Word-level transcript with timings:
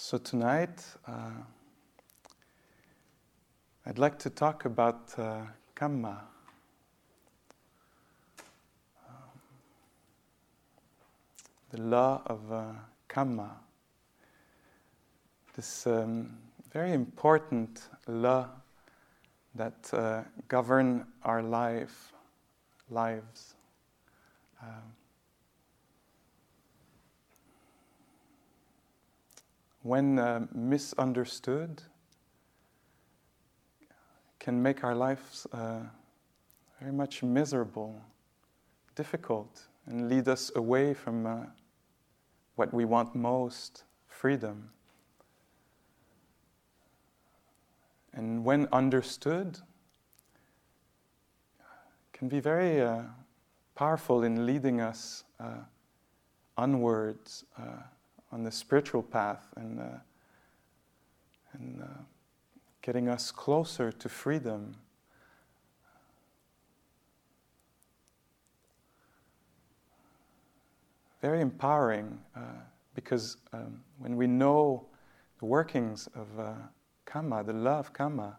So 0.00 0.16
tonight, 0.16 0.80
uh, 1.08 1.42
I'd 3.84 3.98
like 3.98 4.16
to 4.20 4.30
talk 4.30 4.64
about 4.64 5.12
uh, 5.18 5.40
Kamma. 5.74 6.20
Um, 9.08 9.40
the 11.72 11.82
law 11.82 12.22
of 12.26 12.52
uh, 12.52 12.64
Kamma. 13.08 13.50
This 15.56 15.84
um, 15.88 16.38
very 16.72 16.92
important 16.92 17.88
law 18.06 18.46
that 19.56 19.92
uh, 19.92 20.22
govern 20.46 21.08
our 21.24 21.42
life, 21.42 22.12
lives. 22.88 23.56
Um, 24.62 24.97
when 29.82 30.18
uh, 30.18 30.46
misunderstood, 30.52 31.82
can 34.38 34.62
make 34.62 34.84
our 34.84 34.94
lives 34.94 35.46
uh, 35.52 35.80
very 36.80 36.92
much 36.92 37.22
miserable, 37.22 38.00
difficult, 38.94 39.62
and 39.86 40.08
lead 40.08 40.28
us 40.28 40.50
away 40.54 40.94
from 40.94 41.26
uh, 41.26 41.36
what 42.56 42.72
we 42.72 42.84
want 42.84 43.14
most 43.14 43.84
freedom. 44.06 44.70
And 48.12 48.44
when 48.44 48.68
understood, 48.72 49.58
can 52.12 52.28
be 52.28 52.40
very 52.40 52.80
uh, 52.80 53.02
powerful 53.74 54.24
in 54.24 54.44
leading 54.44 54.80
us 54.80 55.24
uh, 55.38 55.58
onwards 56.56 57.44
uh, 57.56 57.82
on 58.30 58.44
the 58.44 58.50
spiritual 58.50 59.02
path 59.02 59.48
and, 59.56 59.80
uh, 59.80 59.84
and 61.54 61.82
uh, 61.82 61.86
getting 62.82 63.08
us 63.08 63.30
closer 63.30 63.90
to 63.92 64.08
freedom. 64.08 64.74
Very 71.20 71.40
empowering 71.40 72.18
uh, 72.36 72.40
because 72.94 73.38
um, 73.52 73.80
when 73.98 74.16
we 74.16 74.26
know 74.26 74.86
the 75.40 75.46
workings 75.46 76.08
of 76.14 76.26
uh, 76.38 76.52
Kamma, 77.06 77.44
the 77.44 77.52
love 77.52 77.92
Kamma, 77.92 78.36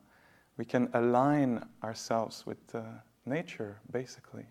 we 0.58 0.66
can 0.66 0.90
align 0.94 1.66
ourselves 1.84 2.46
with 2.46 2.58
uh, 2.74 2.82
nature, 3.26 3.80
basically. 3.92 4.46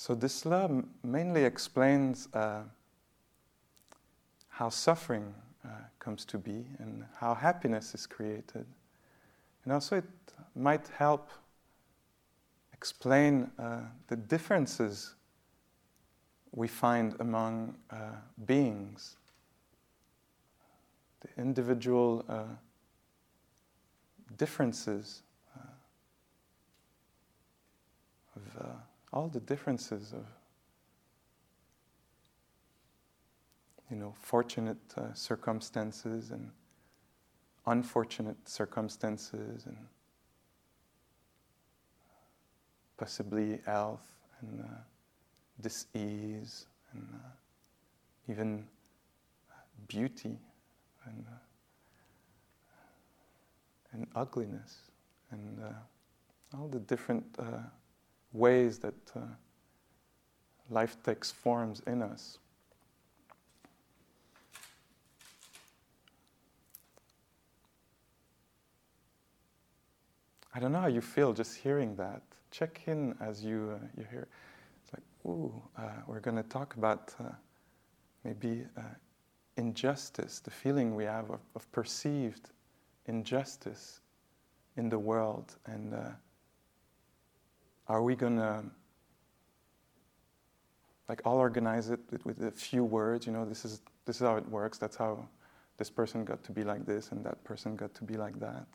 So, 0.00 0.14
this 0.14 0.46
law 0.46 0.66
mainly 1.02 1.44
explains 1.44 2.26
uh, 2.32 2.62
how 4.48 4.70
suffering 4.70 5.34
uh, 5.62 5.68
comes 5.98 6.24
to 6.24 6.38
be 6.38 6.64
and 6.78 7.04
how 7.16 7.34
happiness 7.34 7.94
is 7.94 8.06
created. 8.06 8.64
And 9.62 9.74
also, 9.74 9.98
it 9.98 10.08
might 10.56 10.88
help 10.88 11.28
explain 12.72 13.50
uh, 13.58 13.80
the 14.08 14.16
differences 14.16 15.16
we 16.52 16.66
find 16.66 17.14
among 17.20 17.74
uh, 17.90 18.12
beings, 18.46 19.18
the 21.20 21.28
individual 21.36 22.24
uh, 22.26 22.44
differences 24.38 25.24
uh, 25.54 25.68
of 28.36 28.88
all 29.12 29.28
the 29.28 29.40
differences 29.40 30.12
of 30.12 30.24
you 33.90 33.96
know 33.96 34.14
fortunate 34.20 34.78
uh, 34.96 35.12
circumstances 35.14 36.30
and 36.30 36.50
unfortunate 37.66 38.36
circumstances 38.48 39.66
and 39.66 39.76
possibly 42.96 43.58
health 43.66 44.06
and 44.40 44.60
uh, 44.60 44.64
dis-ease 45.60 46.66
and 46.92 47.06
uh, 47.14 47.28
even 48.30 48.64
beauty 49.88 50.38
and 51.06 51.24
uh, 51.28 51.36
and 53.92 54.06
ugliness 54.14 54.90
and 55.32 55.58
uh, 55.60 56.56
all 56.56 56.68
the 56.68 56.78
different 56.80 57.24
uh, 57.38 57.58
ways 58.32 58.78
that 58.78 58.94
uh, 59.16 59.20
life 60.70 60.96
takes 61.02 61.30
forms 61.30 61.82
in 61.86 62.02
us. 62.02 62.38
I 70.54 70.58
don't 70.58 70.72
know 70.72 70.80
how 70.80 70.88
you 70.88 71.00
feel 71.00 71.32
just 71.32 71.56
hearing 71.56 71.94
that. 71.96 72.22
Check 72.50 72.82
in 72.86 73.14
as 73.20 73.44
you, 73.44 73.78
uh, 73.80 73.86
you 73.96 74.04
hear. 74.10 74.26
It's 74.82 74.92
like, 74.92 75.02
ooh, 75.24 75.52
uh, 75.78 75.82
we're 76.06 76.20
going 76.20 76.36
to 76.36 76.42
talk 76.42 76.74
about 76.74 77.14
uh, 77.20 77.28
maybe 78.24 78.64
uh, 78.76 78.82
injustice, 79.56 80.40
the 80.40 80.50
feeling 80.50 80.96
we 80.96 81.04
have 81.04 81.30
of, 81.30 81.40
of, 81.54 81.70
perceived 81.70 82.50
injustice 83.06 84.00
in 84.76 84.88
the 84.88 84.98
world, 84.98 85.56
and 85.66 85.94
uh, 85.94 86.08
are 87.90 88.02
we 88.02 88.14
going 88.14 88.36
to 88.36 88.62
like 91.08 91.20
all 91.24 91.38
organize 91.38 91.90
it 91.90 91.98
with, 92.24 92.40
a 92.40 92.52
few 92.52 92.84
words 92.84 93.26
you 93.26 93.32
know 93.32 93.44
this 93.44 93.64
is 93.64 93.82
this 94.06 94.16
is 94.16 94.22
how 94.22 94.36
it 94.36 94.48
works 94.48 94.78
that's 94.78 94.96
how 94.96 95.28
this 95.76 95.90
person 95.90 96.24
got 96.24 96.44
to 96.44 96.52
be 96.52 96.62
like 96.62 96.86
this 96.86 97.10
and 97.10 97.24
that 97.24 97.42
person 97.42 97.74
got 97.74 97.92
to 97.94 98.04
be 98.04 98.14
like 98.14 98.38
that. 98.38 98.66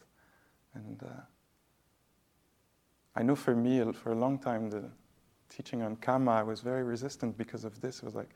And 0.74 1.02
uh, 1.04 1.22
i 3.16 3.24
know 3.24 3.36
for 3.36 3.56
me 3.56 3.82
for 3.94 4.12
a 4.12 4.16
long 4.16 4.38
time 4.38 4.70
the 4.70 4.84
teaching 5.48 5.82
on 5.82 5.96
karma, 5.96 6.32
i 6.32 6.44
was 6.44 6.60
very 6.60 6.84
resistant 6.84 7.38
because 7.38 7.64
of 7.64 7.80
this. 7.80 8.00
It 8.00 8.04
was 8.04 8.16
like 8.16 8.32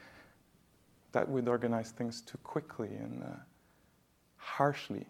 that 1.11 1.27
would 1.27 1.49
organize 1.49 1.91
things 1.91 2.21
too 2.21 2.37
quickly 2.43 2.89
and 2.89 3.23
uh, 3.23 3.39
harshly 4.37 5.07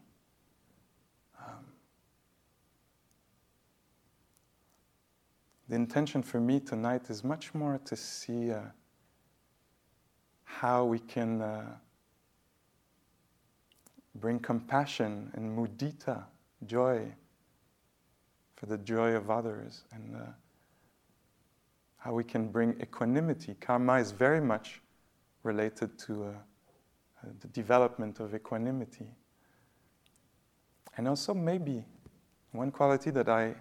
the 5.69 5.75
intention 5.75 6.23
for 6.23 6.39
me 6.39 6.59
tonight 6.59 7.09
is 7.09 7.23
much 7.23 7.53
more 7.53 7.79
to 7.85 7.95
see 7.95 8.51
uh, 8.51 8.61
how 10.43 10.83
we 10.83 10.97
can 10.97 11.41
uh, 11.41 11.63
bring 14.15 14.39
compassion 14.39 15.29
and 15.35 15.55
mudita, 15.55 16.23
joy, 16.65 17.05
for 18.55 18.65
the 18.65 18.79
joy 18.79 19.11
of 19.11 19.29
others, 19.29 19.83
and 19.91 20.15
uh, 20.15 20.19
how 21.97 22.13
we 22.13 22.23
can 22.23 22.47
bring 22.47 22.75
equanimity. 22.81 23.55
Karma 23.61 23.99
is 23.99 24.11
very 24.11 24.41
much 24.41 24.81
related 25.43 25.99
to 25.99 26.23
uh, 26.23 26.27
uh, 26.27 27.29
the 27.41 27.47
development 27.49 28.19
of 28.19 28.33
equanimity. 28.33 29.07
And 30.97 31.07
also, 31.07 31.35
maybe 31.35 31.85
one 32.53 32.71
quality 32.71 33.11
that 33.11 33.29
I 33.29 33.53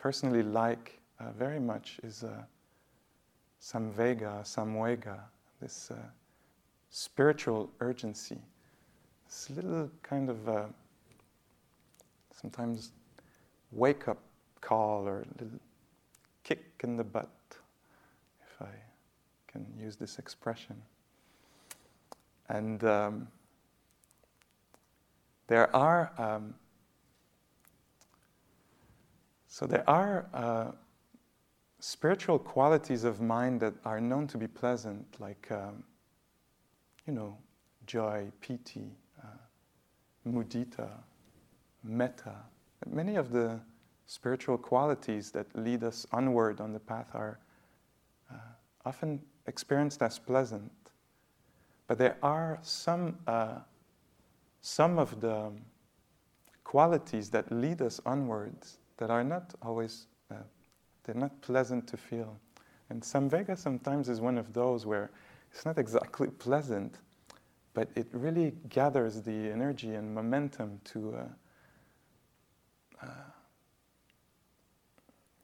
personally 0.00 0.42
like 0.42 0.98
uh, 1.20 1.30
very 1.38 1.60
much 1.60 2.00
is 2.02 2.24
uh, 2.24 2.30
samvega, 3.62 4.42
samvega, 4.42 5.18
this 5.60 5.90
uh, 5.90 5.96
spiritual 6.88 7.70
urgency, 7.80 8.38
this 9.26 9.50
little 9.54 9.90
kind 10.02 10.30
of 10.30 10.48
uh, 10.48 10.64
sometimes 12.34 12.92
wake 13.72 14.08
up 14.08 14.18
call 14.62 15.06
or 15.06 15.24
little 15.38 15.60
kick 16.44 16.64
in 16.82 16.96
the 16.96 17.04
butt, 17.04 17.28
if 18.42 18.62
I 18.62 18.72
can 19.46 19.66
use 19.78 19.96
this 19.96 20.18
expression. 20.18 20.76
And 22.48 22.82
um, 22.84 23.28
there 25.46 25.74
are 25.76 26.10
um, 26.16 26.54
so 29.60 29.66
there 29.66 29.84
are 29.86 30.26
uh, 30.32 30.70
spiritual 31.80 32.38
qualities 32.38 33.04
of 33.04 33.20
mind 33.20 33.60
that 33.60 33.74
are 33.84 34.00
known 34.00 34.26
to 34.28 34.38
be 34.38 34.46
pleasant, 34.46 35.04
like, 35.18 35.48
um, 35.50 35.84
you 37.06 37.12
know, 37.12 37.36
joy, 37.86 38.32
piti, 38.40 38.96
uh, 39.22 39.26
mudita, 40.26 40.88
metta. 41.84 42.36
Many 42.86 43.16
of 43.16 43.32
the 43.32 43.60
spiritual 44.06 44.56
qualities 44.56 45.30
that 45.32 45.46
lead 45.54 45.84
us 45.84 46.06
onward 46.10 46.62
on 46.62 46.72
the 46.72 46.80
path 46.80 47.10
are 47.12 47.38
uh, 48.32 48.36
often 48.86 49.20
experienced 49.46 50.00
as 50.00 50.18
pleasant. 50.18 50.72
But 51.86 51.98
there 51.98 52.16
are 52.22 52.60
some, 52.62 53.18
uh, 53.26 53.56
some 54.62 54.98
of 54.98 55.20
the 55.20 55.52
qualities 56.64 57.28
that 57.28 57.52
lead 57.52 57.82
us 57.82 58.00
onwards 58.06 58.79
that 59.00 59.10
are 59.10 59.24
not 59.24 59.54
always, 59.62 60.06
uh, 60.30 60.36
they're 61.02 61.14
not 61.14 61.40
pleasant 61.40 61.88
to 61.88 61.96
feel. 61.96 62.38
And 62.90 63.02
Samvega 63.02 63.56
sometimes 63.56 64.08
is 64.10 64.20
one 64.20 64.36
of 64.36 64.52
those 64.52 64.84
where 64.84 65.10
it's 65.50 65.64
not 65.64 65.78
exactly 65.78 66.28
pleasant, 66.38 66.98
but 67.72 67.88
it 67.96 68.06
really 68.12 68.52
gathers 68.68 69.22
the 69.22 69.32
energy 69.32 69.94
and 69.94 70.14
momentum 70.14 70.80
to, 70.84 71.16
uh, 71.16 73.06
uh, 73.06 73.06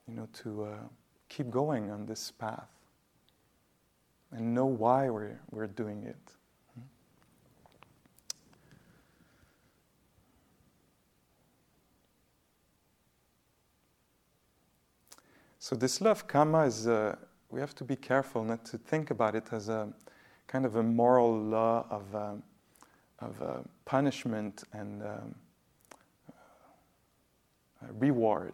you 0.07 0.13
know, 0.13 0.27
to 0.43 0.65
uh, 0.65 0.75
keep 1.27 1.49
going 1.49 1.89
on 1.89 2.05
this 2.05 2.29
path 2.29 2.69
and 4.31 4.53
know 4.53 4.67
why 4.67 5.09
we're, 5.09 5.39
we're 5.49 5.67
doing 5.67 6.03
it. 6.03 6.36
So 15.67 15.75
this 15.75 15.99
love 15.99 16.29
karma 16.29 16.61
is, 16.61 16.87
uh, 16.87 17.17
we 17.49 17.59
have 17.59 17.75
to 17.75 17.83
be 17.83 17.97
careful 17.97 18.41
not 18.41 18.63
to 18.67 18.77
think 18.77 19.11
about 19.11 19.35
it 19.35 19.51
as 19.51 19.67
a 19.67 19.91
kind 20.47 20.65
of 20.65 20.77
a 20.77 20.81
moral 20.81 21.37
law 21.37 21.85
of, 21.89 22.15
um, 22.15 22.43
of 23.19 23.41
uh, 23.41 23.57
punishment 23.83 24.63
and 24.71 25.03
um, 25.03 25.35
uh, 26.29 27.87
reward. 27.99 28.53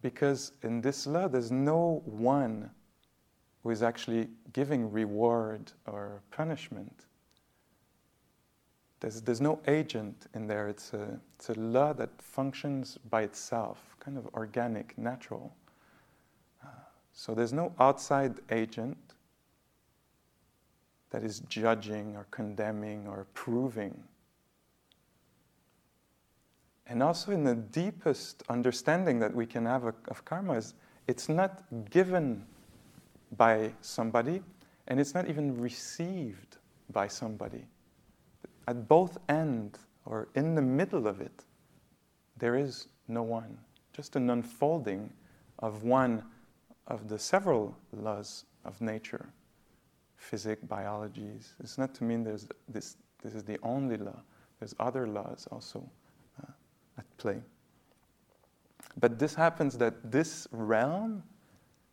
Because 0.00 0.52
in 0.62 0.80
this 0.80 1.06
law, 1.06 1.28
there's 1.28 1.52
no 1.52 2.00
one 2.06 2.70
who 3.62 3.68
is 3.68 3.82
actually 3.82 4.30
giving 4.54 4.90
reward 4.90 5.70
or 5.84 6.22
punishment. 6.30 7.04
There's, 9.00 9.20
there's 9.20 9.42
no 9.42 9.60
agent 9.66 10.28
in 10.32 10.46
there. 10.46 10.68
It's 10.68 10.94
a, 10.94 11.20
it's 11.36 11.50
a 11.50 11.60
law 11.60 11.92
that 11.92 12.08
functions 12.22 12.96
by 13.10 13.20
itself, 13.20 13.91
kind 14.02 14.18
of 14.18 14.26
organic, 14.34 14.96
natural. 14.98 15.54
Uh, 16.62 16.68
so 17.12 17.34
there's 17.34 17.52
no 17.52 17.72
outside 17.78 18.34
agent 18.50 18.96
that 21.10 21.22
is 21.22 21.40
judging 21.48 22.16
or 22.16 22.26
condemning 22.30 23.06
or 23.06 23.26
proving. 23.34 24.02
And 26.86 27.02
also, 27.02 27.32
in 27.32 27.44
the 27.44 27.54
deepest 27.54 28.42
understanding 28.48 29.18
that 29.20 29.34
we 29.34 29.46
can 29.46 29.66
have 29.66 29.84
of 29.84 30.24
karma, 30.24 30.54
is 30.54 30.74
it's 31.06 31.28
not 31.28 31.62
given 31.90 32.44
by 33.36 33.72
somebody 33.80 34.42
and 34.88 34.98
it's 34.98 35.14
not 35.14 35.28
even 35.28 35.58
received 35.60 36.56
by 36.90 37.06
somebody 37.06 37.66
at 38.68 38.88
both 38.88 39.18
ends 39.28 39.78
or 40.04 40.28
in 40.34 40.54
the 40.54 40.62
middle 40.62 41.06
of 41.06 41.20
it, 41.20 41.44
there 42.36 42.56
is 42.56 42.88
no 43.08 43.22
one, 43.22 43.58
just 43.92 44.16
an 44.16 44.30
unfolding 44.30 45.10
of 45.58 45.84
one 45.84 46.24
of 46.86 47.08
the 47.08 47.18
several 47.18 47.76
laws 47.92 48.44
of 48.64 48.80
nature, 48.80 49.28
physics, 50.16 50.62
biologies. 50.64 51.54
It's 51.60 51.78
not 51.78 51.94
to 51.96 52.04
mean 52.04 52.24
there's 52.24 52.48
this, 52.68 52.96
this 53.22 53.34
is 53.34 53.44
the 53.44 53.58
only 53.62 53.96
law. 53.96 54.20
There's 54.58 54.74
other 54.80 55.06
laws 55.06 55.46
also 55.50 55.88
uh, 56.42 56.50
at 56.98 57.16
play. 57.16 57.42
But 58.98 59.18
this 59.18 59.34
happens 59.34 59.78
that 59.78 60.10
this 60.10 60.46
realm 60.50 61.22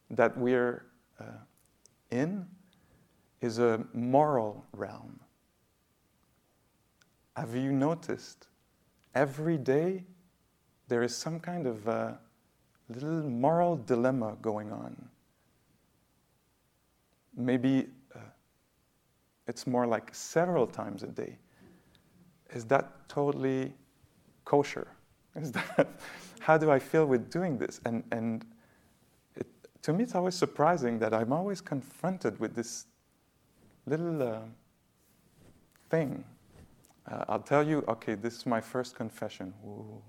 that 0.10 0.38
we're 0.38 0.86
uh, 1.20 1.26
in 2.12 2.46
is 3.42 3.60
a 3.60 3.86
moral 3.94 4.66
realm. 4.74 5.20
Have 7.36 7.56
you 7.56 7.72
noticed 7.72 8.48
every 9.16 9.58
day 9.58 10.04
there 10.90 11.04
is 11.04 11.16
some 11.16 11.40
kind 11.40 11.68
of 11.68 11.88
uh, 11.88 12.12
little 12.90 13.24
moral 13.24 13.78
dilemma 13.78 14.36
going 14.42 14.72
on? 14.72 14.96
Maybe 17.36 17.88
uh, 18.14 18.20
it's 19.48 19.66
more 19.66 19.88
like 19.88 20.14
several 20.14 20.68
times 20.68 21.04
a 21.04 21.08
day. 21.08 21.38
Is 22.54 22.66
that 22.66 23.08
totally 23.08 23.74
kosher? 24.44 24.88
Is 25.36 25.52
that 25.52 25.88
how 26.40 26.58
do 26.58 26.72
I 26.72 26.80
feel 26.80 27.06
with 27.06 27.30
doing 27.30 27.58
this? 27.58 27.80
And 27.86 28.04
and 28.12 28.46
it, 29.36 29.48
to 29.84 29.94
me, 29.94 30.04
it's 30.04 30.16
always 30.16 30.36
surprising 30.36 31.00
that 31.00 31.14
I'm 31.14 31.32
always 31.32 31.62
confronted 31.62 32.40
with 32.40 32.56
this 32.56 32.88
little 33.86 34.22
uh, 34.22 34.40
thing 35.90 36.26
uh, 37.10 37.26
I'll 37.28 37.40
tell 37.40 37.68
you, 37.68 37.84
okay, 37.88 38.16
this 38.16 38.36
is 38.36 38.46
my 38.46 38.62
first 38.62 38.96
confession. 38.96 39.54
Ooh. 39.66 40.02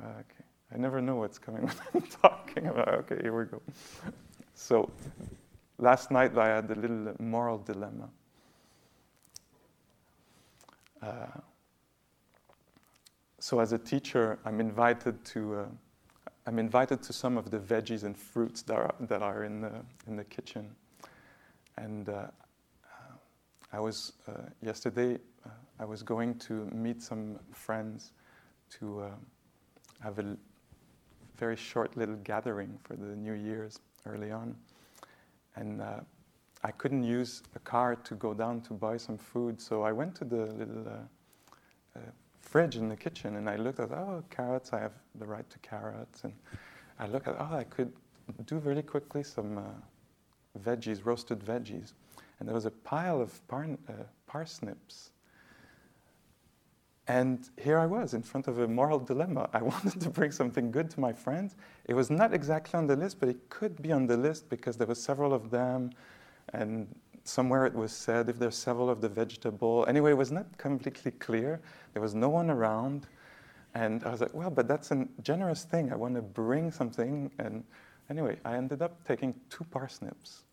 Okay. 0.00 0.44
I 0.74 0.78
never 0.78 1.00
know 1.00 1.16
what's 1.16 1.38
coming 1.38 1.62
when 1.62 1.74
I'm 1.94 2.02
talking 2.22 2.66
about. 2.66 2.88
Okay, 2.88 3.18
here 3.22 3.36
we 3.36 3.44
go. 3.44 3.62
So, 4.54 4.90
last 5.78 6.10
night 6.10 6.36
I 6.36 6.48
had 6.48 6.70
a 6.70 6.74
little 6.74 7.14
moral 7.20 7.58
dilemma. 7.58 8.08
Uh, 11.02 11.26
so, 13.38 13.60
as 13.60 13.72
a 13.72 13.78
teacher, 13.78 14.38
I'm 14.44 14.60
invited 14.60 15.24
to. 15.26 15.60
Uh, 15.60 15.64
I'm 16.48 16.60
invited 16.60 17.02
to 17.02 17.12
some 17.12 17.36
of 17.36 17.50
the 17.50 17.58
veggies 17.58 18.04
and 18.04 18.16
fruits 18.16 18.62
that 18.62 18.76
are, 18.76 18.94
that 19.00 19.20
are 19.20 19.44
in 19.44 19.60
the 19.60 19.72
in 20.06 20.16
the 20.16 20.24
kitchen, 20.24 20.74
and 21.76 22.08
uh, 22.08 22.26
I 23.72 23.80
was 23.80 24.12
uh, 24.28 24.32
yesterday. 24.62 25.18
Uh, 25.44 25.50
I 25.78 25.84
was 25.84 26.02
going 26.02 26.38
to 26.40 26.66
meet 26.72 27.02
some 27.02 27.38
friends 27.52 28.12
to 28.78 29.00
uh, 29.00 29.08
have 30.00 30.18
a 30.18 30.36
very 31.36 31.56
short 31.56 31.96
little 31.96 32.16
gathering 32.16 32.78
for 32.82 32.94
the 32.94 33.16
New 33.16 33.32
Year's 33.32 33.80
early 34.06 34.30
on, 34.30 34.54
and 35.56 35.80
uh, 35.80 36.00
I 36.62 36.70
couldn't 36.72 37.04
use 37.04 37.42
a 37.54 37.58
car 37.60 37.96
to 37.96 38.14
go 38.14 38.34
down 38.34 38.60
to 38.62 38.74
buy 38.74 38.96
some 38.96 39.18
food. 39.18 39.60
So 39.60 39.82
I 39.82 39.92
went 39.92 40.14
to 40.16 40.24
the 40.24 40.46
little 40.46 40.86
uh, 40.86 41.98
uh, 41.98 42.00
fridge 42.40 42.76
in 42.76 42.88
the 42.88 42.96
kitchen 42.96 43.36
and 43.36 43.48
I 43.48 43.56
looked 43.56 43.80
at 43.80 43.90
oh 43.90 44.22
carrots. 44.30 44.72
I 44.72 44.80
have 44.80 44.92
the 45.16 45.26
right 45.26 45.48
to 45.50 45.58
carrots, 45.58 46.24
and 46.24 46.32
I 46.98 47.06
looked 47.06 47.28
at 47.28 47.36
oh 47.38 47.54
I 47.54 47.64
could 47.64 47.92
do 48.46 48.58
really 48.58 48.82
quickly 48.82 49.22
some 49.22 49.60
veggies, 50.58 51.04
roasted 51.04 51.40
veggies 51.40 51.92
and 52.38 52.48
there 52.48 52.54
was 52.54 52.66
a 52.66 52.70
pile 52.70 53.20
of 53.20 53.40
uh, 53.52 53.92
parsnips. 54.26 55.10
And 57.08 57.48
here 57.56 57.78
I 57.78 57.86
was 57.86 58.14
in 58.14 58.22
front 58.22 58.48
of 58.48 58.58
a 58.58 58.66
moral 58.66 58.98
dilemma. 58.98 59.48
I 59.52 59.62
wanted 59.72 60.00
to 60.00 60.10
bring 60.10 60.32
something 60.32 60.70
good 60.70 60.90
to 60.90 61.00
my 61.00 61.12
friends. 61.12 61.54
It 61.84 61.94
was 61.94 62.10
not 62.10 62.34
exactly 62.34 62.76
on 62.76 62.86
the 62.86 62.96
list, 62.96 63.20
but 63.20 63.28
it 63.28 63.48
could 63.48 63.80
be 63.80 63.92
on 63.92 64.06
the 64.06 64.16
list 64.16 64.48
because 64.48 64.76
there 64.76 64.86
were 64.86 64.94
several 64.94 65.32
of 65.32 65.50
them, 65.50 65.90
and 66.52 66.88
somewhere 67.24 67.66
it 67.66 67.74
was 67.74 67.92
said 67.92 68.28
if 68.28 68.38
there's 68.38 68.56
several 68.56 68.90
of 68.90 69.00
the 69.00 69.08
vegetable. 69.08 69.84
Anyway, 69.88 70.10
it 70.10 70.16
was 70.16 70.32
not 70.32 70.46
completely 70.58 71.12
clear. 71.12 71.60
There 71.92 72.02
was 72.02 72.14
no 72.14 72.28
one 72.28 72.50
around. 72.50 73.06
And 73.74 74.02
I 74.04 74.10
was 74.10 74.20
like, 74.20 74.32
well, 74.32 74.50
but 74.50 74.66
that's 74.68 74.90
a 74.90 75.06
generous 75.22 75.64
thing. 75.64 75.92
I 75.92 75.96
want 75.96 76.14
to 76.14 76.22
bring 76.22 76.70
something. 76.70 77.30
And 77.38 77.62
anyway, 78.08 78.38
I 78.44 78.56
ended 78.56 78.80
up 78.80 79.04
taking 79.06 79.34
two 79.50 79.64
parsnips. 79.64 80.44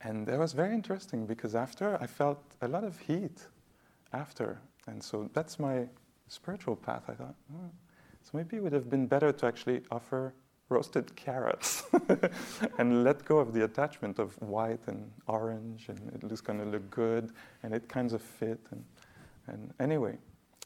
And 0.00 0.26
that 0.26 0.38
was 0.38 0.52
very 0.52 0.74
interesting 0.74 1.26
because 1.26 1.54
after 1.54 2.00
I 2.00 2.06
felt 2.06 2.42
a 2.62 2.68
lot 2.68 2.84
of 2.84 2.98
heat 2.98 3.46
after. 4.12 4.58
And 4.88 5.02
so 5.02 5.30
that's 5.32 5.58
my 5.58 5.86
spiritual 6.28 6.76
path. 6.76 7.04
I 7.08 7.12
thought, 7.12 7.34
oh, 7.54 7.70
so 8.22 8.30
maybe 8.34 8.56
it 8.56 8.62
would 8.62 8.72
have 8.72 8.90
been 8.90 9.06
better 9.06 9.32
to 9.32 9.46
actually 9.46 9.82
offer 9.90 10.34
roasted 10.68 11.14
carrots 11.16 11.84
and 12.78 13.02
let 13.02 13.24
go 13.24 13.38
of 13.38 13.54
the 13.54 13.64
attachment 13.64 14.18
of 14.18 14.40
white 14.42 14.86
and 14.86 15.10
orange 15.26 15.88
and 15.88 15.98
it 16.14 16.30
was 16.30 16.42
going 16.42 16.58
to 16.58 16.66
look 16.66 16.90
good 16.90 17.32
and 17.62 17.72
it 17.72 17.88
kind 17.88 18.12
of 18.12 18.20
fit. 18.20 18.60
And, 18.70 18.84
and 19.46 19.72
anyway, 19.80 20.18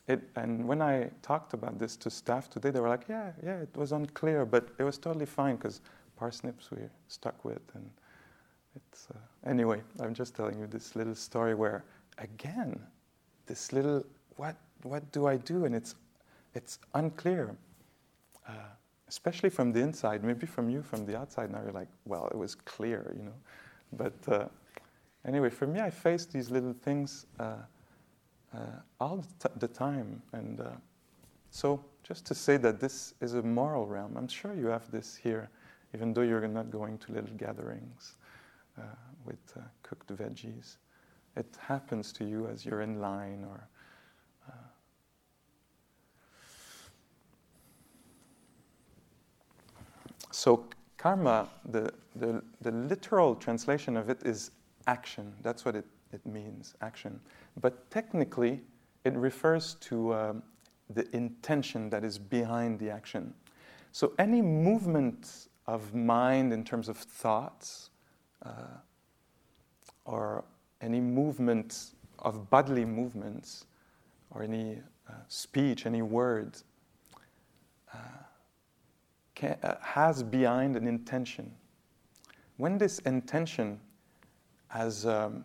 it, 0.09 0.29
and 0.35 0.67
when 0.67 0.83
I 0.83 1.11
talked 1.23 1.55
about 1.55 1.79
this 1.79 1.97
to 1.99 2.11
staff 2.11 2.51
today, 2.51 2.71
they 2.71 2.81
were 2.81 2.89
like, 2.89 3.05
yeah, 3.09 3.31
yeah, 3.45 3.59
it 3.59 3.77
was 3.77 3.93
unclear, 3.93 4.45
but 4.45 4.71
it 4.79 4.83
was 4.83 4.99
totally 4.99 5.27
fine 5.27 5.55
because 5.55 5.81
parsnips 6.17 6.71
we 6.73 6.79
stuck 7.07 7.45
with. 7.45 7.63
And, 7.75 7.89
it's, 8.75 9.09
uh, 9.15 9.49
anyway, 9.49 9.83
I'm 10.01 10.15
just 10.15 10.35
telling 10.35 10.59
you 10.59 10.67
this 10.67 10.97
little 10.97 11.15
story 11.15 11.55
where, 11.55 11.85
again, 12.19 12.81
this 13.47 13.73
little, 13.73 14.05
what, 14.37 14.57
what 14.83 15.11
do 15.13 15.27
I 15.27 15.37
do? 15.37 15.65
And 15.65 15.75
it's, 15.75 15.95
it's 16.55 16.79
unclear, 16.95 17.57
uh, 18.49 18.53
especially 19.09 19.51
from 19.51 19.73
the 19.73 19.81
inside. 19.81 20.25
Maybe 20.25 20.47
from 20.47 20.69
you, 20.71 20.83
from 20.83 21.07
the 21.07 21.19
outside, 21.19 21.51
now 21.51 21.61
you're 21.63 21.73
like, 21.73 21.89
well, 22.05 22.29
it 22.31 22.37
was 22.37 22.55
clear, 22.55 23.15
you 23.17 23.25
know. 23.25 23.35
But 23.93 24.15
uh, 24.29 24.49
anyway, 25.27 25.51
for 25.51 25.67
me, 25.67 25.81
I 25.81 25.91
face 25.91 26.27
these 26.27 26.51
little 26.51 26.73
things 26.73 27.27
uh, 27.39 27.57
uh, 28.55 28.59
all 29.01 29.17
the, 29.17 29.49
t- 29.49 29.55
the, 29.59 29.69
time. 29.69 30.23
And 30.33 30.61
uh, 30.61 30.71
so, 31.51 31.85
just 32.03 32.27
to 32.27 32.35
say 32.35 32.57
that 32.59 32.81
this 32.81 33.15
is 33.21 33.35
a 33.35 33.43
moral 33.43 33.87
realm, 33.87 34.17
I'm 34.17 34.29
sure 34.29 34.55
you 34.55 34.67
have 34.67 34.91
this 34.91 35.17
here, 35.17 35.49
even 35.95 36.13
though 36.13 36.23
you're 36.23 36.47
not 36.49 36.71
going 36.71 36.99
to 36.99 37.13
little 37.13 37.35
gatherings. 37.37 38.17
Uh, 38.79 38.85
with 39.27 39.55
cooked 39.83 40.09
veggies. 40.09 40.77
It 41.37 41.47
happens 41.59 42.13
to 42.15 42.25
you 42.25 42.47
as 42.47 42.65
you're 42.65 42.83
in 42.83 43.01
line 43.01 43.45
or 43.49 43.69
uh, 44.49 44.53
so 50.31 50.67
karma, 51.03 51.49
the, 51.65 51.93
the, 52.17 52.43
the 52.61 52.71
literal 52.71 53.35
translation 53.35 53.97
of 53.97 54.09
it 54.09 54.23
is 54.25 54.53
action. 54.87 55.33
That's 55.43 55.65
what 55.65 55.75
it, 55.75 55.87
it 56.13 56.25
means, 56.25 56.75
action. 56.81 57.19
But 57.61 57.91
technically, 57.91 58.61
it 59.05 59.15
refers 59.15 59.75
to 59.81 60.15
um, 60.15 60.43
the 60.91 61.05
intention 61.17 61.91
that 61.91 62.05
is 62.05 62.19
behind 62.19 62.79
the 62.79 62.91
action. 62.91 63.35
So 63.91 64.13
any 64.19 64.43
movement 64.43 65.49
of 65.67 65.95
mind 65.95 66.53
in 66.53 66.65
terms 66.65 66.89
of 66.89 66.97
thoughts, 66.97 67.91
uh, 68.45 68.79
or 70.05 70.45
any 70.83 71.01
movement 71.01 71.95
of 72.19 72.51
bodily 72.51 72.85
movements, 72.85 73.67
or 74.31 74.43
any 74.43 74.79
uh, 75.09 75.13
speech, 75.29 75.87
any 75.87 76.03
word, 76.03 76.57
uh, 77.95 77.99
can, 79.35 79.57
uh, 79.63 79.77
has 79.81 80.23
behind 80.23 80.77
an 80.77 80.87
intention. 80.87 81.51
When 82.57 82.79
this 82.79 82.99
intention 83.01 83.81
has 84.69 85.07
um, 85.07 85.45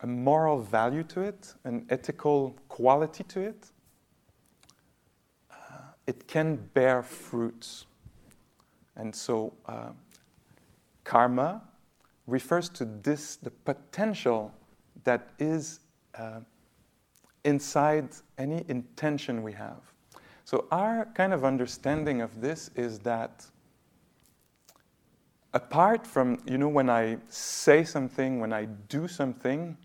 a 0.00 0.06
moral 0.06 0.60
value 0.60 1.02
to 1.04 1.20
it, 1.20 1.54
an 1.64 1.86
ethical 1.90 2.56
quality 2.68 3.24
to 3.24 3.40
it, 3.40 3.70
uh, 5.50 5.54
it 6.06 6.26
can 6.26 6.56
bear 6.74 7.02
fruits. 7.02 7.86
And 8.96 9.14
so, 9.14 9.52
uh, 9.66 9.90
karma 11.04 11.62
refers 12.26 12.68
to 12.70 12.84
this 12.84 13.36
the 13.36 13.50
potential 13.50 14.52
that 15.04 15.28
is 15.38 15.80
uh, 16.18 16.40
inside 17.44 18.08
any 18.38 18.64
intention 18.68 19.42
we 19.42 19.52
have. 19.52 19.80
So, 20.44 20.66
our 20.70 21.06
kind 21.14 21.32
of 21.32 21.44
understanding 21.44 22.20
of 22.20 22.40
this 22.40 22.70
is 22.76 22.98
that 23.00 23.46
apart 25.54 26.06
from, 26.06 26.38
you 26.46 26.58
know, 26.58 26.68
when 26.68 26.90
I 26.90 27.18
say 27.28 27.82
something, 27.82 28.40
when 28.40 28.52
I 28.52 28.66
do 28.66 29.08
something, 29.08 29.76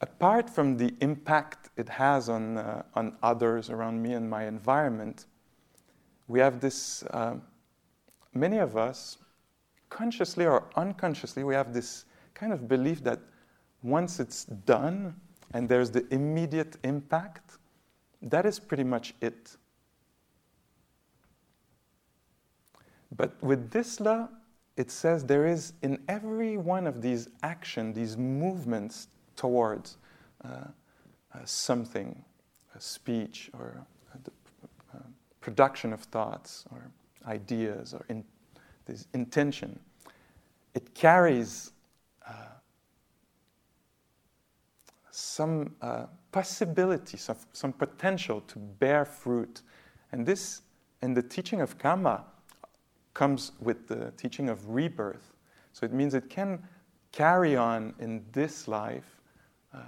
apart 0.00 0.50
from 0.50 0.76
the 0.76 0.94
impact 1.00 1.70
it 1.76 1.88
has 1.88 2.28
on, 2.28 2.58
uh, 2.58 2.82
on 2.94 3.16
others 3.22 3.70
around 3.70 4.02
me 4.02 4.12
and 4.12 4.28
my 4.28 4.44
environment, 4.46 5.26
we 6.26 6.40
have 6.40 6.60
this, 6.60 7.02
uh, 7.04 7.36
many 8.34 8.58
of 8.58 8.76
us, 8.76 9.16
consciously 9.88 10.46
or 10.46 10.64
unconsciously, 10.76 11.44
we 11.44 11.54
have 11.54 11.72
this 11.72 12.04
kind 12.34 12.52
of 12.52 12.68
belief 12.68 13.02
that 13.04 13.20
once 13.82 14.20
it's 14.20 14.44
done 14.44 15.14
and 15.54 15.68
there's 15.68 15.90
the 15.90 16.06
immediate 16.12 16.76
impact, 16.84 17.58
that 18.22 18.44
is 18.46 18.58
pretty 18.58 18.84
much 18.84 19.14
it. 19.20 19.56
But 23.16 23.42
with 23.42 23.70
this 23.70 24.00
law, 24.00 24.28
it 24.76 24.90
says 24.90 25.24
there 25.24 25.46
is 25.46 25.72
in 25.82 25.98
every 26.08 26.56
one 26.56 26.86
of 26.86 27.02
these 27.02 27.28
actions, 27.42 27.96
these 27.96 28.16
movements 28.16 29.08
towards 29.34 29.96
uh, 30.44 30.48
uh, 30.48 31.38
something, 31.44 32.24
a 32.74 32.80
speech 32.80 33.50
or 33.54 33.84
the 34.24 34.30
uh, 34.94 34.98
production 35.40 35.92
of 35.92 36.00
thoughts 36.00 36.64
or 36.70 36.90
ideas 37.26 37.94
or 37.94 38.04
in, 38.08 38.24
this 38.88 39.06
intention, 39.14 39.78
it 40.74 40.94
carries 40.94 41.72
uh, 42.26 42.32
some 45.10 45.74
uh, 45.80 46.06
possibility, 46.32 47.16
some, 47.16 47.36
some 47.52 47.72
potential 47.72 48.40
to 48.42 48.58
bear 48.58 49.04
fruit. 49.04 49.62
And 50.12 50.26
this, 50.26 50.62
in 51.02 51.14
the 51.14 51.22
teaching 51.22 51.60
of 51.60 51.78
karma, 51.78 52.24
comes 53.14 53.52
with 53.60 53.86
the 53.88 54.12
teaching 54.16 54.48
of 54.48 54.68
rebirth. 54.70 55.32
So 55.72 55.86
it 55.86 55.92
means 55.92 56.14
it 56.14 56.28
can 56.30 56.62
carry 57.12 57.56
on 57.56 57.94
in 57.98 58.24
this 58.32 58.68
life, 58.68 59.20
uh, 59.74 59.78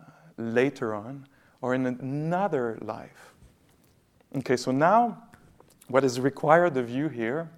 uh, 0.00 0.04
later 0.36 0.94
on, 0.94 1.26
or 1.60 1.74
in 1.74 1.86
another 1.86 2.78
life. 2.82 3.34
Okay, 4.36 4.56
so 4.56 4.70
now 4.70 5.22
what 5.88 6.04
is 6.04 6.20
required 6.20 6.76
of 6.76 6.88
you 6.88 7.08
here, 7.08 7.50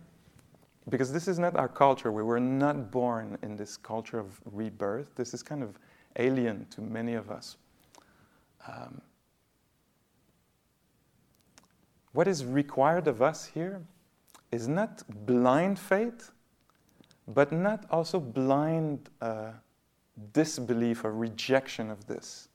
because 0.88 1.12
this 1.12 1.28
is 1.28 1.38
not 1.38 1.56
our 1.56 1.68
culture, 1.68 2.12
we 2.12 2.22
were 2.22 2.40
not 2.40 2.90
born 2.90 3.38
in 3.42 3.56
this 3.56 3.76
culture 3.76 4.18
of 4.18 4.40
rebirth, 4.44 5.14
this 5.16 5.32
is 5.32 5.42
kind 5.42 5.62
of 5.62 5.78
alien 6.16 6.66
to 6.70 6.80
many 6.80 7.14
of 7.14 7.30
us. 7.30 7.56
Um, 8.68 9.00
what 12.12 12.28
is 12.28 12.44
required 12.44 13.08
of 13.08 13.22
us 13.22 13.44
here 13.44 13.82
is 14.52 14.68
not 14.68 15.02
blind 15.26 15.78
faith, 15.78 16.30
but 17.26 17.50
not 17.50 17.86
also 17.90 18.20
blind 18.20 19.10
uh, 19.20 19.52
disbelief 20.32 21.04
or 21.04 21.12
rejection 21.12 21.90
of 21.90 22.06
this. 22.06 22.48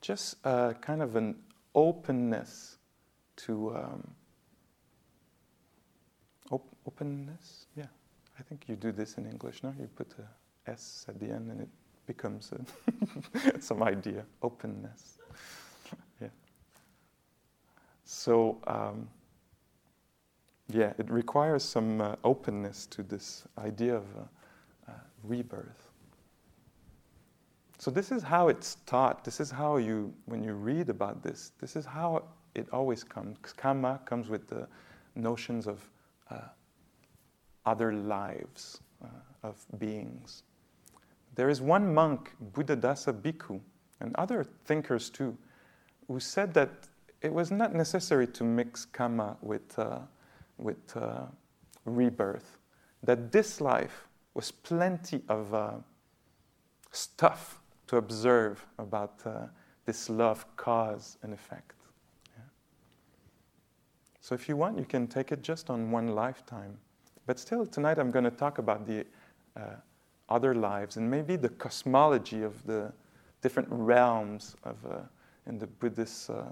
Just 0.00 0.36
uh, 0.44 0.72
kind 0.74 1.02
of 1.02 1.16
an 1.16 1.36
openness 1.74 2.78
to 3.36 3.76
um, 3.76 4.14
openness. 6.88 7.66
Yeah, 7.76 7.90
I 8.38 8.42
think 8.42 8.68
you 8.68 8.76
do 8.76 8.92
this 8.92 9.18
in 9.18 9.26
English. 9.26 9.62
No, 9.62 9.72
you 9.78 9.88
put 9.94 10.10
a 10.24 10.70
S 10.70 11.06
at 11.08 11.20
the 11.20 11.26
end, 11.26 11.50
and 11.52 11.60
it 11.60 11.68
becomes 12.06 12.52
some 13.60 13.82
idea. 13.82 14.24
Openness. 14.42 15.18
yeah. 16.20 16.32
So. 18.04 18.58
Um, 18.66 19.08
yeah, 20.70 20.92
it 20.98 21.10
requires 21.10 21.64
some 21.64 22.00
uh, 22.00 22.16
openness 22.24 22.86
to 22.86 23.02
this 23.02 23.44
idea 23.56 23.96
of 23.96 24.04
uh, 24.16 24.90
uh, 24.90 24.92
rebirth. 25.22 25.88
So 27.78 27.90
this 27.90 28.12
is 28.12 28.22
how 28.22 28.48
it's 28.48 28.76
taught. 28.86 29.24
This 29.24 29.40
is 29.40 29.50
how 29.50 29.76
you, 29.76 30.12
when 30.26 30.42
you 30.44 30.52
read 30.52 30.90
about 30.90 31.22
this, 31.22 31.52
this 31.60 31.76
is 31.76 31.86
how 31.86 32.24
it 32.54 32.68
always 32.72 33.02
comes. 33.02 33.38
Karma 33.56 34.00
comes 34.04 34.28
with 34.28 34.46
the 34.48 34.66
notions 35.14 35.66
of 35.66 35.80
uh, 36.30 36.40
other 37.68 37.92
lives 37.92 38.80
uh, 39.04 39.08
of 39.42 39.54
beings. 39.78 40.42
There 41.34 41.50
is 41.50 41.60
one 41.60 41.94
monk, 41.94 42.32
Buddhadasa 42.52 43.12
Bhikkhu, 43.12 43.60
and 44.00 44.14
other 44.16 44.44
thinkers 44.64 45.10
too, 45.10 45.36
who 46.06 46.18
said 46.18 46.54
that 46.54 46.70
it 47.20 47.32
was 47.32 47.50
not 47.50 47.74
necessary 47.74 48.26
to 48.26 48.44
mix 48.44 48.86
karma 48.86 49.36
with 49.42 49.78
uh, 49.78 49.98
with 50.56 50.96
uh, 50.96 51.26
rebirth, 51.84 52.58
that 53.02 53.30
this 53.30 53.60
life 53.60 54.08
was 54.34 54.50
plenty 54.50 55.22
of 55.28 55.54
uh, 55.54 55.70
stuff 56.90 57.60
to 57.86 57.96
observe 57.96 58.66
about 58.78 59.14
uh, 59.24 59.46
this 59.84 60.10
love 60.10 60.44
cause 60.56 61.18
and 61.22 61.32
effect. 61.32 61.74
So, 64.28 64.34
if 64.34 64.46
you 64.46 64.58
want, 64.58 64.78
you 64.78 64.84
can 64.84 65.06
take 65.06 65.32
it 65.32 65.42
just 65.42 65.70
on 65.70 65.90
one 65.90 66.08
lifetime. 66.08 66.76
But 67.28 67.38
still, 67.38 67.66
tonight 67.66 67.98
I'm 67.98 68.10
going 68.10 68.24
to 68.24 68.30
talk 68.30 68.56
about 68.56 68.86
the 68.86 69.04
uh, 69.54 69.60
other 70.30 70.54
lives 70.54 70.96
and 70.96 71.10
maybe 71.10 71.36
the 71.36 71.50
cosmology 71.50 72.42
of 72.42 72.64
the 72.64 72.90
different 73.42 73.68
realms 73.70 74.56
of 74.64 74.76
uh, 74.90 75.00
in 75.46 75.58
the 75.58 75.66
Buddhist 75.66 76.30
uh, 76.30 76.44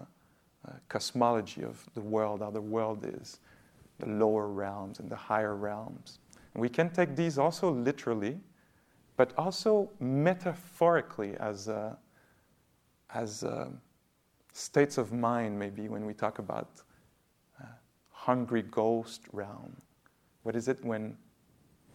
cosmology 0.90 1.62
of 1.62 1.83
the 1.95 2.02
world, 2.02 2.42
how 2.42 2.50
the 2.50 2.61
world 2.61 3.06
is 3.06 3.38
the 4.00 4.06
lower 4.06 4.49
realms 4.49 5.00
and 5.00 5.09
the 5.09 5.16
higher 5.16 5.56
realms. 5.56 6.18
And 6.52 6.61
we 6.61 6.68
can 6.68 6.90
take 6.90 7.16
these 7.16 7.38
also 7.38 7.71
literally, 7.71 8.38
but 9.16 9.33
also 9.38 9.88
metaphorically 9.99 11.37
as, 11.38 11.71
uh, 11.71 11.97
as 13.14 13.45
uh, 13.45 13.71
states 14.52 14.99
of 14.99 15.11
mind, 15.11 15.59
maybe 15.59 15.88
when 15.88 16.04
we 16.04 16.12
talk 16.12 16.38
about 16.38 16.83
uh, 17.62 17.64
hungry 18.11 18.61
ghost 18.61 19.23
realm. 19.33 19.75
What 20.46 20.54
is 20.54 20.68
it 20.68 20.84
when 20.84 21.16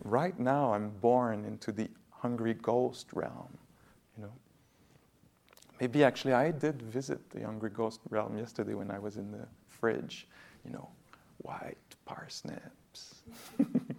right 0.03 0.37
now 0.37 0.73
I'm 0.73 0.89
born 0.89 1.45
into 1.45 1.71
the 1.71 1.87
hungry 2.09 2.53
ghost 2.53 3.07
realm? 3.13 3.57
You 4.17 4.23
know, 4.23 4.33
maybe 5.79 6.03
actually 6.03 6.33
I 6.33 6.51
did 6.51 6.81
visit 6.81 7.29
the 7.29 7.45
hungry 7.45 7.69
ghost 7.69 8.01
realm 8.09 8.37
yesterday 8.37 8.73
when 8.73 8.91
I 8.91 8.99
was 8.99 9.15
in 9.15 9.31
the 9.31 9.47
fridge. 9.69 10.27
You 10.65 10.73
know, 10.73 10.89
white 11.37 11.77
parsnips. 12.03 13.23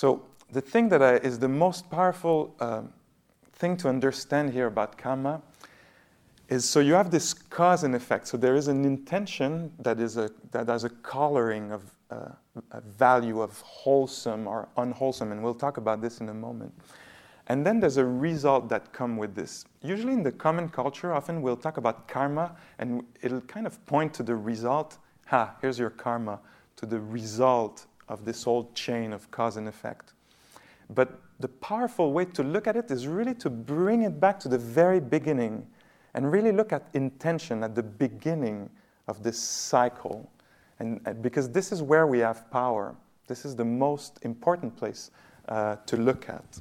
so 0.00 0.22
the 0.50 0.62
thing 0.62 0.88
that 0.88 1.02
I, 1.02 1.16
is 1.16 1.38
the 1.38 1.48
most 1.66 1.90
powerful 1.90 2.54
um, 2.58 2.90
thing 3.52 3.76
to 3.76 3.88
understand 3.90 4.50
here 4.50 4.66
about 4.66 4.96
karma 4.96 5.42
is 6.48 6.66
so 6.66 6.80
you 6.80 6.94
have 6.94 7.10
this 7.10 7.34
cause 7.34 7.84
and 7.84 7.94
effect. 7.94 8.26
So 8.26 8.38
there 8.38 8.56
is 8.56 8.68
an 8.68 8.86
intention 8.86 9.74
that 9.78 10.00
is 10.00 10.16
a 10.16 10.30
that 10.52 10.68
has 10.68 10.84
a 10.84 10.88
coloring 10.88 11.70
of 11.70 11.82
uh, 12.10 12.30
a 12.70 12.80
value 12.80 13.42
of 13.42 13.60
wholesome 13.60 14.46
or 14.46 14.70
unwholesome, 14.78 15.32
and 15.32 15.42
we'll 15.42 15.60
talk 15.66 15.76
about 15.76 16.00
this 16.00 16.22
in 16.22 16.30
a 16.30 16.34
moment. 16.34 16.72
And 17.48 17.66
then 17.66 17.78
there's 17.78 17.98
a 17.98 18.06
result 18.06 18.70
that 18.70 18.94
come 18.94 19.18
with 19.18 19.34
this. 19.34 19.66
Usually 19.82 20.14
in 20.14 20.22
the 20.22 20.32
common 20.32 20.70
culture, 20.70 21.12
often 21.12 21.42
we'll 21.42 21.58
talk 21.58 21.76
about 21.76 22.08
karma, 22.08 22.56
and 22.78 23.04
it'll 23.20 23.42
kind 23.42 23.66
of 23.66 23.84
point 23.84 24.14
to 24.14 24.22
the 24.22 24.34
result. 24.34 24.96
Ha, 25.26 25.56
here's 25.60 25.78
your 25.78 25.90
karma, 25.90 26.40
to 26.76 26.86
the 26.86 27.00
result 27.00 27.84
of 28.10 28.24
this 28.24 28.42
whole 28.42 28.70
chain 28.74 29.12
of 29.12 29.30
cause 29.30 29.56
and 29.56 29.68
effect. 29.68 30.12
But 30.90 31.20
the 31.38 31.48
powerful 31.48 32.12
way 32.12 32.24
to 32.26 32.42
look 32.42 32.66
at 32.66 32.76
it 32.76 32.90
is 32.90 33.06
really 33.06 33.34
to 33.34 33.48
bring 33.48 34.02
it 34.02 34.20
back 34.20 34.40
to 34.40 34.48
the 34.48 34.58
very 34.58 35.00
beginning 35.00 35.66
and 36.12 36.30
really 36.30 36.50
look 36.50 36.72
at 36.72 36.88
intention 36.92 37.62
at 37.62 37.76
the 37.76 37.84
beginning 37.84 38.68
of 39.06 39.22
this 39.22 39.38
cycle. 39.38 40.28
And, 40.80 41.00
because 41.22 41.48
this 41.50 41.70
is 41.70 41.82
where 41.82 42.06
we 42.08 42.18
have 42.18 42.50
power. 42.50 42.96
This 43.28 43.44
is 43.44 43.54
the 43.54 43.64
most 43.64 44.18
important 44.22 44.76
place 44.76 45.12
uh, 45.48 45.76
to 45.86 45.96
look 45.96 46.28
at. 46.28 46.60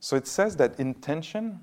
So 0.00 0.16
it 0.16 0.26
says 0.26 0.56
that 0.56 0.80
intention 0.80 1.60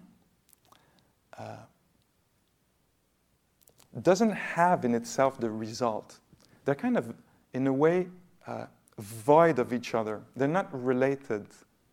doesn't 4.04 4.32
have 4.32 4.86
in 4.86 4.94
itself 4.94 5.40
the 5.40 5.50
result. 5.50 6.20
They're 6.66 6.76
kind 6.76 6.98
of, 6.98 7.14
in 7.54 7.68
a 7.68 7.74
way, 7.74 8.08
uh, 8.46 8.66
void 9.00 9.60
of 9.60 9.74
each 9.74 9.94
other. 9.94 10.22
They're 10.36 10.48
not 10.48 10.68
related. 10.72 11.46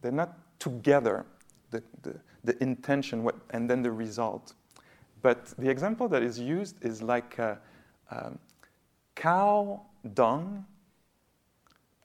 They're 0.03 0.13
not 0.13 0.37
together, 0.59 1.25
the, 1.71 1.83
the, 2.03 2.15
the 2.45 2.63
intention 2.63 3.23
what, 3.23 3.37
and 3.51 3.69
then 3.69 3.83
the 3.83 3.93
result. 3.93 4.55
But 5.23 5.47
the 5.59 5.71
example 5.71 6.09
that 6.09 6.23
is 6.23 6.39
used 6.39 6.85
is 6.85 7.03
like 7.03 7.39
uh, 7.39 7.57
um, 8.11 8.39
cow 9.15 9.81
dung, 10.13 10.65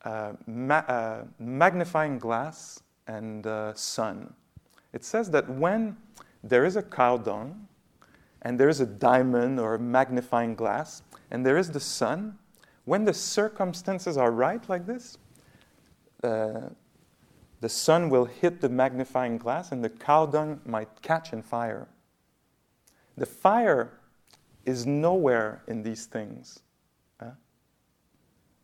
uh, 0.04 0.32
ma- 0.46 0.76
uh, 0.88 1.24
magnifying 1.38 2.18
glass, 2.18 2.82
and 3.06 3.46
uh, 3.46 3.74
sun. 3.74 4.32
It 4.92 5.04
says 5.04 5.30
that 5.30 5.48
when 5.48 5.96
there 6.42 6.64
is 6.64 6.76
a 6.76 6.82
cow 6.82 7.16
dung, 7.16 7.68
and 8.42 8.58
there 8.58 8.68
is 8.68 8.80
a 8.80 8.86
diamond 8.86 9.60
or 9.60 9.74
a 9.74 9.78
magnifying 9.78 10.54
glass, 10.54 11.02
and 11.30 11.44
there 11.44 11.58
is 11.58 11.70
the 11.70 11.80
sun, 11.80 12.38
when 12.84 13.04
the 13.04 13.14
circumstances 13.14 14.16
are 14.16 14.30
right, 14.30 14.66
like 14.68 14.86
this, 14.86 15.18
uh, 16.24 16.68
the 17.60 17.68
sun 17.68 18.08
will 18.08 18.24
hit 18.24 18.60
the 18.60 18.68
magnifying 18.68 19.36
glass 19.36 19.70
and 19.70 19.84
the 19.84 19.90
cow 19.90 20.26
dung 20.26 20.60
might 20.64 21.02
catch 21.02 21.32
in 21.32 21.42
fire. 21.42 21.88
The 23.16 23.26
fire 23.26 23.92
is 24.64 24.86
nowhere 24.86 25.62
in 25.68 25.82
these 25.82 26.06
things. 26.06 26.60
Uh, 27.20 27.32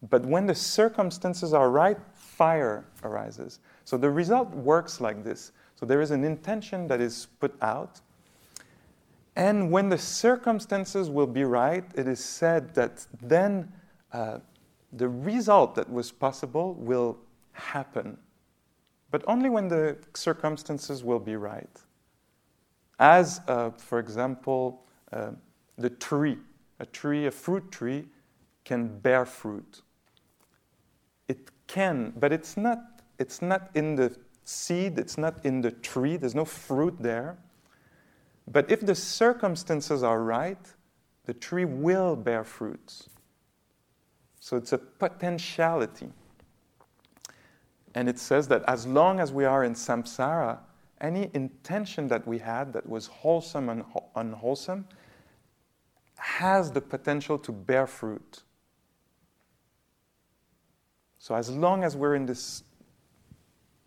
but 0.09 0.25
when 0.25 0.47
the 0.47 0.55
circumstances 0.55 1.53
are 1.53 1.71
right, 1.71 1.99
fire 2.15 2.87
arises. 3.03 3.61
So 3.85 3.97
the 3.97 4.11
result 4.11 4.49
works 4.51 5.01
like 5.01 5.23
this. 5.23 5.53
So 5.75 5.85
there 5.85 6.01
is 6.01 6.11
an 6.11 6.25
intention 6.25 6.89
that 6.89 7.01
is 7.01 7.27
put 7.39 7.55
out, 7.61 8.01
and 9.37 9.71
when 9.71 9.91
the 9.91 9.99
circumstances 9.99 11.11
will 11.11 11.27
be 11.27 11.45
right, 11.45 11.85
it 11.95 12.09
is 12.09 12.25
said 12.25 12.75
that 12.75 13.07
then 13.23 13.71
uh, 14.13 14.39
the 14.95 15.09
result 15.09 15.75
that 15.75 15.91
was 15.91 16.11
possible 16.11 16.75
will 16.75 17.19
happen. 17.53 18.17
But 19.11 19.23
only 19.27 19.51
when 19.51 19.69
the 19.69 19.99
circumstances 20.15 21.05
will 21.05 21.19
be 21.19 21.37
right. 21.37 21.69
As, 22.99 23.43
uh, 23.47 23.71
for 23.71 23.99
example, 23.99 24.85
uh, 25.13 25.33
the 25.77 25.91
tree, 25.91 26.39
a 26.81 26.87
tree, 26.87 27.27
a 27.27 27.31
fruit 27.31 27.71
tree, 27.71 28.07
can 28.65 28.99
bear 28.99 29.27
fruit. 29.27 29.83
It 31.29 31.51
can, 31.67 32.15
but 32.17 32.33
it's 32.33 32.57
not, 32.57 32.79
it's 33.19 33.43
not 33.43 33.71
in 33.75 33.97
the 33.97 34.17
seed, 34.45 34.99
it's 34.99 35.19
not 35.19 35.45
in 35.45 35.61
the 35.61 35.73
tree, 35.73 36.17
there's 36.17 36.35
no 36.35 36.45
fruit 36.45 36.97
there. 36.99 37.37
But 38.49 38.71
if 38.71 38.81
the 38.81 38.95
circumstances 38.95 40.03
are 40.03 40.23
right, 40.23 40.59
the 41.25 41.35
tree 41.35 41.65
will 41.65 42.15
bear 42.17 42.45
fruits. 42.45 43.09
So 44.41 44.57
it's 44.57 44.73
a 44.73 44.79
potentiality. 44.79 46.09
And 47.95 48.09
it 48.09 48.19
says 48.19 48.47
that 48.49 48.63
as 48.69 48.87
long 48.87 49.19
as 49.19 49.33
we 49.33 49.45
are 49.45 49.65
in 49.65 49.75
samsara, 49.75 50.59
any 51.01 51.31
intention 51.35 52.09
that 52.09 52.27
we 52.27 52.39
had 52.39 52.73
that 52.73 52.89
was 52.89 53.07
wholesome 53.07 53.69
and 53.69 53.85
unwholesome 54.15 54.87
has 56.17 56.71
the 56.71 56.81
potential 56.81 57.39
to 57.39 57.53
bear 57.53 57.87
fruit. 57.87 58.43
So 61.19 61.35
as 61.35 61.51
long 61.51 61.83
as 61.85 61.97
we're 61.97 62.15
in 62.15 62.27
this 62.27 62.63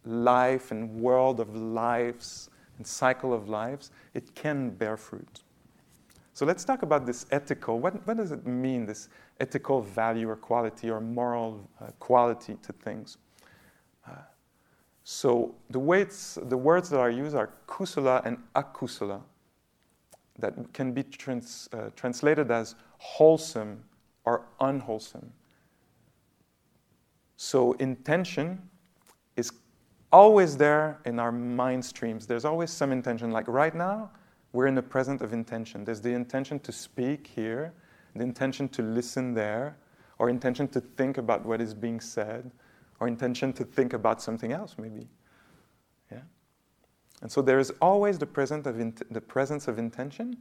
life 0.04 0.72
and 0.72 1.00
world 1.00 1.40
of 1.40 1.56
lives, 1.56 2.50
and 2.80 2.88
cycle 2.88 3.34
of 3.34 3.48
lives, 3.50 3.92
it 4.14 4.34
can 4.34 4.72
bear 4.72 4.98
fruit. 4.98 5.42
So 6.34 6.46
let's 6.46 6.64
talk 6.64 6.82
about 6.82 7.06
this 7.06 7.26
ethical. 7.32 7.80
What, 7.80 8.08
what 8.08 8.16
does 8.16 8.32
it 8.32 8.48
mean, 8.48 8.86
this 8.86 9.10
ethical 9.42 9.82
value 9.82 10.30
or 10.30 10.38
quality 10.38 10.90
or 10.90 11.02
moral 11.02 11.70
uh, 11.82 11.88
quality 12.00 12.56
to 12.64 12.72
things? 12.72 13.18
Uh, 14.08 14.14
so 15.04 15.54
the, 15.70 15.80
the 16.44 16.58
words 16.58 16.90
that 16.90 17.00
are 17.00 17.10
used 17.12 17.36
are 17.36 17.50
kusala 17.68 18.26
and 18.26 18.38
akusala, 18.56 19.22
that 20.38 20.72
can 20.72 20.94
be 20.94 21.04
trans, 21.04 21.68
uh, 21.74 21.90
translated 21.98 22.50
as 22.50 22.76
wholesome 23.00 23.84
or 24.24 24.46
unwholesome. 24.62 25.34
So 27.36 27.74
intention 27.74 28.62
is 29.36 29.52
always 30.12 30.58
there 30.58 31.00
in 31.06 31.20
our 31.20 31.32
mind 31.32 31.84
streams. 31.84 32.26
There's 32.26 32.46
always 32.46 32.72
some 32.72 32.92
intention. 32.92 33.32
Like 33.32 33.48
right 33.48 33.76
now, 33.76 34.12
we're 34.54 34.68
in 34.68 34.76
the 34.76 34.82
present 34.82 35.22
of 35.22 35.34
intention. 35.34 35.84
There's 35.84 36.02
the 36.02 36.14
intention 36.14 36.60
to 36.62 36.72
speak 36.72 37.28
here, 37.28 37.74
the 38.16 38.24
intention 38.24 38.68
to 38.70 38.82
listen 38.82 39.34
there, 39.34 39.78
or 40.18 40.30
intention 40.30 40.68
to 40.70 40.82
think 40.82 41.18
about 41.18 41.46
what 41.46 41.62
is 41.62 41.74
being 41.74 42.00
said, 42.00 42.52
or 43.00 43.08
intention 43.08 43.54
to 43.54 43.64
think 43.64 43.94
about 43.94 44.22
something 44.22 44.52
else, 44.52 44.76
maybe. 44.78 45.08
Yeah? 46.12 46.20
And 47.22 47.32
so 47.32 47.42
there 47.42 47.60
is 47.60 47.72
always 47.82 48.18
the, 48.18 48.26
present 48.26 48.66
of 48.66 48.78
the 48.78 49.22
presence 49.22 49.68
of 49.68 49.78
intention. 49.78 50.38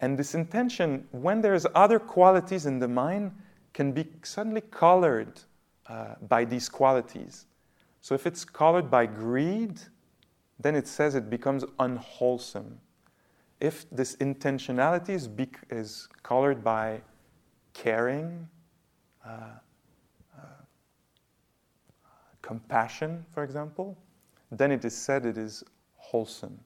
And 0.00 0.18
this 0.18 0.34
intention, 0.34 1.06
when 1.12 1.40
there's 1.40 1.64
other 1.74 1.98
qualities 1.98 2.66
in 2.66 2.80
the 2.80 2.88
mind, 2.88 3.32
can 3.72 3.92
be 3.92 4.06
suddenly 4.22 4.60
colored 4.60 5.40
uh, 5.86 6.16
by 6.28 6.44
these 6.44 6.68
qualities. 6.68 7.46
So 8.02 8.16
if 8.16 8.26
it's 8.26 8.44
colored 8.44 8.90
by 8.90 9.06
greed, 9.06 9.80
then 10.58 10.74
it 10.74 10.88
says 10.88 11.14
it 11.14 11.30
becomes 11.30 11.64
unwholesome. 11.78 12.80
If 13.60 13.88
this 13.90 14.16
intentionality 14.16 15.10
is, 15.10 15.28
bec- 15.28 15.64
is 15.70 16.08
colored 16.24 16.64
by 16.64 17.00
caring, 17.74 18.48
uh, 19.24 19.28
uh, 20.36 20.40
compassion, 22.42 23.24
for 23.32 23.44
example, 23.44 23.96
then 24.50 24.72
it 24.72 24.84
is 24.84 24.96
said 24.96 25.24
it 25.24 25.38
is 25.38 25.62
wholesome. 25.94 26.58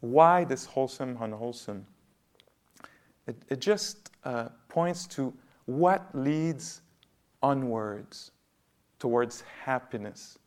Why 0.00 0.44
this 0.44 0.64
wholesome, 0.64 1.18
unwholesome? 1.20 1.86
It, 3.26 3.36
it 3.50 3.60
just 3.60 4.10
uh, 4.24 4.48
points 4.68 5.06
to 5.08 5.34
what 5.66 6.08
leads 6.14 6.80
onwards 7.42 8.30
towards 9.04 9.44
happiness? 9.66 10.38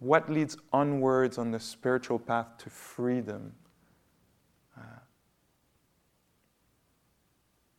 What 0.00 0.28
leads 0.28 0.56
onwards 0.72 1.38
on 1.38 1.52
the 1.52 1.60
spiritual 1.60 2.18
path 2.18 2.58
to 2.58 2.68
freedom? 2.68 3.52
Uh, 4.76 4.80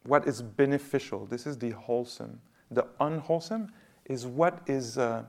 what 0.03 0.25
is 0.25 0.41
beneficial? 0.41 1.25
This 1.25 1.45
is 1.45 1.57
the 1.57 1.71
wholesome. 1.71 2.39
The 2.71 2.87
unwholesome 3.01 3.67
is 4.05 4.25
what 4.25 4.61
is 4.65 4.97
uh, 4.97 5.23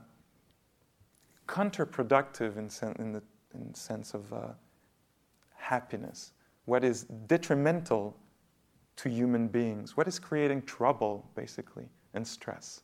counterproductive 1.45 2.55
in, 2.55 2.69
sen- 2.69 2.95
in 2.99 3.11
the 3.11 3.21
in 3.53 3.73
sense 3.73 4.13
of 4.13 4.31
uh, 4.31 4.53
happiness. 5.57 6.31
What 6.63 6.85
is 6.85 7.03
detrimental 7.27 8.15
to 8.95 9.09
human 9.09 9.49
beings? 9.49 9.97
What 9.97 10.07
is 10.07 10.19
creating 10.19 10.61
trouble, 10.61 11.29
basically, 11.35 11.89
and 12.13 12.25
stress? 12.25 12.83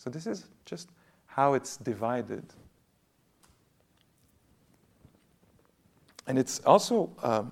So 0.00 0.08
this 0.08 0.26
is 0.26 0.46
just 0.64 0.88
how 1.26 1.52
it's 1.52 1.76
divided. 1.76 2.42
And 6.26 6.38
it's 6.38 6.58
also 6.64 7.10
uh, 7.22 7.42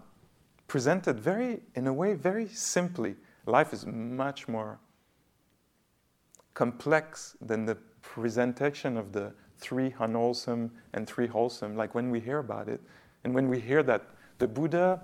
presented 0.66 1.20
very, 1.20 1.60
in 1.74 1.86
a 1.86 1.92
way, 1.92 2.14
very 2.14 2.48
simply. 2.48 3.16
Life 3.44 3.74
is 3.74 3.84
much 3.84 4.48
more 4.48 4.78
complex 6.54 7.36
than 7.42 7.66
the 7.66 7.74
presentation 8.00 8.96
of 8.96 9.12
the 9.12 9.34
three 9.58 9.94
unwholesome 9.98 10.70
and 10.94 11.06
three 11.06 11.26
wholesome, 11.26 11.76
like 11.76 11.94
when 11.94 12.10
we 12.10 12.18
hear 12.18 12.38
about 12.38 12.66
it, 12.66 12.80
and 13.24 13.34
when 13.34 13.50
we 13.50 13.60
hear 13.60 13.82
that 13.82 14.06
the 14.38 14.48
Buddha 14.48 15.02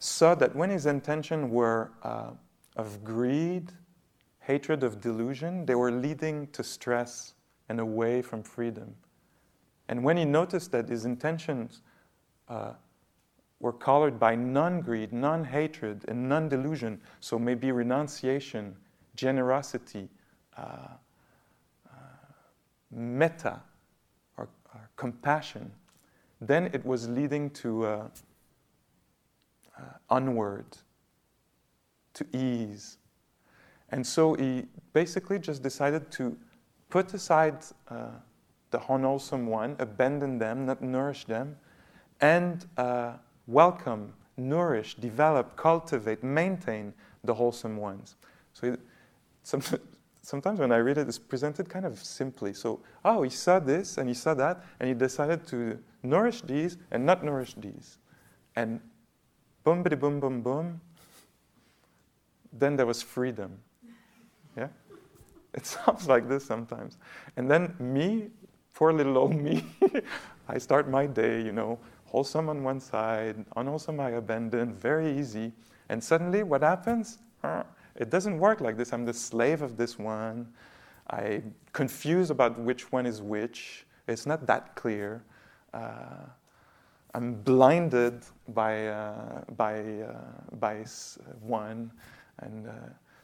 saw 0.00 0.34
that 0.34 0.54
when 0.54 0.68
his 0.68 0.84
intention 0.84 1.48
were 1.48 1.92
uh, 2.02 2.32
of 2.76 3.02
greed, 3.02 3.72
hatred, 4.46 4.82
of 4.82 5.00
delusion, 5.00 5.64
they 5.66 5.74
were 5.74 5.90
leading 5.90 6.46
to 6.48 6.62
stress 6.62 7.34
and 7.68 7.80
away 7.80 8.20
from 8.22 8.42
freedom. 8.42 8.94
And 9.88 10.04
when 10.04 10.16
he 10.16 10.24
noticed 10.24 10.70
that 10.72 10.88
his 10.88 11.04
intentions 11.04 11.80
uh, 12.48 12.72
were 13.60 13.72
colored 13.72 14.18
by 14.18 14.34
non 14.34 14.80
greed, 14.80 15.12
non 15.12 15.44
hatred, 15.44 16.04
and 16.08 16.28
non 16.28 16.48
delusion, 16.48 17.00
so 17.20 17.38
maybe 17.38 17.72
renunciation, 17.72 18.76
generosity, 19.16 20.08
uh, 20.56 20.88
uh, 21.86 21.96
metta, 22.90 23.60
or, 24.36 24.48
or, 24.74 24.90
compassion, 24.96 25.70
then 26.40 26.70
it 26.72 26.84
was 26.84 27.08
leading 27.08 27.48
to 27.50 27.84
uh, 27.84 28.08
uh, 29.78 29.82
onward, 30.10 30.66
to 32.12 32.26
ease. 32.36 32.98
And 33.94 34.04
so 34.04 34.34
he 34.34 34.64
basically 34.92 35.38
just 35.38 35.62
decided 35.62 36.10
to 36.10 36.36
put 36.90 37.14
aside 37.14 37.58
uh, 37.88 38.08
the 38.72 38.80
unwholesome 38.92 39.46
one, 39.46 39.76
abandon 39.78 40.36
them, 40.36 40.66
not 40.66 40.82
nourish 40.82 41.26
them, 41.26 41.54
and 42.20 42.66
uh, 42.76 43.12
welcome, 43.46 44.12
nourish, 44.36 44.96
develop, 44.96 45.54
cultivate, 45.54 46.24
maintain 46.24 46.92
the 47.22 47.34
wholesome 47.34 47.76
ones. 47.76 48.16
So 48.52 48.76
some, 49.44 49.62
sometimes 50.22 50.58
when 50.58 50.72
I 50.72 50.78
read 50.78 50.98
it, 50.98 51.06
it's 51.06 51.16
presented 51.16 51.68
kind 51.68 51.86
of 51.86 52.02
simply. 52.02 52.52
So, 52.52 52.80
oh, 53.04 53.22
he 53.22 53.30
saw 53.30 53.60
this 53.60 53.96
and 53.96 54.08
he 54.08 54.14
saw 54.14 54.34
that, 54.34 54.64
and 54.80 54.88
he 54.88 54.94
decided 54.94 55.46
to 55.46 55.78
nourish 56.02 56.40
these 56.40 56.78
and 56.90 57.06
not 57.06 57.22
nourish 57.22 57.54
these. 57.54 57.98
And 58.56 58.80
boom, 59.62 59.84
boom, 59.84 60.00
boom, 60.00 60.18
boom, 60.18 60.42
boom. 60.42 60.80
Then 62.52 62.74
there 62.74 62.86
was 62.86 63.00
freedom. 63.00 63.60
It 65.56 65.66
sounds 65.66 66.08
like 66.08 66.28
this 66.28 66.44
sometimes. 66.44 66.98
And 67.36 67.48
then 67.48 67.74
me, 67.78 68.30
poor 68.74 68.92
little 68.92 69.16
old 69.16 69.34
me, 69.36 69.64
I 70.48 70.58
start 70.58 70.88
my 70.88 71.06
day, 71.06 71.40
you 71.40 71.52
know, 71.52 71.78
wholesome 72.06 72.48
on 72.48 72.64
one 72.64 72.80
side, 72.80 73.44
unwholesome 73.56 74.00
I 74.00 74.10
abandon, 74.10 74.72
very 74.72 75.16
easy. 75.16 75.52
And 75.88 76.02
suddenly 76.02 76.42
what 76.42 76.62
happens? 76.62 77.18
It 77.96 78.10
doesn't 78.10 78.40
work 78.40 78.60
like 78.60 78.76
this. 78.76 78.92
I'm 78.92 79.04
the 79.04 79.14
slave 79.14 79.62
of 79.62 79.76
this 79.76 80.00
one. 80.00 80.48
I 81.10 81.42
confuse 81.72 82.30
about 82.30 82.58
which 82.58 82.90
one 82.90 83.06
is 83.06 83.22
which. 83.22 83.86
It's 84.08 84.26
not 84.26 84.48
that 84.48 84.74
clear. 84.74 85.22
Uh, 85.72 86.26
I'm 87.14 87.34
blinded 87.34 88.24
by, 88.48 88.88
uh, 88.88 89.42
by, 89.56 89.78
uh, 89.78 90.14
by 90.58 90.84
one. 91.40 91.92
And 92.40 92.66
uh, 92.66 92.72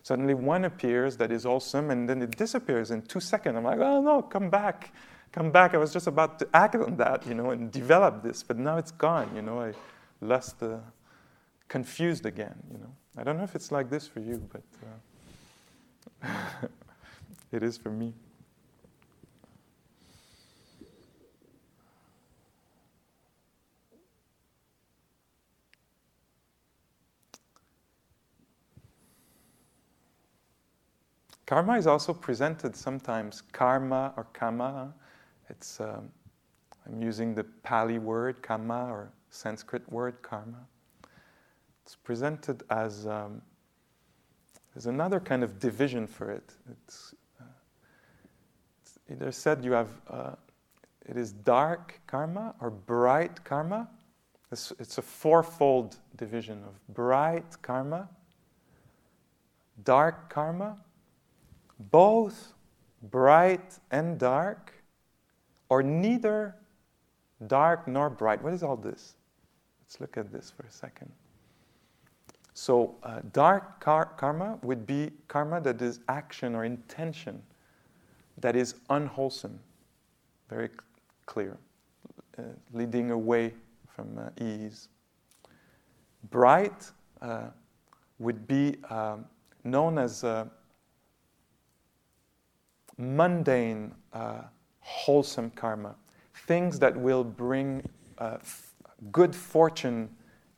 suddenly 0.03 0.35
one 0.35 0.65
appears 0.65 1.17
that 1.19 1.31
is 1.31 1.47
awesome, 1.47 1.91
and 1.91 2.09
then 2.09 2.23
it 2.23 2.37
disappears 2.37 2.91
in 2.91 3.03
two 3.03 3.21
seconds. 3.21 3.57
I'm 3.57 3.65
like, 3.65 3.81
oh 3.81 4.01
no, 4.01 4.23
come 4.23 4.51
back. 4.51 4.93
Come 5.33 5.51
back. 5.53 5.75
I 5.75 5.77
was 5.77 5.93
just 5.93 6.07
about 6.07 6.39
to 6.41 6.49
act 6.55 6.75
on 6.75 6.97
that, 6.97 7.27
you 7.27 7.35
know, 7.35 7.51
and 7.51 7.71
develop 7.71 8.23
this, 8.23 8.43
but 8.43 8.59
now 8.59 8.79
it's 8.79 8.91
gone, 8.91 9.31
you 9.35 9.43
know. 9.43 9.61
I 9.61 9.73
lost 10.21 10.59
the, 10.59 10.81
confused 11.69 12.27
again, 12.27 12.55
you 12.71 12.79
know. 12.79 12.93
I 13.17 13.23
don't 13.23 13.39
know 13.39 13.45
if 13.45 13.55
it's 13.55 13.73
like 13.73 13.89
this 13.89 14.07
for 14.07 14.21
you, 14.21 14.47
but 14.53 14.63
uh, 16.23 16.67
it 17.53 17.63
is 17.63 17.79
for 17.79 17.91
me. 17.91 18.13
Karma 31.51 31.77
is 31.77 31.89
also 31.89 32.15
presented 32.15 32.77
sometimes 32.77 33.43
karma 33.51 34.13
or 34.17 34.29
kamma. 34.33 34.93
It's 35.49 35.81
um, 35.81 36.09
I'm 36.87 37.03
using 37.03 37.35
the 37.35 37.43
Pali 37.65 37.99
word 37.99 38.41
kamma 38.41 38.89
or 38.89 39.11
Sanskrit 39.31 39.83
word 39.91 40.23
karma. 40.23 40.65
It's 41.83 41.97
presented 41.97 42.63
as 42.71 43.09
um, 43.09 43.43
there's 44.73 44.87
another 44.87 45.19
kind 45.19 45.43
of 45.43 45.59
division 45.59 46.07
for 46.07 46.31
it. 46.31 46.55
It's, 46.71 47.17
uh, 47.41 47.45
it's 48.81 49.01
either 49.11 49.33
said 49.33 49.65
you 49.65 49.73
have 49.73 49.89
uh, 50.09 50.37
it 51.05 51.17
is 51.17 51.33
dark 51.33 52.01
karma 52.07 52.55
or 52.61 52.71
bright 52.71 53.43
karma. 53.43 53.89
It's, 54.53 54.73
it's 54.79 54.99
a 54.99 55.03
fourfold 55.03 55.97
division 56.17 56.63
of 56.63 56.95
bright 56.95 57.61
karma, 57.61 58.09
dark 59.83 60.33
karma, 60.33 60.77
both 61.91 62.55
bright 63.03 63.79
and 63.91 64.19
dark, 64.19 64.75
or 65.69 65.83
neither 65.83 66.57
dark 67.47 67.89
nor 67.89 68.11
bright. 68.11 68.43
What 68.43 68.53
is 68.53 68.63
all 68.63 68.77
this? 68.77 69.15
Let's 69.83 70.01
look 70.01 70.17
at 70.17 70.31
this 70.31 70.51
for 70.51 70.65
a 70.65 70.71
second. 70.71 71.11
So, 72.53 72.97
uh, 73.03 73.21
dark 73.33 73.81
karma 73.81 74.59
would 74.63 74.87
be 74.87 75.11
karma 75.29 75.61
that 75.63 75.81
is 75.81 76.01
action 76.09 76.55
or 76.55 76.65
intention 76.65 77.43
that 78.39 78.57
is 78.57 78.75
unwholesome, 78.91 79.59
very 80.49 80.69
c- 80.69 80.75
clear, 81.27 81.57
uh, 82.39 82.43
leading 82.73 83.11
away 83.11 83.55
from 83.87 84.19
uh, 84.19 84.45
ease. 84.45 84.89
Bright 86.31 86.91
uh, 87.23 87.49
would 88.19 88.47
be 88.47 88.77
um, 88.91 89.25
known 89.65 89.99
as 89.99 90.25
uh, 90.25 90.47
mundane, 93.01 93.95
uh, 94.13 94.43
wholesome 94.81 95.51
karma, 95.51 95.95
things 96.47 96.79
that 96.79 96.97
will 96.97 97.25
bring 97.25 97.83
uh, 98.19 98.37
f- 98.41 98.75
good 99.11 99.35
fortune 99.35 100.09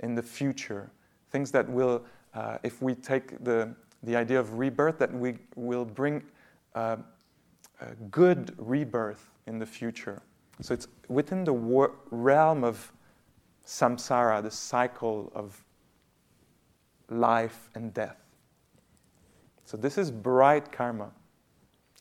in 0.01 0.15
the 0.15 0.23
future, 0.23 0.91
things 1.31 1.51
that 1.53 1.69
will, 1.69 2.03
uh, 2.35 2.59
if 2.63 2.83
we 2.83 2.95
take 2.95 3.43
the, 3.45 3.75
the 4.03 4.17
idea 4.17 4.39
of 4.39 4.59
rebirth, 4.59 4.99
that 4.99 5.13
we 5.13 5.39
will 5.55 5.85
bring 5.85 6.23
uh, 6.75 6.97
a 7.81 7.95
good 8.11 8.55
rebirth 8.59 9.31
in 9.47 9.59
the 9.59 9.67
future. 9.67 10.23
So 10.61 10.75
it's 10.75 10.89
within 11.09 11.45
the 11.45 11.53
realm 12.11 12.65
of 12.65 12.93
samsara, 13.67 14.43
the 14.43 14.51
cycle 14.51 15.33
of 15.35 15.63
life 17.09 17.71
and 17.75 17.93
death. 17.95 18.19
So 19.65 19.77
this 19.77 19.99
is 19.99 20.11
bright 20.11 20.73
karma. 20.73 21.11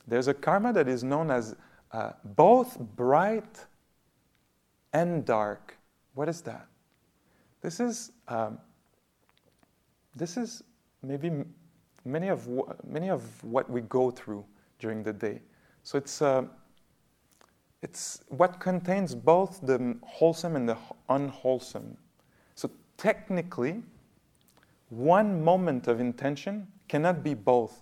There's 0.07 0.27
a 0.27 0.33
karma 0.33 0.73
that 0.73 0.87
is 0.87 1.03
known 1.03 1.31
as 1.31 1.55
uh, 1.91 2.11
both 2.23 2.79
bright 2.79 3.65
and 4.93 5.25
dark. 5.25 5.77
What 6.13 6.27
is 6.29 6.41
that? 6.41 6.67
This 7.61 7.79
is, 7.79 8.11
um, 8.27 8.57
this 10.15 10.37
is 10.37 10.63
maybe 11.03 11.31
many 12.05 12.29
of, 12.29 12.47
many 12.83 13.09
of 13.09 13.43
what 13.43 13.69
we 13.69 13.81
go 13.81 14.11
through 14.11 14.43
during 14.79 15.03
the 15.03 15.13
day. 15.13 15.41
So 15.83 15.97
it's, 15.97 16.21
uh, 16.21 16.43
it's 17.81 18.21
what 18.27 18.59
contains 18.59 19.15
both 19.15 19.59
the 19.61 19.97
wholesome 20.03 20.55
and 20.55 20.67
the 20.67 20.77
unwholesome. 21.09 21.97
So 22.55 22.69
technically, 22.97 23.83
one 24.89 25.43
moment 25.43 25.87
of 25.87 25.99
intention 25.99 26.67
cannot 26.87 27.23
be 27.23 27.33
both 27.33 27.81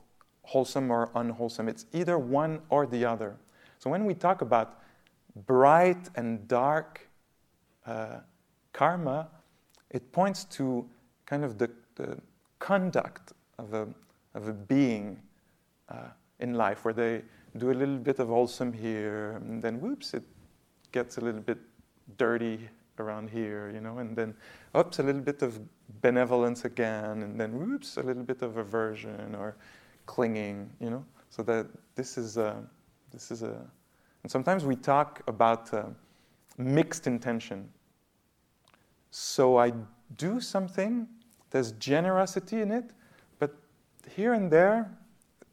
wholesome 0.50 0.90
or 0.90 1.12
unwholesome. 1.14 1.70
It's 1.70 1.86
either 1.94 2.18
one 2.18 2.62
or 2.70 2.88
the 2.88 3.06
other. 3.06 3.36
So 3.78 3.90
when 3.90 4.04
we 4.06 4.16
talk 4.16 4.42
about 4.42 4.80
bright 5.46 6.10
and 6.16 6.48
dark 6.48 7.08
uh, 7.86 8.22
karma, 8.74 9.28
it 9.92 10.12
points 10.12 10.46
to 10.46 10.90
kind 11.28 11.46
of 11.46 11.60
the, 11.60 11.70
the 11.96 12.18
conduct 12.58 13.34
of 13.60 13.74
a, 13.76 13.88
of 14.34 14.48
a 14.48 14.54
being 14.54 15.20
uh, 15.88 16.10
in 16.40 16.56
life, 16.56 16.84
where 16.84 16.96
they 16.96 17.22
do 17.58 17.70
a 17.70 17.78
little 17.82 17.98
bit 17.98 18.18
of 18.18 18.30
wholesome 18.30 18.74
here, 18.74 19.34
and 19.42 19.62
then 19.62 19.80
whoops, 19.80 20.16
it 20.16 20.24
gets 20.92 21.18
a 21.18 21.22
little 21.22 21.42
bit 21.42 21.60
dirty 22.18 22.68
around 22.98 23.30
here, 23.30 23.72
you 23.72 23.82
know, 23.82 24.00
and 24.00 24.16
then 24.16 24.34
oops, 24.76 24.98
a 24.98 25.04
little 25.04 25.22
bit 25.22 25.44
of 25.44 25.60
benevolence 26.02 26.66
again, 26.66 27.22
and 27.22 27.40
then 27.40 27.52
whoops, 27.60 27.98
a 27.98 28.02
little 28.02 28.24
bit 28.24 28.42
of 28.42 28.58
aversion 28.58 29.36
or 29.36 29.56
clinging, 30.10 30.68
you 30.80 30.90
know. 30.90 31.06
So 31.30 31.44
that 31.44 31.68
this 31.96 32.18
is 32.18 32.38
a, 32.38 32.64
this 33.12 33.30
is 33.30 33.44
a, 33.44 33.56
and 34.24 34.32
sometimes 34.32 34.66
we 34.66 34.76
talk 34.76 35.22
about 35.28 35.72
uh, 35.72 35.84
mixed 36.58 37.06
intention. 37.06 37.70
So 39.12 39.60
I 39.60 39.72
do 40.18 40.42
something, 40.42 41.08
there's 41.52 41.74
generosity 41.74 42.62
in 42.62 42.72
it, 42.72 42.90
but 43.38 43.56
here 44.16 44.34
and 44.34 44.52
there, 44.52 44.92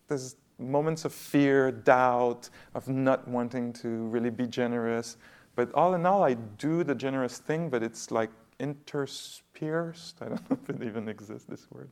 there's 0.08 0.36
moments 0.58 1.04
of 1.04 1.12
fear, 1.12 1.70
doubt, 1.70 2.48
of 2.74 2.88
not 2.88 3.28
wanting 3.28 3.74
to 3.74 3.88
really 4.06 4.30
be 4.30 4.46
generous. 4.46 5.18
But 5.54 5.70
all 5.74 5.94
in 5.94 6.06
all, 6.06 6.24
I 6.24 6.34
do 6.34 6.82
the 6.82 6.94
generous 6.94 7.36
thing, 7.36 7.68
but 7.68 7.82
it's 7.82 8.10
like 8.10 8.30
interspersed. 8.58 10.16
I 10.22 10.28
don't 10.28 10.50
know 10.50 10.58
if 10.62 10.70
it 10.70 10.82
even 10.82 11.08
exists, 11.10 11.46
this 11.46 11.66
word. 11.70 11.90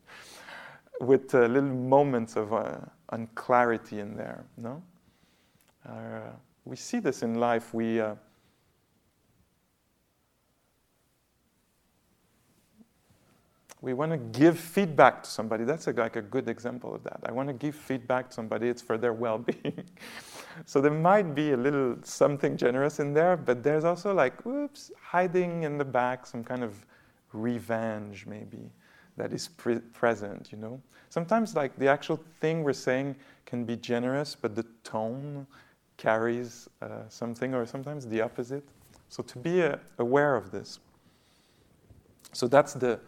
With 1.01 1.35
uh, 1.35 1.47
little 1.47 1.63
moments 1.63 2.37
of 2.37 2.53
uh, 2.53 2.77
unclarity 3.11 4.01
in 4.01 4.17
there, 4.17 4.45
no? 4.57 4.83
Uh, 5.89 6.31
we 6.65 6.77
see 6.77 6.99
this 6.99 7.23
in 7.23 7.35
life. 7.35 7.75
We 7.75 8.01
we 13.85 13.93
want 13.93 14.11
to 14.11 14.17
give 14.17 14.59
feedback 14.59 15.23
to 15.23 15.31
somebody. 15.31 15.65
That's 15.65 15.87
a, 15.89 15.93
like 15.93 16.17
a 16.17 16.23
good 16.23 16.49
example 16.49 16.95
of 16.95 17.05
that. 17.05 17.21
I 17.27 17.33
want 17.33 17.51
to 17.51 17.53
give 17.53 17.75
feedback 17.75 18.31
to 18.31 18.35
somebody, 18.35 18.69
it's 18.69 18.81
for 18.81 18.97
their 18.97 19.13
well 19.13 19.37
being. 19.37 19.85
so 20.65 20.81
there 20.81 20.91
might 20.91 21.35
be 21.35 21.53
a 21.53 21.57
little 21.57 21.97
something 22.03 22.57
generous 22.57 22.99
in 22.99 23.13
there, 23.13 23.37
but 23.37 23.63
there's 23.63 23.85
also 23.85 24.15
like, 24.15 24.43
whoops, 24.47 24.91
hiding 25.03 25.65
in 25.65 25.77
the 25.77 25.85
back, 25.85 26.27
some 26.27 26.43
kind 26.43 26.65
of 26.65 26.87
revenge 27.35 28.27
maybe 28.27 28.71
that 29.17 29.33
is 29.33 29.49
pre- 29.49 29.79
present, 29.79 30.51
you 30.51 30.59
know? 30.59 30.81
Sometimes, 31.09 31.55
like, 31.55 31.77
the 31.79 31.89
actual 31.89 32.21
thing 32.41 32.65
we're 32.65 32.73
saying 32.73 33.17
can 33.47 33.65
be 33.65 33.77
generous, 33.77 34.37
but 34.41 34.55
the 34.55 34.65
tone 34.83 35.47
carries 35.97 36.69
uh, 36.83 37.09
something, 37.09 37.55
or 37.55 37.65
sometimes 37.67 38.07
the 38.07 38.21
opposite. 38.21 38.65
So 39.09 39.23
to 39.23 39.39
be 39.39 39.63
uh, 39.63 39.77
aware 39.99 40.35
of 40.35 40.51
this. 40.51 40.81
So 42.33 42.49
that's 42.49 42.75
the 42.75 42.99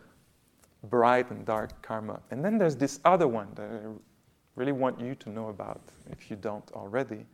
bright 0.84 1.30
and 1.30 1.44
dark 1.44 1.82
karma. 1.82 2.20
And 2.30 2.44
then 2.44 2.58
there's 2.58 2.76
this 2.76 3.00
other 3.04 3.26
one 3.26 3.48
that 3.56 3.68
I 3.68 3.88
really 4.54 4.72
want 4.72 5.00
you 5.00 5.16
to 5.16 5.30
know 5.30 5.48
about, 5.48 5.80
if 6.10 6.30
you 6.30 6.36
don't 6.36 6.70
already, 6.72 7.26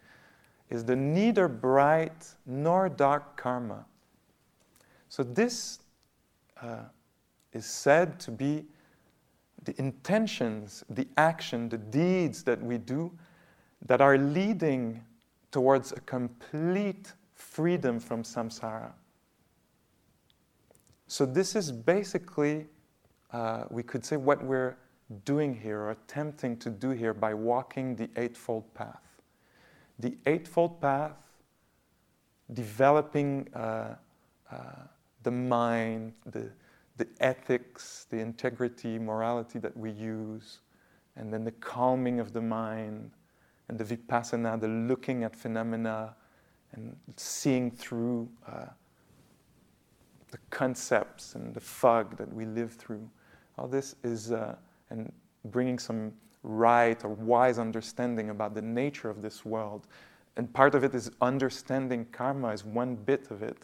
is 0.71 0.85
the 0.85 0.97
neither 0.97 1.49
bright 1.49 2.29
nor 2.47 2.89
dark 2.89 3.37
karma. 3.37 3.85
So 5.11 5.23
this 5.23 5.81
uh, 6.63 6.85
is 7.53 7.67
said 7.67 8.19
to 8.21 8.31
be 8.31 8.65
the 9.65 9.79
intentions, 9.79 10.85
the 10.91 11.07
action, 11.17 11.69
the 11.69 11.79
deeds 11.79 12.43
that 12.45 12.61
we 12.61 12.79
do 12.79 13.13
that 13.87 14.01
are 14.01 14.19
leading 14.19 15.03
towards 15.51 15.93
a 15.93 16.01
complete 16.01 17.13
freedom 17.35 18.01
from 18.01 18.23
samsara. 18.23 18.93
So, 21.07 21.27
this 21.27 21.55
is 21.55 21.71
basically 21.71 22.67
uh, 23.33 23.65
we 23.71 23.83
could 23.83 24.05
say 24.05 24.17
what 24.17 24.43
we're 24.45 24.77
doing 25.25 25.55
here 25.55 25.81
or 25.81 25.91
attempting 25.91 26.57
to 26.59 26.71
do 26.71 26.91
here 26.91 27.15
by 27.15 27.35
walking 27.35 27.97
the 27.97 28.09
Eightfold 28.17 28.73
Path. 28.75 29.03
The 29.99 30.17
Eightfold 30.27 30.81
Path, 30.81 31.17
developing 32.53 33.49
uh, 33.55 33.97
uh, 34.51 34.57
the 35.23 35.31
mind, 35.31 36.13
the, 36.27 36.51
the 36.97 37.09
ethics, 37.21 38.07
the 38.11 38.19
integrity, 38.19 38.99
morality 38.99 39.59
that 39.59 39.77
we 39.77 39.91
use, 39.91 40.61
and 41.17 41.33
then 41.33 41.45
the 41.45 41.53
calming 41.53 42.21
of 42.21 42.33
the 42.33 42.41
mind, 42.41 43.11
and 43.69 43.79
the 43.79 43.97
vipassana, 43.97 44.61
the 44.61 44.69
looking 44.69 45.25
at 45.25 45.35
phenomena 45.35 46.15
and 46.73 46.97
seeing 47.17 47.71
through 47.71 48.29
uh, 48.47 48.67
the 50.31 50.39
concepts 50.51 51.35
and 51.35 51.55
the 51.55 51.61
fog 51.61 52.17
that 52.17 52.33
we 52.33 52.45
live 52.45 52.73
through. 52.73 53.09
All 53.59 53.69
this 53.69 53.95
is, 54.03 54.33
uh, 54.33 54.57
and 54.91 55.13
bringing 55.47 55.79
some 55.79 56.13
right 56.43 57.03
or 57.05 57.11
wise 57.11 57.59
understanding 57.59 58.31
about 58.31 58.55
the 58.55 58.63
nature 58.63 59.11
of 59.11 59.23
this 59.23 59.45
world. 59.45 59.87
And 60.37 60.53
part 60.53 60.75
of 60.75 60.83
it 60.83 60.95
is 60.95 61.11
understanding 61.21 62.07
karma 62.11 62.49
is 62.49 62.65
one 62.65 62.97
bit 62.97 63.31
of 63.31 63.43
it. 63.43 63.59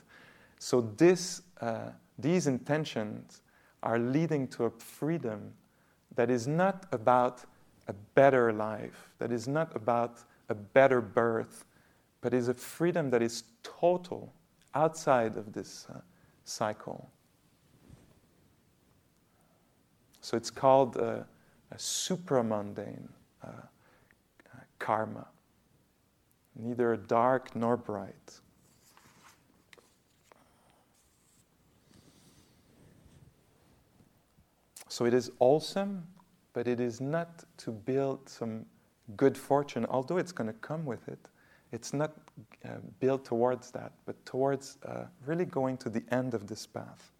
So 0.59 0.93
this, 0.97 1.43
uh, 1.61 1.91
these 2.19 2.47
intentions 2.47 3.43
are 3.83 3.99
leading 3.99 4.49
to 4.49 4.65
a 4.65 4.71
freedom 4.71 5.53
that 6.17 6.31
is 6.31 6.47
not 6.49 6.87
about 6.93 7.45
a 7.87 7.93
better 8.15 8.53
life, 8.53 9.11
that 9.19 9.31
is 9.31 9.47
not 9.47 9.75
about 9.77 10.19
a 10.49 10.55
better 10.55 11.01
birth, 11.01 11.65
but 12.21 12.35
is 12.35 12.49
a 12.49 12.55
freedom 12.55 13.11
that 13.11 13.23
is 13.23 13.45
total 13.63 14.33
outside 14.75 15.37
of 15.37 15.53
this 15.53 15.87
uh, 15.95 16.01
cycle. 16.45 17.09
So 20.21 20.37
it's 20.37 20.51
called 20.51 20.97
uh, 20.97 21.23
a 21.71 21.77
supramundane 21.77 23.09
uh, 23.43 23.49
karma, 24.79 25.27
neither 26.57 26.97
dark 26.97 27.55
nor 27.55 27.77
bright. 27.77 28.41
So 34.89 35.05
it 35.05 35.15
is 35.15 35.31
awesome, 35.39 36.07
but 36.53 36.67
it 36.67 36.81
is 36.81 37.01
not 37.01 37.45
to 37.59 37.71
build 37.71 38.29
some 38.29 38.65
good 39.17 39.37
fortune, 39.37 39.87
although 39.89 40.17
it's 40.17 40.33
going 40.33 40.49
to 40.49 40.59
come 40.61 40.85
with 40.85 41.07
it. 41.09 41.29
It's 41.73 41.93
not 41.93 42.13
uh, 42.65 42.77
built 42.99 43.25
towards 43.25 43.71
that, 43.73 43.93
but 44.07 44.25
towards 44.25 44.79
uh, 44.87 45.05
really 45.27 45.45
going 45.45 45.77
to 45.79 45.91
the 45.91 46.03
end 46.11 46.35
of 46.35 46.47
this 46.47 46.67
path. 46.67 47.13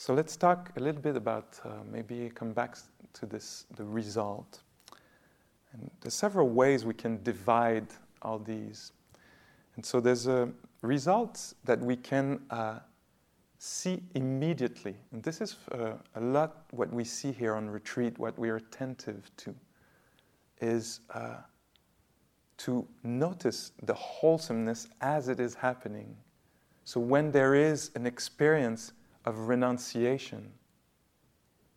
So 0.00 0.14
let's 0.14 0.34
talk 0.34 0.72
a 0.78 0.80
little 0.80 1.02
bit 1.02 1.14
about 1.14 1.60
uh, 1.62 1.72
maybe 1.92 2.30
come 2.34 2.54
back 2.54 2.78
to 3.12 3.26
this 3.26 3.66
the 3.76 3.84
result. 3.84 4.62
And 5.74 5.90
there's 6.00 6.14
several 6.14 6.48
ways 6.48 6.86
we 6.86 6.94
can 6.94 7.22
divide 7.22 7.86
all 8.22 8.38
these. 8.38 8.92
And 9.76 9.84
so 9.84 10.00
there's 10.00 10.26
a 10.26 10.48
result 10.80 11.52
that 11.66 11.80
we 11.80 11.96
can 11.96 12.40
uh, 12.48 12.78
see 13.58 14.02
immediately. 14.14 14.96
And 15.12 15.22
this 15.22 15.42
is 15.42 15.56
uh, 15.70 15.90
a 16.14 16.20
lot 16.22 16.64
what 16.70 16.90
we 16.90 17.04
see 17.04 17.30
here 17.30 17.54
on 17.54 17.68
retreat, 17.68 18.18
what 18.18 18.38
we 18.38 18.48
are 18.48 18.56
attentive 18.56 19.30
to, 19.36 19.54
is 20.62 21.00
uh, 21.12 21.34
to 22.56 22.88
notice 23.02 23.72
the 23.82 23.92
wholesomeness 23.92 24.88
as 25.02 25.28
it 25.28 25.40
is 25.40 25.54
happening. 25.54 26.16
So 26.86 27.00
when 27.00 27.30
there 27.30 27.54
is 27.54 27.90
an 27.94 28.06
experience 28.06 28.92
of 29.24 29.48
renunciation. 29.48 30.50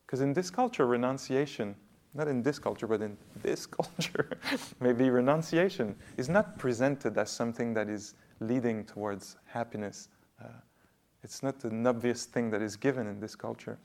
Because 0.05 0.21
in 0.21 0.33
this 0.33 0.49
culture, 0.49 0.85
renunciation, 0.85 1.75
not 2.13 2.27
in 2.27 2.43
this 2.43 2.59
culture, 2.59 2.87
but 2.87 3.01
in 3.01 3.17
this 3.41 3.65
culture, 3.65 4.37
maybe 4.79 5.09
renunciation 5.09 5.95
is 6.17 6.29
not 6.29 6.57
presented 6.57 7.17
as 7.17 7.29
something 7.31 7.73
that 7.73 7.89
is 7.89 8.13
leading 8.39 8.85
towards 8.85 9.37
happiness. 9.45 10.09
Uh, 10.41 10.47
it's 11.23 11.41
not 11.41 11.63
an 11.63 11.87
obvious 11.87 12.25
thing 12.25 12.49
that 12.51 12.61
is 12.61 12.75
given 12.75 13.07
in 13.07 13.19
this 13.19 13.35
culture. 13.35 13.77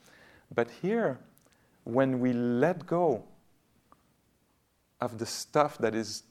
But 0.53 0.69
here, 0.81 1.19
when 1.83 2.19
we 2.19 2.33
let 2.33 2.85
go 2.85 3.23
of 5.01 5.17
the 5.17 5.25
stuff 5.25 5.77
that 5.77 5.95
is 5.95 6.23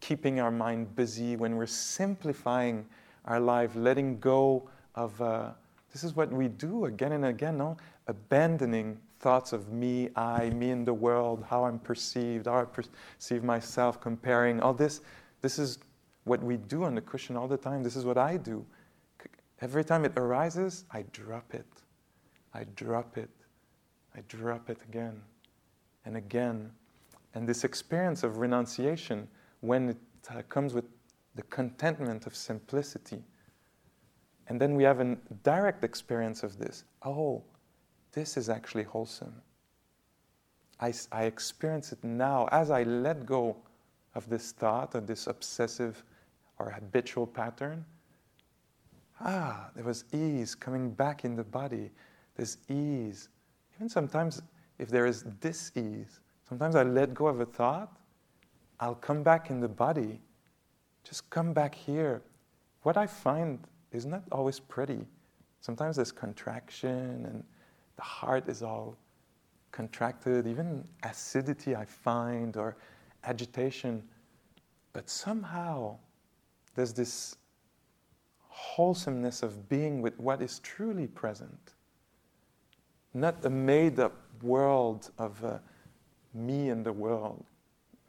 keeping 0.00 0.40
our 0.40 0.50
mind 0.50 0.94
busy, 0.94 1.36
when 1.36 1.56
we're 1.56 1.66
simplifying 1.66 2.86
our 3.24 3.40
life, 3.40 3.74
letting 3.74 4.18
go 4.18 4.68
of 4.94 5.20
uh, 5.22 5.50
this 5.92 6.04
is 6.04 6.16
what 6.16 6.32
we 6.32 6.48
do 6.48 6.86
again 6.86 7.12
and 7.12 7.26
again, 7.26 7.58
no? 7.58 7.76
Abandoning 8.06 8.98
thoughts 9.20 9.52
of 9.52 9.70
me, 9.70 10.08
I, 10.16 10.50
me 10.50 10.70
in 10.70 10.84
the 10.84 10.94
world, 10.94 11.44
how 11.48 11.64
I'm 11.64 11.78
perceived, 11.78 12.46
how 12.46 12.60
I 12.60 12.64
perceive 12.64 13.44
myself, 13.44 14.00
comparing, 14.00 14.60
all 14.60 14.72
this. 14.72 15.02
This 15.42 15.58
is 15.58 15.78
what 16.24 16.42
we 16.42 16.56
do 16.56 16.84
on 16.84 16.94
the 16.94 17.00
cushion 17.00 17.36
all 17.36 17.46
the 17.46 17.56
time. 17.56 17.82
This 17.82 17.96
is 17.96 18.04
what 18.04 18.16
I 18.16 18.36
do. 18.36 18.64
Every 19.60 19.84
time 19.84 20.04
it 20.04 20.12
arises, 20.16 20.84
I 20.90 21.04
drop 21.12 21.54
it. 21.54 21.66
I 22.54 22.64
drop 22.74 23.16
it. 23.16 23.30
I 24.16 24.20
drop 24.28 24.70
it 24.70 24.78
again 24.88 25.20
and 26.04 26.16
again. 26.16 26.70
And 27.34 27.48
this 27.48 27.64
experience 27.64 28.22
of 28.24 28.38
renunciation, 28.38 29.28
when 29.60 29.90
it 29.90 29.96
uh, 30.30 30.42
comes 30.48 30.74
with 30.74 30.84
the 31.34 31.42
contentment 31.44 32.26
of 32.26 32.34
simplicity, 32.34 33.22
and 34.48 34.60
then 34.60 34.74
we 34.74 34.82
have 34.84 35.00
a 35.00 35.16
direct 35.42 35.84
experience 35.84 36.42
of 36.42 36.58
this. 36.58 36.84
Oh, 37.02 37.42
this 38.12 38.36
is 38.36 38.48
actually 38.48 38.84
wholesome. 38.84 39.34
I, 40.80 40.92
I 41.12 41.24
experience 41.24 41.92
it 41.92 42.02
now 42.02 42.48
as 42.50 42.70
I 42.70 42.82
let 42.82 43.24
go 43.24 43.56
of 44.14 44.28
this 44.28 44.52
thought, 44.52 44.94
of 44.94 45.06
this 45.06 45.26
obsessive 45.26 46.02
or 46.58 46.70
habitual 46.70 47.26
pattern. 47.26 47.84
Ah, 49.20 49.70
there 49.74 49.84
was 49.84 50.04
ease 50.12 50.54
coming 50.54 50.90
back 50.90 51.24
in 51.24 51.36
the 51.36 51.44
body. 51.44 51.90
this 52.34 52.58
ease. 52.68 53.28
Even 53.76 53.88
sometimes, 53.88 54.42
if 54.78 54.88
there 54.88 55.06
is 55.06 55.22
dis 55.40 55.70
ease, 55.76 56.20
sometimes 56.48 56.74
I 56.74 56.82
let 56.82 57.14
go 57.14 57.26
of 57.26 57.40
a 57.40 57.46
thought, 57.46 57.96
I'll 58.80 58.96
come 58.96 59.22
back 59.22 59.50
in 59.50 59.60
the 59.60 59.68
body, 59.68 60.20
just 61.04 61.28
come 61.30 61.52
back 61.52 61.74
here. 61.74 62.22
What 62.82 62.96
I 62.96 63.06
find 63.06 63.60
is 63.92 64.06
not 64.06 64.22
always 64.32 64.58
pretty. 64.58 65.06
Sometimes 65.60 65.96
there's 65.96 66.12
contraction 66.12 67.26
and 67.26 67.44
the 67.96 68.02
heart 68.02 68.48
is 68.48 68.62
all 68.62 68.96
contracted, 69.70 70.46
even 70.46 70.84
acidity 71.02 71.74
I 71.74 71.84
find, 71.84 72.56
or 72.56 72.76
agitation. 73.24 74.02
But 74.92 75.08
somehow 75.08 75.96
there's 76.74 76.92
this 76.92 77.36
wholesomeness 78.48 79.42
of 79.42 79.68
being 79.68 80.02
with 80.02 80.18
what 80.18 80.42
is 80.42 80.58
truly 80.60 81.06
present. 81.06 81.74
Not 83.14 83.44
a 83.44 83.50
made 83.50 83.98
up 83.98 84.14
world 84.42 85.10
of 85.18 85.42
uh, 85.44 85.58
me 86.34 86.70
and 86.70 86.84
the 86.84 86.92
world, 86.92 87.44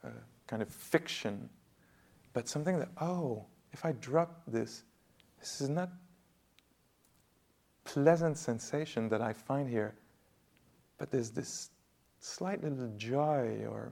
uh, 0.03 0.09
kind 0.47 0.61
of 0.61 0.69
fiction, 0.69 1.49
but 2.33 2.47
something 2.47 2.79
that, 2.79 2.89
oh, 3.01 3.45
if 3.71 3.85
I 3.85 3.93
drop 3.93 4.41
this, 4.47 4.83
this 5.43 5.59
is 5.59 5.69
not 5.69 5.89
pleasant 7.83 8.37
sensation 8.37 9.09
that 9.09 9.21
I 9.21 9.33
find 9.33 9.69
here, 9.69 9.93
but 10.97 11.11
there's 11.11 11.31
this 11.31 11.69
slight 12.21 12.63
little 12.63 12.93
joy 12.95 13.65
or 13.69 13.91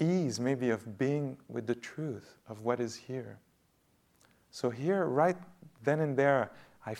ease, 0.00 0.40
maybe, 0.40 0.70
of 0.70 0.98
being 0.98 1.38
with 1.48 1.68
the 1.68 1.76
truth 1.76 2.34
of 2.48 2.62
what 2.62 2.80
is 2.80 2.96
here. 2.96 3.38
So, 4.50 4.68
here, 4.68 5.04
right 5.04 5.36
then 5.84 6.00
and 6.00 6.16
there, 6.16 6.50
I 6.84 6.94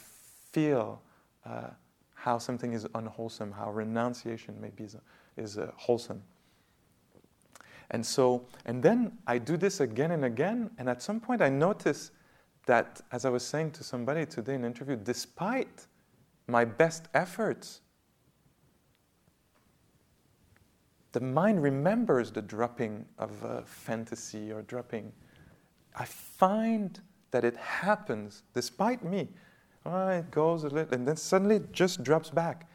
feel 0.52 1.02
uh, 1.44 1.70
how 2.14 2.38
something 2.38 2.74
is 2.74 2.86
unwholesome, 2.94 3.50
how 3.50 3.72
renunciation 3.72 4.56
maybe 4.60 4.84
is, 4.84 4.96
is 5.36 5.58
uh, 5.58 5.72
wholesome. 5.74 6.22
And 7.90 8.06
so, 8.06 8.46
and 8.66 8.80
then 8.80 9.18
I 9.26 9.38
do 9.38 9.56
this 9.56 9.80
again 9.80 10.12
and 10.12 10.24
again, 10.24 10.70
and 10.78 10.88
at 10.88 11.02
some 11.02 11.18
point 11.18 11.42
I 11.42 11.48
notice 11.48 12.12
that, 12.68 13.00
as 13.12 13.24
I 13.24 13.30
was 13.30 13.42
saying 13.42 13.72
to 13.72 13.82
somebody 13.82 14.26
today 14.26 14.54
in 14.54 14.60
an 14.60 14.66
interview, 14.66 14.94
despite 14.94 15.86
my 16.46 16.64
best 16.64 17.08
efforts, 17.14 17.80
the 21.12 21.20
mind 21.20 21.62
remembers 21.62 22.30
the 22.30 22.42
dropping 22.42 23.06
of 23.18 23.42
a 23.42 23.62
fantasy 23.62 24.52
or 24.52 24.62
dropping. 24.62 25.10
I 25.96 26.04
find 26.04 27.00
that 27.30 27.42
it 27.42 27.56
happens 27.56 28.42
despite 28.52 29.02
me. 29.02 29.28
Oh, 29.86 30.08
it 30.08 30.30
goes 30.30 30.64
a 30.64 30.68
little, 30.68 30.92
and 30.92 31.08
then 31.08 31.16
suddenly 31.16 31.56
it 31.56 31.72
just 31.72 32.02
drops 32.04 32.28
back. 32.28 32.68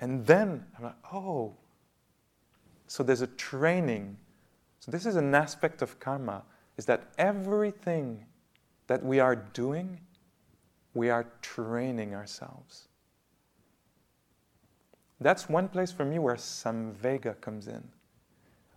And 0.00 0.26
then 0.26 0.64
I'm 0.78 0.84
like, 0.84 0.96
oh. 1.12 1.54
So 2.86 3.02
there's 3.02 3.20
a 3.20 3.26
training. 3.26 4.16
So 4.78 4.90
this 4.90 5.04
is 5.04 5.16
an 5.16 5.34
aspect 5.34 5.82
of 5.82 6.00
karma, 6.00 6.42
is 6.78 6.86
that 6.86 7.12
everything 7.18 8.24
that 8.90 9.04
we 9.04 9.20
are 9.20 9.36
doing, 9.36 10.00
we 10.94 11.10
are 11.10 11.24
training 11.42 12.12
ourselves. 12.12 12.88
That's 15.20 15.48
one 15.48 15.68
place 15.68 15.92
for 15.92 16.04
me 16.04 16.18
where 16.18 16.34
samvega 16.34 17.40
comes 17.40 17.68
in. 17.68 17.84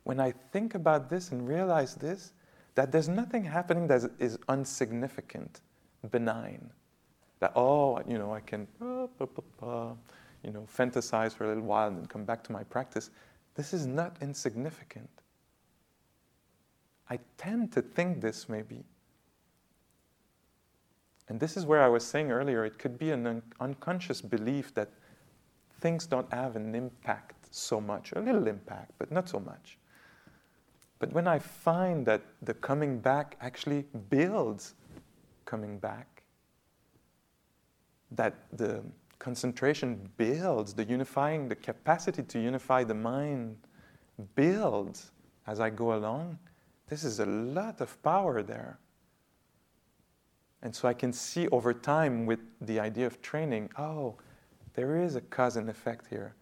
When 0.04 0.20
I 0.20 0.36
think 0.52 0.76
about 0.76 1.10
this 1.10 1.32
and 1.32 1.48
realize 1.48 1.96
this, 1.96 2.34
that 2.76 2.92
there's 2.92 3.10
nothing 3.10 3.44
happening 3.44 3.88
that 3.88 4.04
is 4.20 4.38
insignificant, 4.48 5.62
benign. 6.12 6.70
That, 7.40 7.54
oh, 7.56 8.00
you 8.08 8.20
know, 8.20 8.36
I 8.36 8.42
can, 8.42 8.68
uh, 8.80 9.06
uh, 9.20 9.26
uh, 9.64 9.66
uh 9.66 9.94
you 10.44 10.52
know, 10.52 10.68
fantasize 10.78 11.34
for 11.34 11.46
a 11.46 11.48
little 11.48 11.64
while 11.64 11.88
and 11.88 11.98
then 11.98 12.06
come 12.06 12.24
back 12.24 12.44
to 12.44 12.52
my 12.52 12.64
practice. 12.66 13.10
This 13.56 13.74
is 13.74 13.88
not 13.88 14.16
insignificant. 14.22 15.10
I 17.10 17.18
tend 17.40 17.72
to 17.72 17.82
think 17.82 18.22
this 18.22 18.48
maybe. 18.48 18.84
And 21.30 21.40
this 21.40 21.56
is 21.56 21.66
where 21.66 21.82
I 21.82 21.88
was 21.88 22.06
saying 22.06 22.32
earlier, 22.32 22.66
it 22.66 22.78
could 22.78 22.98
be 22.98 23.12
an 23.12 23.26
un- 23.26 23.44
unconscious 23.60 24.22
belief 24.22 24.74
that 24.74 24.90
things 25.80 26.06
don't 26.06 26.32
have 26.34 26.56
an 26.56 26.76
impact 26.76 27.48
so 27.52 27.80
much, 27.80 28.12
a 28.14 28.20
little 28.20 28.48
impact, 28.48 28.92
but 28.98 29.12
not 29.12 29.30
so 29.30 29.40
much. 29.40 29.78
But 31.00 31.12
when 31.12 31.28
I 31.28 31.40
find 31.40 32.06
that 32.06 32.22
the 32.42 32.54
coming 32.54 33.00
back 33.00 33.38
actually 33.42 33.86
builds 34.10 34.76
coming 35.46 35.78
back, 35.78 36.24
that 38.12 38.36
the 38.54 38.82
concentration 39.20 40.10
builds, 40.18 40.74
the 40.74 40.84
unifying, 40.84 41.48
the 41.50 41.56
capacity 41.56 42.24
to 42.24 42.40
unify 42.40 42.84
the 42.84 42.94
mind 42.94 43.58
builds 44.36 45.12
as 45.48 45.60
I 45.60 45.70
go 45.70 45.96
along, 45.96 46.38
this 46.88 47.04
is 47.04 47.20
a 47.20 47.26
lot 47.26 47.82
of 47.82 48.02
power 48.04 48.44
there. 48.44 48.80
And 50.64 50.74
so 50.74 50.88
I 50.88 50.94
can 50.94 51.12
see 51.12 51.48
over 51.50 51.74
time 51.74 52.26
with 52.26 52.40
the 52.62 52.80
idea 52.80 53.06
of 53.06 53.22
training, 53.22 53.70
oh, 53.78 54.16
there 54.74 55.04
is 55.04 55.16
a 55.18 55.22
cause 55.22 55.58
and 55.58 55.70
effect 55.70 56.08
here. 56.08 56.34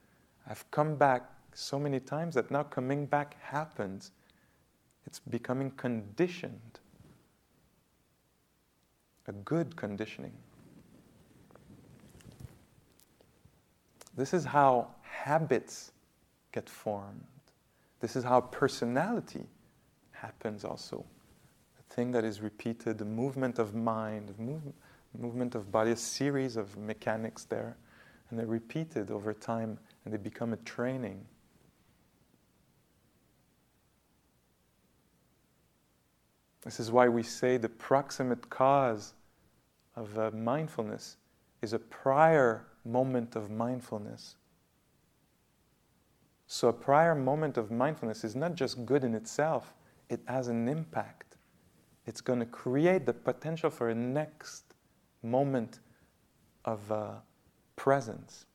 I've 0.48 0.70
come 0.70 0.96
back 0.96 1.24
so 1.54 1.80
many 1.80 2.00
times 2.00 2.36
that 2.36 2.52
now 2.52 2.64
coming 2.64 3.08
back 3.08 3.36
happens. 3.42 4.12
It's 5.08 5.20
becoming 5.20 5.72
conditioned, 5.72 6.80
a 9.28 9.32
good 9.32 9.76
conditioning. 9.76 10.34
This 14.16 14.36
is 14.36 14.46
how 14.46 14.90
habits 15.02 15.94
get 16.52 16.70
formed. 16.70 17.26
This 18.02 18.16
is 18.16 18.24
how 18.24 18.42
personality 18.42 19.46
happens 20.12 20.64
also. 20.64 21.04
Thing 21.92 22.12
that 22.12 22.24
is 22.24 22.42
repeated, 22.42 22.98
the 22.98 23.06
movement 23.06 23.60
of 23.60 23.76
mind, 23.76 24.34
move, 24.40 24.62
movement 25.18 25.56
of 25.56 25.72
body, 25.72 25.92
a 25.92 25.96
series 25.96 26.56
of 26.56 26.78
mechanics 26.78 27.44
there 27.44 27.78
and 28.30 28.40
they're 28.40 28.48
repeated 28.48 29.12
over 29.12 29.34
time 29.34 29.78
and 30.04 30.14
they 30.14 30.18
become 30.18 30.54
a 30.54 30.58
training. 30.58 31.24
This 36.64 36.80
is 36.80 36.92
why 36.92 37.08
we 37.10 37.24
say 37.24 37.58
the 37.58 37.70
proximate 37.70 38.50
cause 38.50 39.14
of 39.96 40.18
uh, 40.18 40.32
mindfulness 40.32 41.18
is 41.62 41.74
a 41.74 41.80
prior 41.80 42.66
moment 42.86 43.36
of 43.36 43.52
mindfulness. 43.52 44.36
So, 46.48 46.68
a 46.68 46.74
prior 46.74 47.16
moment 47.16 47.58
of 47.58 47.72
mindfulness 47.72 48.24
is 48.24 48.36
not 48.36 48.56
just 48.56 48.86
good 48.86 49.04
in 49.04 49.16
itself, 49.16 49.74
it 50.10 50.20
has 50.28 50.48
an 50.48 50.68
impact. 50.68 51.31
It's 52.06 52.22
going 52.22 52.40
to 52.40 52.46
create 52.46 53.06
the 53.06 53.14
potential 53.14 53.70
for 53.70 53.90
a 53.90 53.96
next 53.96 54.64
moment 55.24 55.80
of. 56.66 56.92
Uh, 56.92 57.12
presence 57.82 58.46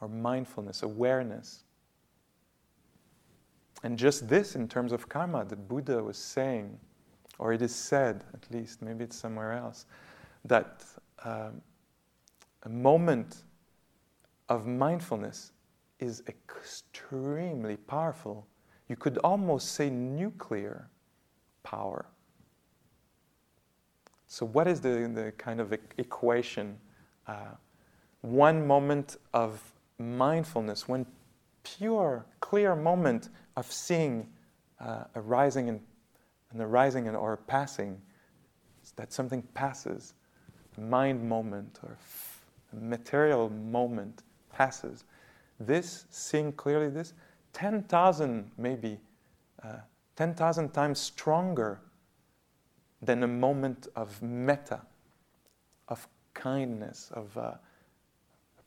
or 0.00 0.08
mindfulness, 0.08 0.84
awareness. 0.84 1.64
And 3.82 3.98
just 3.98 4.28
this, 4.28 4.54
in 4.54 4.68
terms 4.68 4.92
of 4.92 5.08
karma, 5.08 5.44
the 5.44 5.56
Buddha 5.56 6.00
was 6.00 6.16
saying, 6.16 6.78
or 7.40 7.52
it 7.52 7.62
is 7.62 7.74
said 7.74 8.22
at 8.32 8.48
least, 8.52 8.80
maybe 8.80 9.02
it's 9.02 9.16
somewhere 9.16 9.54
else, 9.54 9.86
that 10.44 10.84
um, 11.24 11.60
a 12.62 12.68
moment 12.68 13.38
of 14.48 14.68
mindfulness 14.68 15.50
is 15.98 16.22
extremely 16.28 17.76
powerful. 17.76 18.46
You 18.88 18.94
could 18.94 19.18
almost 19.18 19.72
say 19.72 19.90
nuclear 19.90 20.88
power. 21.64 22.06
So, 24.28 24.46
what 24.46 24.68
is 24.68 24.80
the, 24.80 25.10
the 25.12 25.32
kind 25.36 25.60
of 25.60 25.72
equation 25.98 26.78
uh, 27.26 27.54
one 28.20 28.66
moment 28.66 29.16
of 29.32 29.60
mindfulness, 29.98 30.88
one 30.88 31.06
pure, 31.62 32.24
clear 32.40 32.74
moment 32.74 33.28
of 33.56 33.70
seeing 33.70 34.28
uh, 34.80 35.04
a 35.14 35.20
rising 35.20 35.68
and 35.68 35.80
an 36.52 36.60
arising 36.60 37.08
and, 37.08 37.16
or 37.16 37.36
passing, 37.36 38.00
that 38.96 39.12
something 39.12 39.42
passes, 39.54 40.14
a 40.78 40.80
mind 40.80 41.22
moment 41.28 41.80
or 41.82 41.96
material 42.72 43.50
moment 43.50 44.22
passes. 44.50 45.04
This, 45.60 46.06
seeing 46.10 46.52
clearly 46.52 46.88
this, 46.88 47.12
10,000 47.52 48.50
maybe, 48.58 48.98
uh, 49.62 49.76
10,000 50.16 50.70
times 50.70 51.00
stronger 51.00 51.80
than 53.02 53.22
a 53.22 53.28
moment 53.28 53.88
of 53.96 54.22
metta, 54.22 54.80
of 55.88 56.06
kindness, 56.32 57.10
of 57.12 57.36
uh, 57.36 57.54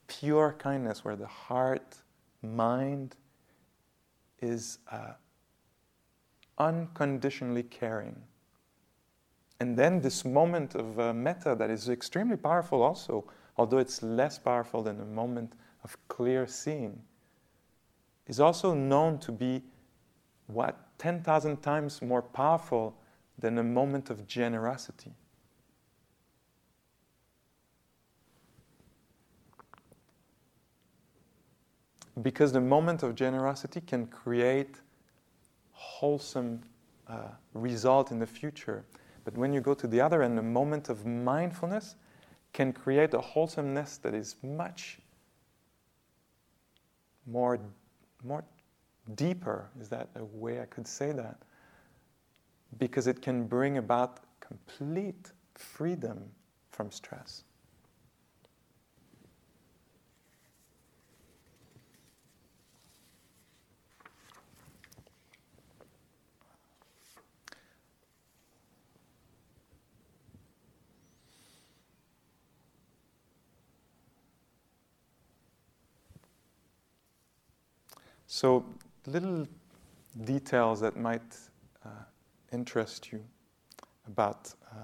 pure 0.06 0.54
kindness 0.58 1.04
where 1.04 1.16
the 1.16 1.26
heart, 1.26 1.96
mind 2.42 3.16
is 4.40 4.78
uh, 4.90 5.12
unconditionally 6.58 7.62
caring. 7.62 8.16
And 9.60 9.76
then 9.76 10.00
this 10.00 10.24
moment 10.24 10.74
of 10.74 11.00
uh, 11.00 11.12
metta 11.12 11.56
that 11.56 11.70
is 11.70 11.88
extremely 11.88 12.36
powerful 12.36 12.82
also, 12.82 13.24
although 13.56 13.78
it's 13.78 14.02
less 14.02 14.38
powerful 14.38 14.82
than 14.82 15.00
a 15.00 15.04
moment 15.04 15.54
of 15.82 15.96
clear 16.08 16.46
seeing, 16.46 17.00
is 18.26 18.38
also 18.38 18.74
known 18.74 19.18
to 19.18 19.32
be 19.32 19.62
what 20.46 20.87
10,000 20.98 21.62
times 21.62 22.02
more 22.02 22.22
powerful 22.22 22.94
than 23.38 23.58
a 23.58 23.62
moment 23.62 24.10
of 24.10 24.26
generosity. 24.26 25.12
Because 32.20 32.52
the 32.52 32.60
moment 32.60 33.04
of 33.04 33.14
generosity 33.14 33.80
can 33.80 34.06
create 34.06 34.80
wholesome 35.72 36.60
uh, 37.08 37.28
result 37.54 38.10
in 38.10 38.18
the 38.18 38.26
future. 38.26 38.84
But 39.24 39.36
when 39.36 39.52
you 39.52 39.60
go 39.60 39.74
to 39.74 39.86
the 39.86 40.00
other 40.00 40.22
end, 40.22 40.36
the 40.36 40.42
moment 40.42 40.88
of 40.88 41.06
mindfulness 41.06 41.94
can 42.52 42.72
create 42.72 43.14
a 43.14 43.20
wholesomeness 43.20 43.98
that 43.98 44.14
is 44.14 44.34
much 44.42 44.98
more, 47.26 47.60
more 48.24 48.44
deeper. 49.14 49.70
Is 49.80 49.88
that 49.88 50.08
a 50.16 50.24
way 50.24 50.60
I 50.60 50.66
could 50.66 50.86
say 50.86 51.12
that? 51.12 51.38
Because 52.78 53.06
it 53.06 53.22
can 53.22 53.46
bring 53.46 53.78
about 53.78 54.20
complete 54.40 55.32
freedom 55.54 56.30
from 56.70 56.90
stress. 56.90 57.44
So, 78.26 78.64
little 79.08 79.46
details 80.24 80.80
that 80.80 80.96
might 80.96 81.36
uh, 81.84 81.88
interest 82.52 83.12
you 83.12 83.24
about 84.06 84.54
uh, 84.70 84.74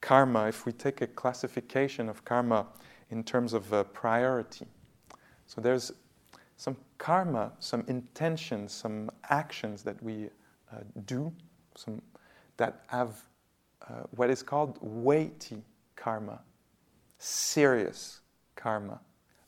karma, 0.00 0.48
if 0.48 0.66
we 0.66 0.72
take 0.72 1.00
a 1.00 1.06
classification 1.06 2.08
of 2.08 2.24
karma 2.24 2.66
in 3.10 3.22
terms 3.22 3.52
of 3.52 3.72
uh, 3.72 3.84
priority. 3.84 4.66
So, 5.46 5.60
there's 5.60 5.92
some 6.56 6.76
karma, 6.98 7.52
some 7.58 7.84
intentions, 7.88 8.72
some 8.72 9.10
actions 9.30 9.82
that 9.82 10.02
we 10.02 10.26
uh, 10.72 10.78
do, 11.06 11.32
some 11.76 12.00
that 12.56 12.84
have 12.88 13.22
uh, 13.88 14.04
what 14.12 14.30
is 14.30 14.42
called 14.42 14.78
weighty 14.80 15.62
karma, 15.96 16.40
serious 17.18 18.20
karma 18.54 19.00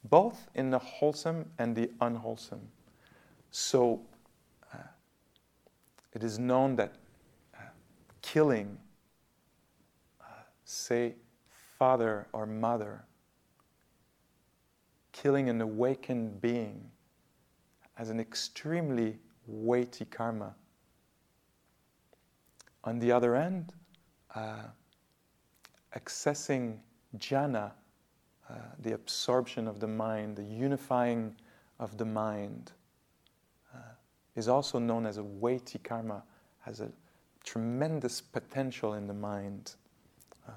both 0.05 0.49
in 0.55 0.71
the 0.71 0.79
wholesome 0.79 1.51
and 1.59 1.75
the 1.75 1.91
unwholesome. 2.01 2.69
So 3.51 4.01
uh, 4.73 4.79
it 6.13 6.23
is 6.23 6.39
known 6.39 6.77
that 6.77 6.95
uh, 7.55 7.63
killing, 8.23 8.77
uh, 10.21 10.25
say, 10.65 11.15
father 11.79 12.27
or 12.33 12.47
mother, 12.47 13.05
killing 15.13 15.49
an 15.49 15.61
awakened 15.61 16.41
being, 16.41 16.91
has 17.95 18.11
an 18.11 18.21
extremely 18.21 19.19
weighty 19.47 20.05
karma. 20.05 20.55
On 22.83 22.99
the 22.99 23.11
other 23.13 23.37
end, 23.37 23.73
uh, 24.35 24.65
accessing 25.97 26.79
jhana 27.19 27.73
uh, 28.51 28.55
the 28.79 28.93
absorption 28.93 29.67
of 29.67 29.81
the 29.81 29.87
mind, 29.87 30.37
the 30.37 30.45
unifying 30.45 31.35
of 31.79 31.97
the 31.97 32.05
mind, 32.05 32.73
uh, 33.75 33.79
is 34.37 34.49
also 34.49 34.79
known 34.79 35.07
as 35.07 35.17
a 35.17 35.25
weighty 35.25 35.79
karma, 35.79 36.23
has 36.61 36.81
a 36.81 36.91
tremendous 37.43 38.21
potential 38.21 38.95
in 38.95 39.07
the 39.07 39.15
mind. 39.15 39.75
Uh, 40.47 40.53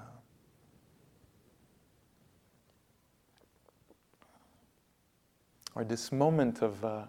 or 5.74 5.84
this 5.84 6.12
moment 6.12 6.62
of 6.62 6.84
uh, 6.84 7.04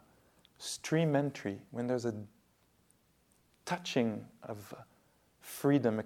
stream 0.58 1.16
entry, 1.16 1.60
when 1.72 1.88
there's 1.88 2.06
a 2.06 2.14
touching 3.66 4.26
of 4.44 4.74
freedom, 5.42 6.00
a 6.00 6.06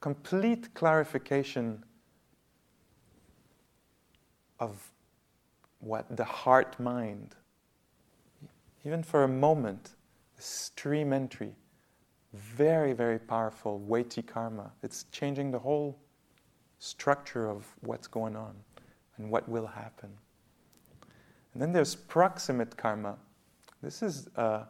complete 0.00 0.72
clarification 0.74 1.82
of 4.60 4.90
what 5.80 6.16
the 6.16 6.24
heart 6.24 6.78
mind. 6.80 7.34
Even 8.84 9.02
for 9.02 9.24
a 9.24 9.28
moment, 9.28 9.90
stream 10.38 11.12
entry, 11.12 11.54
very, 12.32 12.92
very 12.92 13.18
powerful, 13.18 13.78
weighty 13.80 14.22
karma. 14.22 14.72
It's 14.82 15.04
changing 15.12 15.50
the 15.50 15.58
whole 15.58 15.98
structure 16.78 17.48
of 17.48 17.66
what's 17.80 18.06
going 18.06 18.36
on 18.36 18.54
and 19.16 19.30
what 19.30 19.48
will 19.48 19.66
happen. 19.66 20.10
And 21.52 21.62
then 21.62 21.72
there's 21.72 21.94
proximate 21.94 22.76
karma. 22.76 23.16
This 23.82 24.02
is 24.02 24.28
uh, 24.36 24.64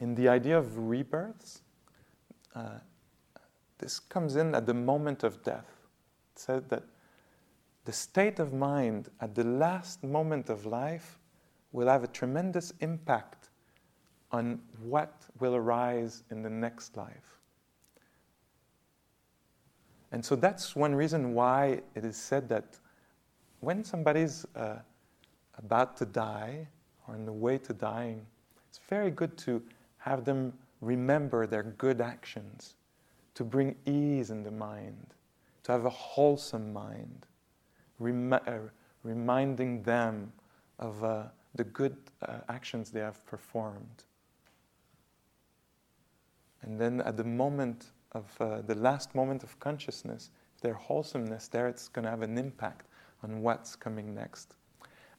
in 0.00 0.14
the 0.14 0.28
idea 0.28 0.58
of 0.58 0.76
rebirths. 0.76 1.62
Uh, 2.54 2.78
this 3.78 4.00
comes 4.00 4.36
in 4.36 4.54
at 4.54 4.66
the 4.66 4.74
moment 4.74 5.22
of 5.22 5.42
death. 5.42 5.66
It 6.34 6.40
said 6.40 6.68
that 6.70 6.84
the 7.86 7.92
state 7.92 8.40
of 8.40 8.52
mind 8.52 9.08
at 9.20 9.36
the 9.36 9.44
last 9.44 10.02
moment 10.02 10.50
of 10.50 10.66
life 10.66 11.20
will 11.70 11.86
have 11.86 12.02
a 12.02 12.08
tremendous 12.08 12.72
impact 12.80 13.50
on 14.32 14.60
what 14.82 15.24
will 15.38 15.54
arise 15.54 16.24
in 16.32 16.42
the 16.42 16.50
next 16.50 16.96
life. 16.96 17.38
And 20.10 20.24
so 20.24 20.34
that's 20.34 20.74
one 20.74 20.96
reason 20.96 21.32
why 21.32 21.80
it 21.94 22.04
is 22.04 22.16
said 22.16 22.48
that 22.48 22.76
when 23.60 23.84
somebody's 23.84 24.44
uh, 24.56 24.78
about 25.56 25.96
to 25.98 26.06
die 26.06 26.66
or 27.06 27.14
on 27.14 27.24
the 27.24 27.32
way 27.32 27.56
to 27.56 27.72
dying, 27.72 28.26
it's 28.68 28.80
very 28.88 29.12
good 29.12 29.38
to 29.38 29.62
have 29.98 30.24
them 30.24 30.52
remember 30.80 31.46
their 31.46 31.62
good 31.62 32.00
actions, 32.00 32.74
to 33.34 33.44
bring 33.44 33.76
ease 33.86 34.30
in 34.30 34.42
the 34.42 34.50
mind, 34.50 35.14
to 35.62 35.70
have 35.70 35.84
a 35.84 35.90
wholesome 35.90 36.72
mind 36.72 37.26
uh, 38.00 38.58
reminding 39.02 39.82
them 39.82 40.32
of 40.78 41.02
uh, 41.02 41.24
the 41.54 41.64
good 41.64 41.96
uh, 42.22 42.38
actions 42.48 42.90
they 42.90 43.00
have 43.00 43.24
performed. 43.26 44.04
And 46.62 46.80
then 46.80 47.00
at 47.02 47.16
the 47.16 47.24
moment 47.24 47.86
of 48.12 48.24
uh, 48.40 48.62
the 48.62 48.74
last 48.74 49.14
moment 49.14 49.42
of 49.42 49.58
consciousness, 49.60 50.30
their 50.60 50.74
wholesomeness 50.74 51.48
there, 51.48 51.68
it's 51.68 51.88
going 51.88 52.04
to 52.04 52.10
have 52.10 52.22
an 52.22 52.38
impact 52.38 52.86
on 53.22 53.42
what's 53.42 53.76
coming 53.76 54.14
next. 54.14 54.54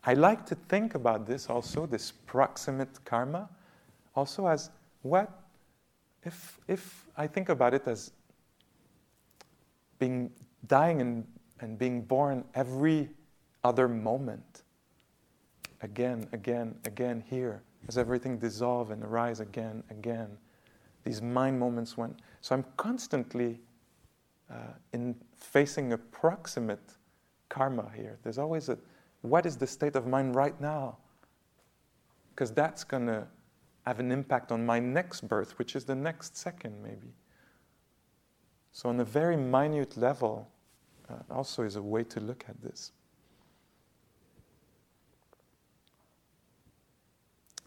I 0.03 0.13
like 0.13 0.45
to 0.47 0.55
think 0.55 0.95
about 0.95 1.25
this 1.25 1.49
also, 1.49 1.85
this 1.85 2.11
proximate 2.11 3.03
karma, 3.05 3.49
also 4.15 4.47
as 4.47 4.69
what 5.01 5.31
if, 6.23 6.59
if 6.67 7.05
I 7.15 7.27
think 7.27 7.49
about 7.49 7.73
it 7.73 7.87
as 7.87 8.11
being 9.99 10.31
dying 10.67 11.01
and 11.01 11.25
and 11.59 11.77
being 11.77 12.01
born 12.01 12.43
every 12.55 13.09
other 13.63 13.87
moment. 13.87 14.63
Again, 15.81 16.27
again, 16.31 16.75
again, 16.85 17.23
here, 17.29 17.61
as 17.87 17.97
everything 17.97 18.37
dissolve 18.37 18.91
and 18.91 19.03
arise 19.03 19.39
again, 19.39 19.83
again. 19.89 20.37
These 21.03 21.21
mind 21.21 21.59
moments 21.59 21.97
when. 21.97 22.15
So 22.41 22.55
I'm 22.55 22.65
constantly 22.75 23.59
uh, 24.49 24.73
in 24.93 25.15
facing 25.35 25.93
a 25.93 25.97
proximate 25.97 26.95
karma 27.49 27.89
here. 27.95 28.17
There's 28.23 28.37
always 28.37 28.69
a 28.69 28.77
what 29.21 29.45
is 29.45 29.57
the 29.57 29.67
state 29.67 29.95
of 29.95 30.07
mind 30.07 30.35
right 30.35 30.59
now? 30.61 30.97
Because 32.29 32.51
that's 32.51 32.83
going 32.83 33.07
to 33.07 33.27
have 33.85 33.99
an 33.99 34.11
impact 34.11 34.51
on 34.51 34.65
my 34.65 34.79
next 34.79 35.27
birth, 35.27 35.57
which 35.57 35.75
is 35.75 35.85
the 35.85 35.95
next 35.95 36.37
second, 36.37 36.81
maybe. 36.83 37.13
So, 38.71 38.89
on 38.89 38.99
a 38.99 39.05
very 39.05 39.37
minute 39.37 39.97
level, 39.97 40.47
also 41.29 41.63
is 41.63 41.75
a 41.75 41.81
way 41.81 42.03
to 42.03 42.19
look 42.19 42.45
at 42.47 42.61
this. 42.61 42.91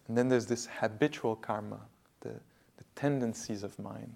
And 0.09 0.19
then 0.19 0.29
there's 0.29 0.47
this 0.47 0.67
habitual 0.81 1.37
karma, 1.37 1.81
the, 2.21 2.31
the 2.31 2.85
tendencies 2.97 3.63
of 3.63 3.79
mind. 3.79 4.13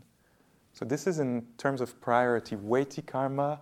So 0.73 0.85
this 0.85 1.07
is 1.07 1.21
in 1.21 1.47
terms 1.57 1.81
of 1.81 2.01
priority. 2.01 2.57
Weighty 2.57 3.01
karma, 3.01 3.61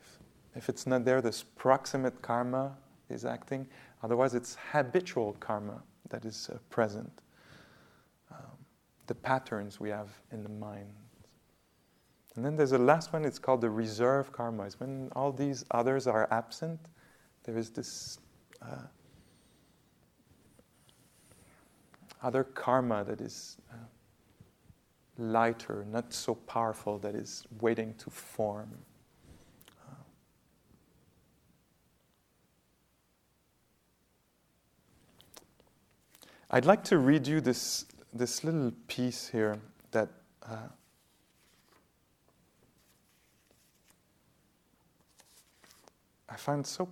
if, 0.00 0.18
if 0.56 0.68
it's 0.70 0.86
not 0.86 1.04
there, 1.04 1.20
this 1.20 1.42
proximate 1.42 2.22
karma 2.22 2.76
is 3.10 3.26
acting. 3.26 3.66
Otherwise, 4.02 4.34
it's 4.34 4.56
habitual 4.72 5.36
karma 5.38 5.82
that 6.08 6.24
is 6.24 6.48
uh, 6.50 6.56
present. 6.70 7.12
Um, 8.30 8.38
the 9.06 9.14
patterns 9.14 9.78
we 9.78 9.90
have 9.90 10.08
in 10.32 10.42
the 10.42 10.48
mind. 10.48 10.94
And 12.36 12.44
then 12.44 12.56
there's 12.56 12.72
a 12.72 12.78
last 12.78 13.12
one, 13.12 13.24
it's 13.24 13.38
called 13.38 13.60
the 13.60 13.70
reserve 13.70 14.32
karma. 14.32 14.64
It's 14.64 14.78
when 14.78 15.10
all 15.16 15.32
these 15.32 15.64
others 15.72 16.06
are 16.06 16.28
absent, 16.30 16.78
there 17.44 17.56
is 17.58 17.70
this 17.70 18.18
uh, 18.62 18.76
other 22.22 22.44
karma 22.44 23.02
that 23.04 23.20
is 23.20 23.56
uh, 23.72 23.76
lighter, 25.18 25.84
not 25.90 26.12
so 26.12 26.34
powerful, 26.34 26.98
that 26.98 27.14
is 27.14 27.44
waiting 27.60 27.94
to 27.94 28.10
form. 28.10 28.70
Uh, 29.88 29.94
I'd 36.50 36.64
like 36.64 36.84
to 36.84 36.98
read 36.98 37.26
you 37.26 37.40
this, 37.40 37.86
this 38.12 38.44
little 38.44 38.72
piece 38.86 39.28
here 39.28 39.58
that 39.90 40.08
I 46.30 46.36
find 46.36 46.66
so 46.66 46.88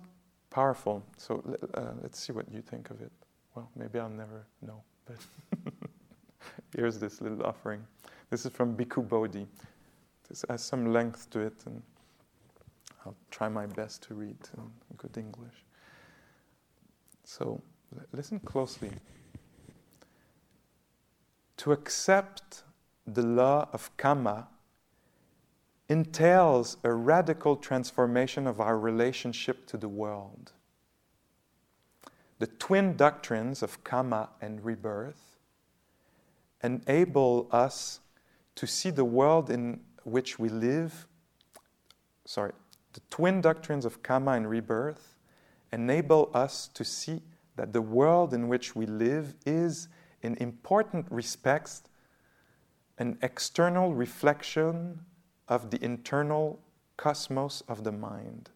powerful. 0.49 1.03
So 1.17 1.43
uh, 1.73 1.91
let's 2.01 2.19
see 2.19 2.33
what 2.33 2.51
you 2.51 2.61
think 2.61 2.89
of 2.89 3.01
it. 3.01 3.11
Well, 3.55 3.69
maybe 3.75 3.99
I'll 3.99 4.09
never 4.09 4.45
know, 4.61 4.83
but 5.05 5.17
here's 6.75 6.99
this 6.99 7.21
little 7.21 7.45
offering. 7.45 7.85
This 8.29 8.45
is 8.45 8.51
from 8.51 8.75
Bhikkhu 8.75 9.07
Bodhi. 9.07 9.47
This 10.27 10.45
has 10.49 10.63
some 10.63 10.93
length 10.93 11.29
to 11.31 11.39
it, 11.39 11.55
and 11.65 11.81
I'll 13.05 13.15
try 13.31 13.49
my 13.49 13.65
best 13.65 14.03
to 14.03 14.13
read 14.13 14.37
in 14.57 14.97
good 14.97 15.17
English. 15.17 15.65
So 17.23 17.61
l- 17.95 18.05
listen 18.11 18.39
closely. 18.39 18.91
To 21.57 21.71
accept 21.71 22.63
the 23.07 23.23
law 23.23 23.67
of 23.73 23.89
karma 23.97 24.47
entails 25.89 26.77
a 26.83 26.93
radical 26.93 27.55
transformation 27.55 28.45
of 28.45 28.61
our 28.61 28.77
relationship 28.77 29.65
to 29.65 29.75
the 29.75 29.89
world. 29.89 30.53
The 32.37 32.47
twin 32.47 32.95
doctrines 32.95 33.63
of 33.63 33.83
karma 33.83 34.29
and 34.39 34.63
rebirth 34.63 35.37
enable 36.63 37.47
us 37.51 37.99
to 38.55 38.67
see 38.67 38.91
the 38.91 39.03
world 39.03 39.49
in 39.49 39.81
which 40.03 40.37
we 40.37 40.47
live. 40.47 41.07
Sorry, 42.23 42.53
the 42.93 43.01
twin 43.09 43.41
doctrines 43.41 43.83
of 43.83 44.03
karma 44.03 44.31
and 44.33 44.49
rebirth 44.49 45.15
enable 45.73 46.29
us 46.33 46.69
to 46.75 46.85
see 46.85 47.21
that 47.55 47.73
the 47.73 47.81
world 47.81 48.33
in 48.33 48.47
which 48.47 48.75
we 48.75 48.85
live 48.85 49.33
is, 49.45 49.87
in 50.21 50.35
important 50.35 51.05
respects, 51.09 51.83
an 52.97 53.17
external 53.21 53.93
reflection 53.93 54.99
of 55.49 55.71
the 55.71 55.83
internal 55.83 56.59
cosmos 56.95 57.61
of 57.67 57.83
the 57.83 57.91
mind. 57.91 58.49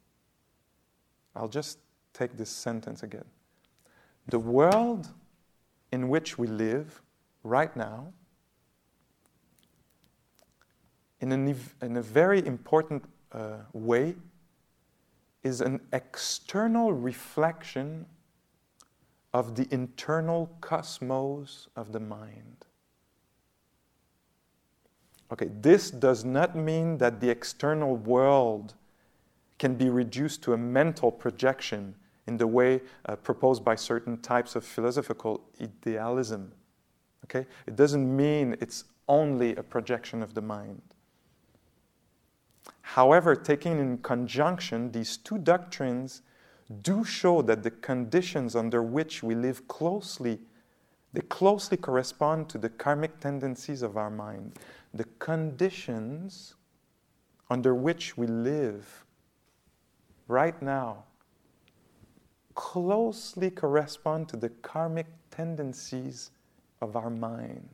I'll 1.35 1.49
just 1.49 1.79
take 2.13 2.37
this 2.37 2.49
sentence 2.49 3.01
again. 3.01 3.25
The 4.27 4.39
world 4.39 5.09
in 5.91 6.07
which 6.07 6.37
we 6.37 6.47
live 6.47 7.01
right 7.43 7.75
now, 7.75 8.13
in 11.19 11.31
a, 11.31 11.85
in 11.85 11.97
a 11.97 12.01
very 12.01 12.45
important 12.45 13.03
uh, 13.31 13.57
way, 13.73 14.15
is 15.41 15.61
an 15.61 15.81
external 15.91 16.93
reflection 16.93 18.05
of 19.33 19.55
the 19.55 19.67
internal 19.71 20.55
cosmos 20.61 21.67
of 21.75 21.91
the 21.91 21.99
mind. 21.99 22.65
Okay, 25.33 25.49
this 25.61 25.89
does 25.89 26.23
not 26.23 26.55
mean 26.55 26.99
that 26.99 27.19
the 27.19 27.27
external 27.27 27.95
world 27.95 28.75
can 29.57 29.73
be 29.73 29.89
reduced 29.89 30.43
to 30.43 30.53
a 30.53 30.57
mental 30.57 31.11
projection 31.11 31.95
in 32.27 32.37
the 32.37 32.45
way 32.45 32.81
uh, 33.07 33.15
proposed 33.15 33.65
by 33.65 33.73
certain 33.73 34.21
types 34.21 34.55
of 34.55 34.63
philosophical 34.63 35.41
idealism. 35.59 36.51
Okay? 37.25 37.47
It 37.65 37.75
doesn't 37.75 38.15
mean 38.15 38.55
it's 38.61 38.83
only 39.07 39.55
a 39.55 39.63
projection 39.63 40.21
of 40.21 40.35
the 40.35 40.41
mind. 40.41 40.83
However, 42.81 43.35
taken 43.35 43.79
in 43.79 43.97
conjunction, 43.97 44.91
these 44.91 45.17
two 45.17 45.39
doctrines 45.39 46.21
do 46.83 47.03
show 47.03 47.41
that 47.41 47.63
the 47.63 47.71
conditions 47.71 48.55
under 48.55 48.83
which 48.83 49.23
we 49.23 49.33
live 49.33 49.67
closely 49.67 50.39
they 51.13 51.21
closely 51.21 51.77
correspond 51.77 52.49
to 52.49 52.57
the 52.57 52.69
karmic 52.69 53.19
tendencies 53.19 53.83
of 53.83 53.97
our 53.97 54.09
mind 54.09 54.57
the 54.93 55.05
conditions 55.19 56.55
under 57.49 57.73
which 57.73 58.17
we 58.17 58.27
live 58.27 59.05
right 60.27 60.61
now 60.61 61.03
closely 62.55 63.49
correspond 63.49 64.29
to 64.29 64.37
the 64.37 64.49
karmic 64.49 65.07
tendencies 65.31 66.31
of 66.81 66.95
our 66.95 67.09
minds. 67.09 67.67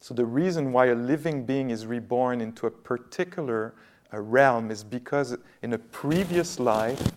So, 0.00 0.14
the 0.14 0.24
reason 0.24 0.72
why 0.72 0.86
a 0.86 0.94
living 0.94 1.44
being 1.44 1.70
is 1.70 1.86
reborn 1.86 2.40
into 2.40 2.66
a 2.66 2.70
particular 2.70 3.74
a 4.12 4.20
realm 4.20 4.70
is 4.70 4.84
because 4.84 5.36
in 5.62 5.72
a 5.72 5.78
previous 5.78 6.58
life, 6.58 7.12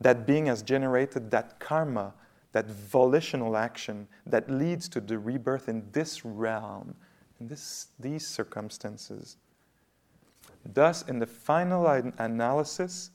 that 0.00 0.26
being 0.26 0.46
has 0.46 0.62
generated 0.62 1.30
that 1.30 1.60
karma 1.60 2.12
that 2.52 2.66
volitional 2.66 3.56
action 3.56 4.06
that 4.26 4.50
leads 4.50 4.88
to 4.90 5.00
the 5.00 5.18
rebirth 5.18 5.68
in 5.68 5.84
this 5.92 6.24
realm, 6.24 6.94
in 7.40 7.48
this, 7.48 7.88
these 7.98 8.26
circumstances. 8.26 9.36
Thus, 10.64 11.02
in 11.02 11.18
the 11.18 11.26
final 11.26 11.86
analysis, 12.18 13.10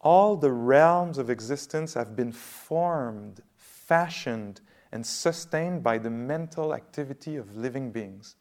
all 0.00 0.36
the 0.36 0.52
realms 0.52 1.18
of 1.18 1.30
existence 1.30 1.94
have 1.94 2.16
been 2.16 2.32
formed, 2.32 3.40
fashioned, 3.56 4.60
and 4.90 5.06
sustained 5.06 5.82
by 5.82 5.98
the 5.98 6.10
mental 6.10 6.74
activity 6.74 7.36
of 7.36 7.56
living 7.56 7.90
beings. 7.90 8.36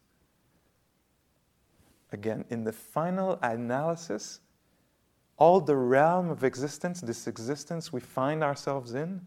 Again, 2.12 2.46
in 2.50 2.64
the 2.64 2.74
final 2.74 3.40
analysis, 3.42 4.42
all 5.38 5.62
the 5.62 5.76
realm 5.76 6.30
of 6.30 6.44
existence, 6.44 7.02
this 7.02 7.26
existence 7.26 7.94
we 7.94 8.02
find 8.02 8.44
ourselves 8.44 8.94
in, 8.94 9.22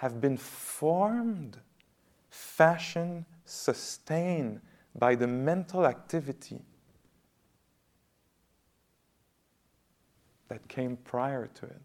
have 0.00 0.18
been 0.18 0.38
formed, 0.38 1.58
fashioned, 2.30 3.26
sustained 3.44 4.58
by 4.94 5.14
the 5.14 5.26
mental 5.26 5.84
activity 5.84 6.62
that 10.48 10.66
came 10.68 10.96
prior 10.96 11.48
to 11.48 11.66
it. 11.66 11.82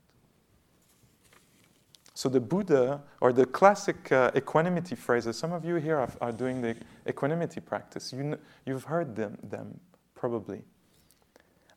So 2.14 2.30
the 2.30 2.40
Buddha, 2.40 3.02
or 3.20 3.34
the 3.34 3.46
classic 3.46 4.10
uh, 4.14 4.32
equanimity 4.34 4.96
phrases, 4.96 5.38
some 5.38 5.52
of 5.52 5.66
you 5.66 5.76
here 5.76 5.98
are, 5.98 6.10
are 6.22 6.32
doing 6.32 6.62
the 6.62 6.78
equanimity 7.06 7.60
practice. 7.60 8.14
You 8.14 8.40
you've 8.66 8.86
heard 8.86 9.18
them, 9.18 9.38
them 9.44 9.78
probably. 10.14 10.62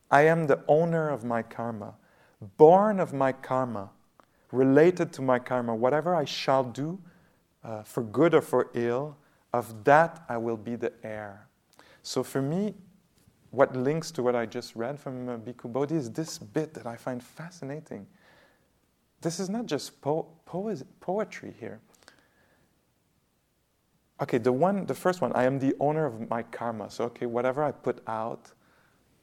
I 0.09 0.21
am 0.21 0.47
the 0.47 0.63
owner 0.69 1.09
of 1.09 1.25
my 1.25 1.41
karma, 1.41 1.95
born 2.55 3.01
of 3.01 3.11
my 3.11 3.33
karma, 3.33 3.89
related 4.51 5.13
to 5.13 5.21
my 5.21 5.39
karma. 5.39 5.75
Whatever 5.75 6.15
I 6.15 6.25
shall 6.25 6.63
do, 6.63 6.99
uh, 7.63 7.83
for 7.83 8.03
good 8.03 8.33
or 8.33 8.41
for 8.41 8.69
ill, 8.73 9.17
of 9.53 9.83
that 9.83 10.23
I 10.29 10.37
will 10.37 10.57
be 10.57 10.75
the 10.75 10.93
heir. 11.03 11.47
So 12.03 12.23
for 12.23 12.41
me, 12.41 12.75
what 13.51 13.75
links 13.75 14.11
to 14.11 14.23
what 14.23 14.35
I 14.35 14.45
just 14.45 14.75
read 14.75 14.99
from 14.99 15.27
uh, 15.27 15.37
Bhikkhu 15.37 15.71
Bodhi 15.73 15.95
is 15.95 16.11
this 16.11 16.37
bit 16.37 16.73
that 16.75 16.85
I 16.85 16.95
find 16.95 17.21
fascinating. 17.21 18.05
This 19.21 19.39
is 19.39 19.49
not 19.49 19.65
just 19.65 19.99
po- 20.01 20.27
poetry 20.45 21.53
here. 21.59 21.79
Okay, 24.21 24.37
the 24.37 24.51
one, 24.51 24.85
the 24.85 24.93
first 24.93 25.21
one, 25.21 25.31
I 25.33 25.45
am 25.45 25.59
the 25.59 25.73
owner 25.79 26.05
of 26.05 26.29
my 26.29 26.43
karma. 26.43 26.89
So 26.89 27.05
okay, 27.05 27.25
whatever 27.25 27.63
I 27.63 27.71
put 27.71 28.01
out 28.07 28.51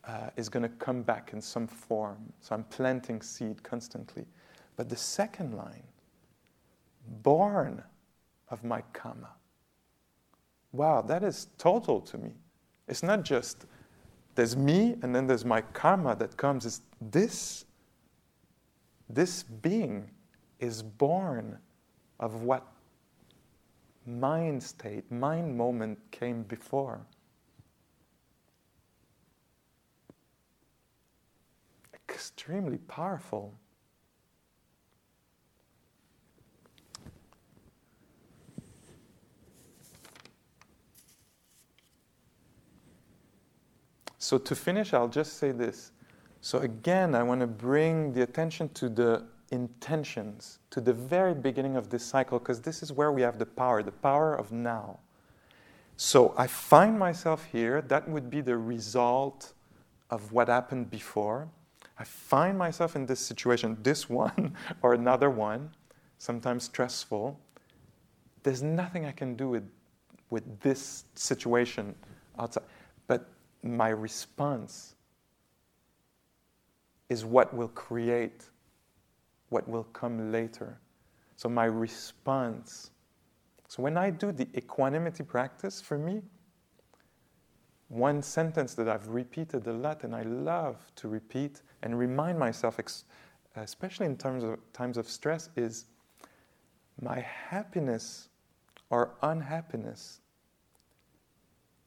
uh, 0.05 0.31
is 0.37 0.49
going 0.49 0.63
to 0.63 0.69
come 0.69 1.03
back 1.03 1.31
in 1.33 1.41
some 1.41 1.67
form. 1.67 2.33
So 2.41 2.55
I'm 2.55 2.65
planting 2.65 3.23
seed 3.23 3.63
constantly. 3.63 4.25
But 4.77 4.89
the 4.89 4.97
second 4.97 5.57
line, 5.57 5.83
born 7.23 7.83
of 8.49 8.63
my 8.63 8.83
karma. 8.93 9.31
Wow, 10.73 11.03
that 11.03 11.23
is 11.25 11.49
total 11.59 12.01
to 12.03 12.19
me. 12.19 12.33
It's 12.87 13.03
not 13.03 13.25
just 13.25 13.67
there's 14.35 14.55
me 14.55 14.97
and 15.03 15.15
then 15.15 15.27
there's 15.27 15.45
my 15.45 15.63
karma 15.63 16.15
that 16.17 16.37
comes. 16.37 16.67
It's 16.67 16.83
this, 17.01 17.65
this 19.09 19.43
being 19.43 20.11
is 20.61 20.83
born 20.83 21.59
of 22.21 22.43
what 22.43 22.67
mind 24.07 24.63
state, 24.63 25.11
mind 25.11 25.57
moment 25.57 25.99
came 26.11 26.43
before. 26.43 27.01
Extremely 32.09 32.79
powerful. 32.79 33.55
So, 44.27 44.39
to 44.39 44.57
finish, 44.57 44.93
I'll 44.93 45.07
just 45.07 45.35
say 45.35 45.53
this. 45.53 45.93
So, 46.41 46.59
again, 46.59 47.15
I 47.15 47.23
want 47.23 47.43
to 47.43 47.47
bring 47.47 48.13
the 48.13 48.23
attention 48.23 48.69
to 48.71 48.89
the 48.89 49.25
intentions, 49.53 50.59
to 50.71 50.81
the 50.81 50.93
very 50.93 51.33
beginning 51.33 51.77
of 51.77 51.91
this 51.91 52.05
cycle, 52.05 52.41
because 52.41 52.61
this 52.61 52.83
is 52.83 52.93
where 52.93 53.13
we 53.13 53.23
have 53.23 53.39
the 53.39 53.47
power, 53.47 53.85
the 53.85 53.93
power 53.93 54.35
of 54.35 54.51
now. 54.51 54.99
So, 55.97 56.35
I 56.37 56.49
find 56.49 56.99
myself 56.99 57.45
here, 57.53 57.83
that 57.83 58.09
would 58.09 58.29
be 58.29 58.41
the 58.41 58.57
result 58.57 59.53
of 60.11 60.33
what 60.33 60.49
happened 60.49 60.91
before. 60.91 61.47
I 61.97 62.03
find 62.03 62.59
myself 62.59 62.97
in 62.97 63.07
this 63.07 63.21
situation, 63.21 63.79
this 63.85 64.11
one 64.25 64.57
or 64.83 64.95
another 64.95 65.31
one, 65.31 65.71
sometimes 66.19 66.65
stressful. 66.65 67.39
There's 68.43 68.65
nothing 68.65 69.07
I 69.07 69.13
can 69.13 69.37
do 69.37 69.49
with, 69.49 69.71
with 70.31 70.59
this 70.63 71.05
situation 71.15 71.95
outside. 72.41 72.65
My 73.67 73.89
response 73.89 74.95
is 77.09 77.25
what 77.25 77.55
will 77.55 77.69
create 77.69 78.51
what 79.49 79.69
will 79.69 79.85
come 79.85 80.33
later. 80.33 80.79
So, 81.37 81.49
my 81.49 81.67
response. 81.67 82.91
So, 83.69 83.83
when 83.83 83.97
I 83.97 84.11
do 84.11 84.33
the 84.33 84.49
equanimity 84.57 85.23
practice, 85.23 85.81
for 85.81 85.99
me, 85.99 86.23
one 87.89 88.23
sentence 88.23 88.75
that 88.75 88.89
I've 88.89 89.09
repeated 89.09 89.67
a 89.67 89.73
lot 89.73 90.03
and 90.03 90.15
I 90.15 90.23
love 90.23 90.79
to 90.97 91.09
repeat 91.09 91.63
and 91.83 91.99
remind 91.99 92.39
myself, 92.39 92.81
especially 93.55 94.07
in 94.07 94.17
terms 94.17 94.43
of 94.43 94.59
times 94.73 94.97
of 94.97 95.09
stress, 95.09 95.51
is 95.57 95.87
my 97.01 97.21
happiness 97.21 98.29
or 98.91 99.15
unhappiness 99.23 100.21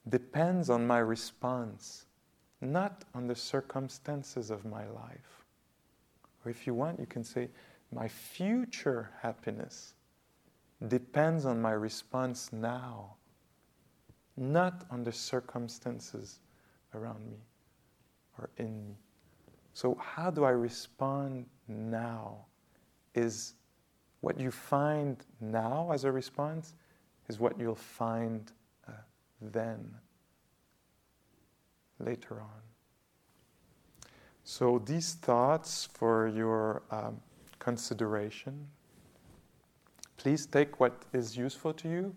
depends 0.09 0.69
on 0.69 0.85
my 0.85 0.99
response, 0.99 2.05
not 2.61 3.05
on 3.13 3.27
the 3.27 3.35
circumstances 3.35 4.49
of 4.49 4.65
my 4.65 4.87
life. 4.87 5.45
Or 6.43 6.51
if 6.51 6.67
you 6.67 6.73
want, 6.73 6.99
you 6.99 7.05
can 7.05 7.23
say, 7.23 7.49
my 7.91 8.07
future 8.07 9.11
happiness 9.21 9.93
depends 10.87 11.45
on 11.45 11.61
my 11.61 11.71
response 11.71 12.51
now 12.53 13.15
not 14.39 14.85
on 14.89 15.03
the 15.03 15.11
circumstances 15.11 16.39
around 16.93 17.29
me 17.29 17.37
or 18.37 18.49
in 18.57 18.87
me. 18.87 18.95
So, 19.73 19.95
how 19.95 20.31
do 20.31 20.45
I 20.45 20.51
respond 20.51 21.45
now? 21.67 22.45
Is 23.15 23.55
what 24.21 24.39
you 24.39 24.51
find 24.51 25.17
now 25.41 25.91
as 25.91 26.03
a 26.03 26.11
response 26.11 26.73
is 27.27 27.39
what 27.39 27.59
you'll 27.59 27.75
find 27.75 28.51
then, 29.41 29.95
later 31.99 32.41
on. 32.41 32.61
So, 34.43 34.81
these 34.83 35.13
thoughts 35.13 35.87
for 35.93 36.27
your 36.27 36.81
um, 36.91 37.21
consideration. 37.59 38.67
Please 40.17 40.45
take 40.45 40.79
what 40.79 41.03
is 41.13 41.37
useful 41.37 41.73
to 41.73 41.89
you 41.89 42.15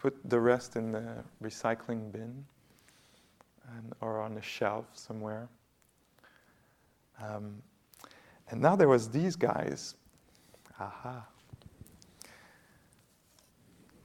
put 0.00 0.18
the 0.28 0.40
rest 0.40 0.76
in 0.76 0.90
the 0.90 1.22
recycling 1.42 2.10
bin 2.10 2.44
and, 3.76 3.92
or 4.00 4.20
on 4.20 4.36
a 4.38 4.42
shelf 4.42 4.86
somewhere. 4.94 5.48
Um, 7.22 7.62
and 8.48 8.60
now 8.60 8.74
there 8.74 8.88
was 8.88 9.10
these 9.10 9.36
guys. 9.36 9.94
Aha. 10.80 11.26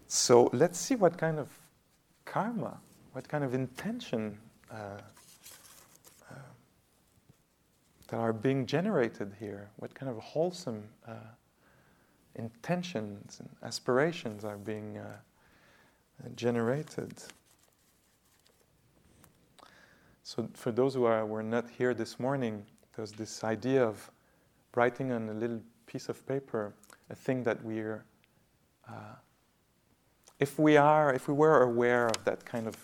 So 0.08 0.50
let's 0.52 0.78
see 0.78 0.96
what 0.96 1.18
kind 1.18 1.40
of 1.40 1.48
karma, 2.36 2.78
what 3.14 3.30
kind 3.30 3.46
of 3.46 3.54
intention 3.54 4.38
uh, 4.70 5.00
uh, 6.30 6.36
that 8.10 8.18
are 8.18 8.34
being 8.34 8.66
generated 8.66 9.32
here, 9.40 9.70
what 9.78 9.96
kind 9.96 10.10
of 10.12 10.18
wholesome 10.18 10.84
uh, 11.08 11.14
intentions 12.36 13.40
and 13.40 13.48
aspirations 13.64 14.44
are 14.44 14.58
being 14.58 14.98
uh, 14.98 15.06
generated. 16.36 17.14
So, 20.24 20.50
for 20.56 20.74
those 20.74 20.94
who 20.94 21.06
are, 21.06 21.26
were 21.26 21.44
not 21.44 21.70
here 21.70 21.94
this 21.94 22.20
morning, 22.20 22.66
there's 22.98 23.14
this 23.14 23.46
idea 23.46 23.82
of 23.82 24.12
writing 24.76 25.14
on 25.14 25.30
a 25.30 25.34
little 25.34 25.62
piece 25.86 26.10
of 26.10 26.28
paper 26.28 26.74
a 27.10 27.16
thing 27.16 27.44
that 27.44 27.64
we're, 27.64 28.04
uh, 28.90 29.16
if 30.40 30.60
we 30.60 30.78
are, 30.78 31.14
if 31.14 31.28
we 31.28 31.34
were 31.34 31.64
aware 31.64 32.08
of 32.08 32.24
that 32.26 32.46
kind 32.46 32.68
of 32.68 32.76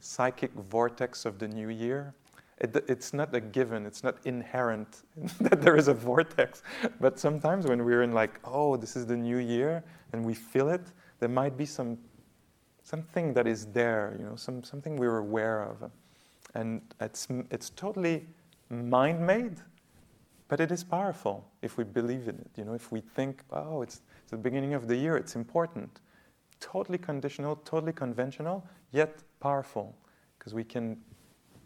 psychic 0.00 0.52
vortex 0.52 1.24
of 1.24 1.38
the 1.38 1.48
new 1.48 1.68
year, 1.68 2.14
it, 2.58 2.76
it's 2.88 3.12
not 3.12 3.34
a 3.34 3.40
given, 3.40 3.86
it's 3.86 4.04
not 4.04 4.16
inherent 4.24 5.02
that 5.40 5.60
there 5.62 5.76
is 5.76 5.88
a 5.88 5.94
vortex. 5.94 6.62
But 7.00 7.18
sometimes 7.18 7.66
when 7.66 7.84
we're 7.84 8.02
in, 8.02 8.12
like, 8.12 8.38
oh, 8.44 8.76
this 8.76 8.94
is 8.94 9.06
the 9.06 9.16
new 9.16 9.38
year, 9.38 9.82
and 10.12 10.24
we 10.24 10.34
feel 10.34 10.68
it, 10.68 10.82
there 11.18 11.28
might 11.28 11.56
be 11.56 11.66
some 11.66 11.98
something 12.82 13.32
that 13.34 13.46
is 13.46 13.66
there, 13.66 14.16
you 14.18 14.24
know, 14.24 14.36
some, 14.36 14.62
something 14.62 14.96
we're 14.96 15.18
aware 15.18 15.62
of. 15.62 15.90
And 16.54 16.82
it's, 17.00 17.28
it's 17.50 17.70
totally 17.70 18.26
mind 18.68 19.24
made, 19.24 19.56
but 20.48 20.60
it 20.60 20.70
is 20.70 20.84
powerful 20.84 21.44
if 21.62 21.78
we 21.78 21.84
believe 21.84 22.28
in 22.28 22.36
it. 22.36 22.50
You 22.56 22.64
know, 22.64 22.74
if 22.74 22.92
we 22.92 23.00
think, 23.00 23.42
oh, 23.50 23.82
it's, 23.82 24.02
it's 24.22 24.32
the 24.32 24.36
beginning 24.36 24.74
of 24.74 24.88
the 24.88 24.96
year, 24.96 25.16
it's 25.16 25.36
important. 25.36 26.00
Totally 26.62 26.96
conditional, 26.98 27.56
totally 27.56 27.92
conventional, 27.92 28.64
yet 28.92 29.18
powerful, 29.40 29.96
because 30.38 30.54
we 30.54 30.62
can 30.62 30.96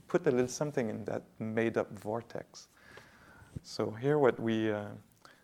put 0.08 0.26
a 0.26 0.30
little 0.30 0.48
something 0.48 0.88
in 0.88 1.04
that 1.04 1.22
made 1.38 1.76
up 1.76 1.92
vortex. 1.98 2.68
So, 3.62 3.90
here, 3.90 4.18
what 4.18 4.40
we, 4.40 4.72
uh, 4.72 4.86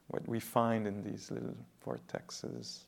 what 0.09 0.27
we 0.27 0.41
find 0.41 0.87
in 0.87 1.05
these 1.05 1.31
little 1.31 1.55
vortexes 1.87 2.87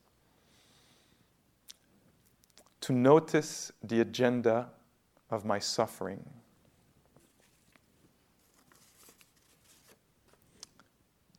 to 2.81 2.93
notice 2.93 3.71
the 3.83 4.01
agenda 4.01 4.71
of 5.31 5.45
my 5.45 5.59
suffering. 5.59 6.25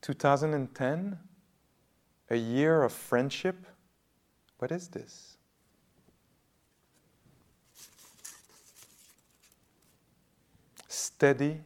Two 0.02 0.14
thousand 0.14 0.54
and 0.54 0.74
ten, 0.76 1.18
a 2.30 2.36
year 2.36 2.84
of 2.84 2.94
friendship. 2.94 3.66
What 4.58 4.72
is 4.72 4.88
this? 4.88 5.38
Steady, 10.88 11.62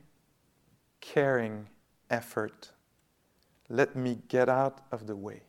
caring 0.99 1.67
effort. 2.09 2.71
Let 3.69 3.95
me 3.95 4.19
get 4.27 4.49
out 4.49 4.81
of 4.91 5.07
the 5.07 5.15
way. 5.15 5.41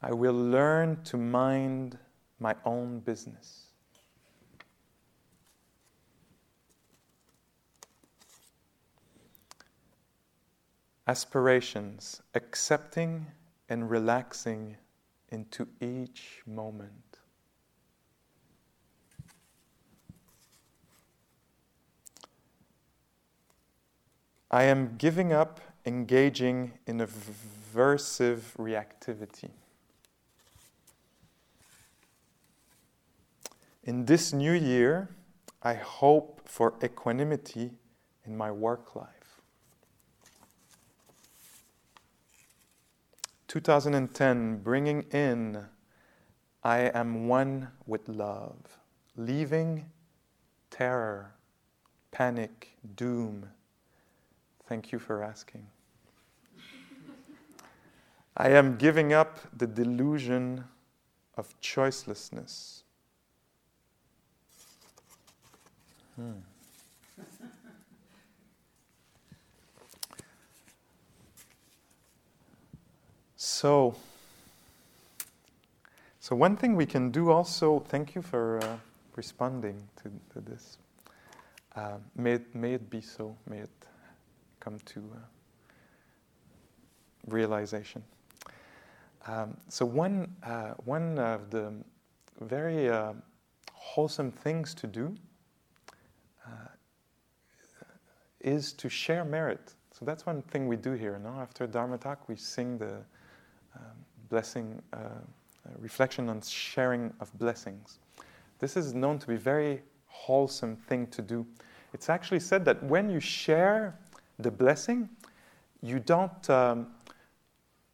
I 0.00 0.12
will 0.12 0.34
learn 0.34 1.02
to 1.04 1.16
mind 1.16 1.98
my 2.38 2.54
own 2.64 3.00
business. 3.00 3.63
Aspirations, 11.06 12.22
accepting 12.34 13.26
and 13.68 13.90
relaxing 13.90 14.76
into 15.28 15.68
each 15.80 16.42
moment. 16.46 17.18
I 24.50 24.62
am 24.62 24.94
giving 24.96 25.32
up 25.32 25.60
engaging 25.84 26.72
in 26.86 27.00
aversive 27.00 28.56
reactivity. 28.56 29.50
In 33.82 34.06
this 34.06 34.32
new 34.32 34.52
year, 34.52 35.10
I 35.62 35.74
hope 35.74 36.40
for 36.44 36.74
equanimity 36.82 37.72
in 38.24 38.36
my 38.36 38.50
work 38.50 38.94
life. 38.94 39.23
2010, 43.54 44.64
bringing 44.64 45.02
in 45.12 45.64
I 46.64 46.90
am 46.92 47.28
one 47.28 47.68
with 47.86 48.08
love, 48.08 48.80
leaving 49.16 49.92
terror, 50.70 51.36
panic, 52.10 52.76
doom. 52.96 53.48
Thank 54.68 54.90
you 54.90 54.98
for 54.98 55.22
asking. 55.22 55.68
I 58.36 58.48
am 58.48 58.76
giving 58.76 59.12
up 59.12 59.38
the 59.56 59.68
delusion 59.68 60.64
of 61.36 61.54
choicelessness. 61.60 62.82
Hmm. 66.16 66.40
So, 73.54 73.94
So, 76.24 76.34
one 76.34 76.56
thing 76.56 76.74
we 76.74 76.86
can 76.86 77.10
do 77.10 77.30
also, 77.30 77.80
thank 77.80 78.14
you 78.14 78.22
for 78.22 78.58
uh, 78.64 78.78
responding 79.14 79.76
to, 80.02 80.10
to 80.32 80.40
this. 80.40 80.78
Uh, 81.76 81.98
may, 82.16 82.32
it, 82.32 82.54
may 82.54 82.72
it 82.72 82.88
be 82.88 83.02
so, 83.02 83.36
may 83.46 83.58
it 83.58 83.86
come 84.58 84.78
to 84.86 85.00
uh, 85.00 85.18
realization. 87.26 88.02
Um, 89.26 89.54
so, 89.68 89.84
one, 89.84 90.34
uh, 90.42 90.70
one 90.86 91.18
of 91.18 91.50
the 91.50 91.74
very 92.40 92.88
uh, 92.88 93.12
wholesome 93.74 94.32
things 94.32 94.72
to 94.76 94.86
do 94.86 95.14
uh, 96.46 96.68
is 98.40 98.72
to 98.72 98.88
share 98.88 99.26
merit. 99.26 99.74
So, 99.92 100.06
that's 100.06 100.24
one 100.24 100.40
thing 100.40 100.68
we 100.68 100.76
do 100.76 100.92
here. 100.92 101.20
No? 101.22 101.38
After 101.38 101.66
Dharma 101.66 101.98
talk, 101.98 102.30
we 102.30 102.36
sing 102.36 102.78
the 102.78 103.04
blessing 104.28 104.80
reflection 105.78 106.28
on 106.28 106.40
sharing 106.42 107.12
of 107.20 107.36
blessings. 107.38 107.98
This 108.58 108.76
is 108.76 108.94
known 108.94 109.18
to 109.18 109.26
be 109.26 109.36
very 109.36 109.82
wholesome 110.06 110.76
thing 110.76 111.06
to 111.08 111.22
do. 111.22 111.46
It's 111.92 112.08
actually 112.08 112.40
said 112.40 112.64
that 112.64 112.82
when 112.82 113.10
you 113.10 113.20
share 113.20 113.98
the 114.38 114.50
blessing, 114.50 115.08
you 115.82 115.98
don't, 115.98 116.50
um, 116.50 116.88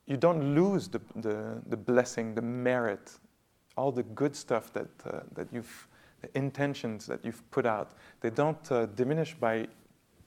you 0.07 0.17
don't 0.17 0.55
lose 0.55 0.89
the, 0.89 1.01
the, 1.17 1.61
the, 1.67 1.77
blessing, 1.77 2.35
the 2.35 2.43
merit, 2.43 3.13
all 3.77 3.93
the 3.93 4.03
good 4.03 4.35
stuff 4.35 4.73
that, 4.73 4.89
uh, 5.07 5.21
that 5.35 5.49
you've, 5.53 5.89
the 6.23 6.29
intentions 6.37 7.07
that 7.07 7.25
you've 7.25 7.49
put 7.51 7.67
out. 7.67 7.93
They 8.21 8.31
don't 8.31 8.71
uh, 8.71 8.87
diminish 8.87 9.35
by 9.35 9.67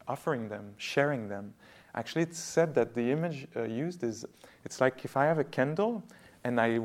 offering 0.08 0.50
them, 0.50 0.74
sharing 0.78 1.28
them. 1.28 1.54
Actually, 1.96 2.24
it's 2.24 2.40
said 2.40 2.74
that 2.76 2.96
the 2.96 3.12
image 3.12 3.48
uh, 3.56 3.64
used 3.64 4.04
is 4.04 4.26
it's 4.66 4.82
like 4.82 5.06
if 5.06 5.16
I 5.16 5.26
have 5.26 5.38
a 5.38 5.44
candle 5.44 6.04
and 6.44 6.60
I 6.60 6.80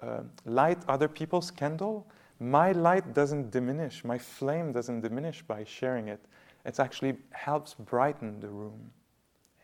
uh, 0.00 0.20
light 0.44 0.78
other 0.88 1.08
people's 1.08 1.50
candle, 1.50 2.06
my 2.40 2.72
light 2.72 3.14
doesn't 3.14 3.50
diminish, 3.50 4.04
my 4.04 4.18
flame 4.18 4.72
doesn't 4.72 5.02
diminish 5.02 5.42
by 5.42 5.62
sharing 5.64 6.08
it. 6.08 6.20
It 6.64 6.80
actually 6.80 7.16
helps 7.30 7.74
brighten 7.74 8.40
the 8.40 8.48
room. 8.48 8.90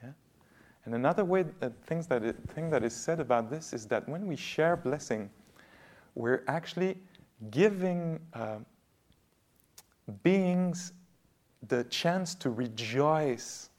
Yeah? 0.03 0.11
And 0.85 0.95
another 0.95 1.25
way, 1.25 1.47
uh, 1.63 1.71
things 1.87 2.07
that 2.09 2.23
it, 2.23 2.37
thing 2.55 2.71
that 2.71 2.85
is 2.85 2.95
said 2.95 3.19
about 3.19 3.51
this 3.51 3.73
is 3.73 3.87
that 3.87 4.09
when 4.09 4.27
we 4.27 4.37
share 4.37 4.77
blessing, 4.77 5.31
we're 6.15 6.45
actually 6.49 6.99
giving 7.51 8.21
uh, 8.35 8.59
beings 10.23 10.93
the 11.69 11.85
chance 11.85 12.35
to 12.37 12.51
rejoice 12.51 13.71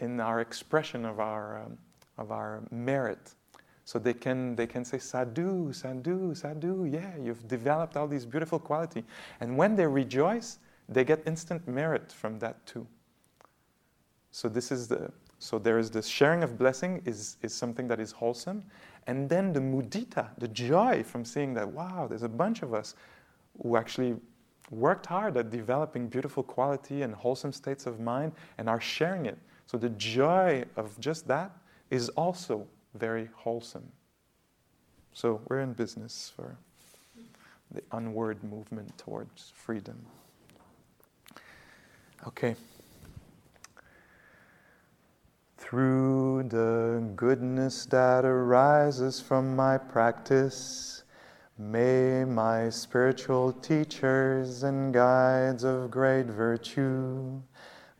in 0.00 0.20
our 0.20 0.40
expression 0.40 1.04
of 1.04 1.20
our, 1.20 1.62
um, 1.62 1.78
of 2.18 2.32
our 2.32 2.62
merit 2.70 3.34
so 3.84 3.98
they 3.98 4.14
can, 4.14 4.54
they 4.54 4.68
can 4.68 4.84
say, 4.84 4.98
Sadhu, 4.98 5.72
Sadhu, 5.72 6.32
Sadhu, 6.34 6.84
yeah, 6.84 7.10
you've 7.20 7.48
developed 7.48 7.96
all 7.96 8.06
these 8.06 8.24
beautiful 8.24 8.58
quality. 8.58 9.02
And 9.40 9.56
when 9.56 9.74
they 9.74 9.86
rejoice, 9.86 10.58
they 10.88 11.04
get 11.04 11.22
instant 11.26 11.66
merit 11.66 12.12
from 12.12 12.38
that 12.38 12.64
too. 12.66 12.86
So 14.30 14.48
this 14.48 14.70
is 14.70 14.86
the, 14.86 15.10
so 15.40 15.58
there 15.58 15.78
is 15.78 15.90
this 15.90 16.06
sharing 16.06 16.44
of 16.44 16.56
blessing 16.56 17.02
is, 17.04 17.36
is 17.42 17.52
something 17.52 17.88
that 17.88 17.98
is 17.98 18.12
wholesome. 18.12 18.62
And 19.06 19.28
then 19.28 19.52
the 19.52 19.60
mudita, 19.60 20.28
the 20.38 20.48
joy 20.48 21.02
from 21.02 21.24
seeing 21.24 21.54
that, 21.54 21.68
wow, 21.68 22.06
there's 22.08 22.22
a 22.22 22.28
bunch 22.28 22.62
of 22.62 22.74
us 22.74 22.94
who 23.60 23.76
actually 23.76 24.14
worked 24.70 25.06
hard 25.06 25.36
at 25.36 25.50
developing 25.50 26.06
beautiful 26.06 26.44
quality 26.44 27.02
and 27.02 27.14
wholesome 27.14 27.52
states 27.52 27.86
of 27.86 27.98
mind 27.98 28.32
and 28.58 28.68
are 28.68 28.80
sharing 28.80 29.26
it. 29.26 29.38
So 29.70 29.78
the 29.78 29.90
joy 29.90 30.64
of 30.74 30.98
just 30.98 31.28
that 31.28 31.52
is 31.90 32.08
also 32.08 32.66
very 32.94 33.28
wholesome. 33.36 33.88
So 35.12 35.42
we're 35.46 35.60
in 35.60 35.74
business 35.74 36.32
for 36.34 36.56
the 37.70 37.80
onward 37.92 38.42
movement 38.42 38.98
towards 38.98 39.52
freedom. 39.54 40.04
Okay. 42.26 42.56
Through 45.56 46.48
the 46.48 47.04
goodness 47.14 47.86
that 47.86 48.24
arises 48.24 49.20
from 49.20 49.54
my 49.54 49.78
practice, 49.78 51.04
may 51.56 52.24
my 52.24 52.70
spiritual 52.70 53.52
teachers 53.52 54.64
and 54.64 54.92
guides 54.92 55.62
of 55.62 55.92
great 55.92 56.26
virtue, 56.26 57.40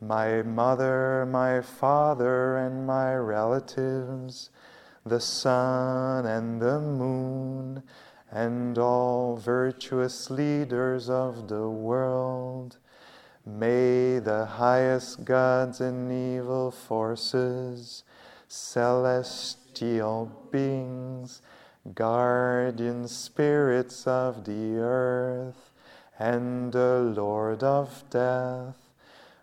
my 0.01 0.42
mother, 0.42 1.26
my 1.26 1.61
father, 1.61 2.57
and 2.57 2.86
my 2.86 3.14
relatives, 3.14 4.51
the 5.05 5.20
sun 5.20 6.24
and 6.24 6.61
the 6.61 6.80
moon, 6.80 7.82
and 8.30 8.78
all 8.78 9.36
virtuous 9.36 10.30
leaders 10.30 11.11
of 11.11 11.48
the 11.48 11.68
world. 11.68 12.78
May 13.44 14.18
the 14.18 14.46
highest 14.46 15.24
gods 15.24 15.80
and 15.80 16.11
evil 16.11 16.70
forces, 16.70 18.05
celestial 18.48 20.30
beings, 20.51 21.42
guardian 21.94 23.09
spirits 23.09 24.07
of 24.07 24.44
the 24.44 24.76
earth, 24.76 25.72
and 26.18 26.72
the 26.72 27.12
Lord 27.16 27.62
of 27.62 28.05
death, 28.11 28.80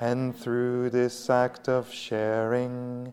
and 0.00 0.36
through 0.36 0.90
this 0.90 1.30
act 1.30 1.68
of 1.68 1.92
sharing 1.92 3.12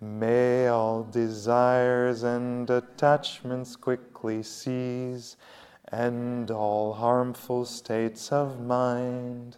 May 0.00 0.68
all 0.68 1.04
desires 1.04 2.22
and 2.22 2.68
attachments 2.68 3.76
quickly 3.76 4.42
cease, 4.42 5.38
and 5.90 6.50
all 6.50 6.92
harmful 6.92 7.64
states 7.64 8.30
of 8.30 8.60
mind, 8.60 9.56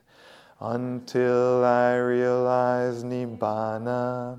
until 0.61 1.64
I 1.64 1.97
realize 1.97 3.03
Nibbana 3.03 4.39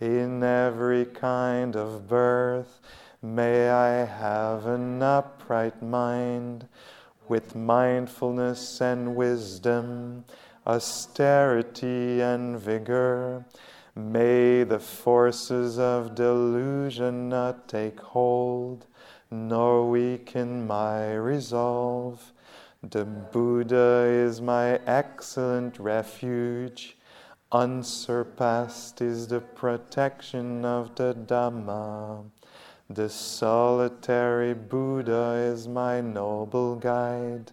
in 0.00 0.42
every 0.42 1.04
kind 1.04 1.76
of 1.76 2.08
birth. 2.08 2.80
May 3.22 3.70
I 3.70 4.04
have 4.04 4.66
an 4.66 5.00
upright 5.00 5.80
mind 5.80 6.66
with 7.28 7.54
mindfulness 7.54 8.80
and 8.80 9.14
wisdom, 9.14 10.24
austerity 10.66 12.20
and 12.20 12.58
vigor 12.58 13.44
May 13.98 14.62
the 14.62 14.78
forces 14.78 15.78
of 15.78 16.14
delusion 16.14 17.30
not 17.30 17.66
take 17.66 17.98
hold, 17.98 18.84
nor 19.30 19.88
weaken 19.88 20.66
my 20.66 21.14
resolve. 21.14 22.34
The 22.82 23.06
Buddha 23.06 24.04
is 24.06 24.42
my 24.42 24.80
excellent 24.86 25.78
refuge. 25.78 26.98
Unsurpassed 27.50 29.00
is 29.00 29.28
the 29.28 29.40
protection 29.40 30.66
of 30.66 30.94
the 30.96 31.14
Dhamma. 31.14 32.26
The 32.90 33.08
solitary 33.08 34.52
Buddha 34.52 35.52
is 35.54 35.66
my 35.66 36.02
noble 36.02 36.76
guide. 36.76 37.52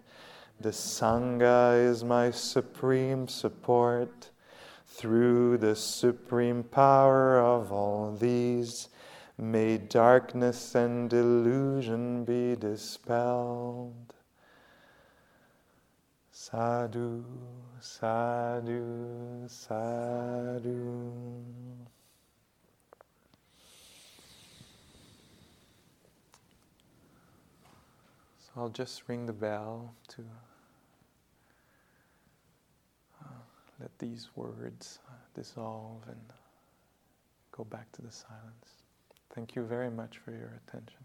The 0.64 0.70
Sangha 0.70 1.90
is 1.90 2.02
my 2.02 2.30
supreme 2.30 3.28
support. 3.28 4.30
Through 4.86 5.58
the 5.58 5.76
supreme 5.76 6.62
power 6.62 7.38
of 7.38 7.70
all 7.70 8.16
these, 8.16 8.88
may 9.36 9.76
darkness 9.76 10.74
and 10.74 11.10
delusion 11.10 12.24
be 12.24 12.56
dispelled. 12.56 14.14
Sadhu, 16.30 17.26
sadhu, 17.80 19.46
sadhu. 19.46 21.12
So 28.38 28.50
I'll 28.56 28.70
just 28.70 29.06
ring 29.10 29.26
the 29.26 29.34
bell 29.34 29.94
to 30.08 30.24
let 33.80 33.96
these 33.98 34.28
words 34.36 34.98
uh, 35.08 35.12
dissolve 35.34 36.02
and 36.06 36.32
go 37.52 37.64
back 37.64 37.90
to 37.92 38.02
the 38.02 38.10
silence. 38.10 38.82
Thank 39.34 39.56
you 39.56 39.64
very 39.64 39.90
much 39.90 40.18
for 40.18 40.30
your 40.30 40.60
attention. 40.66 41.04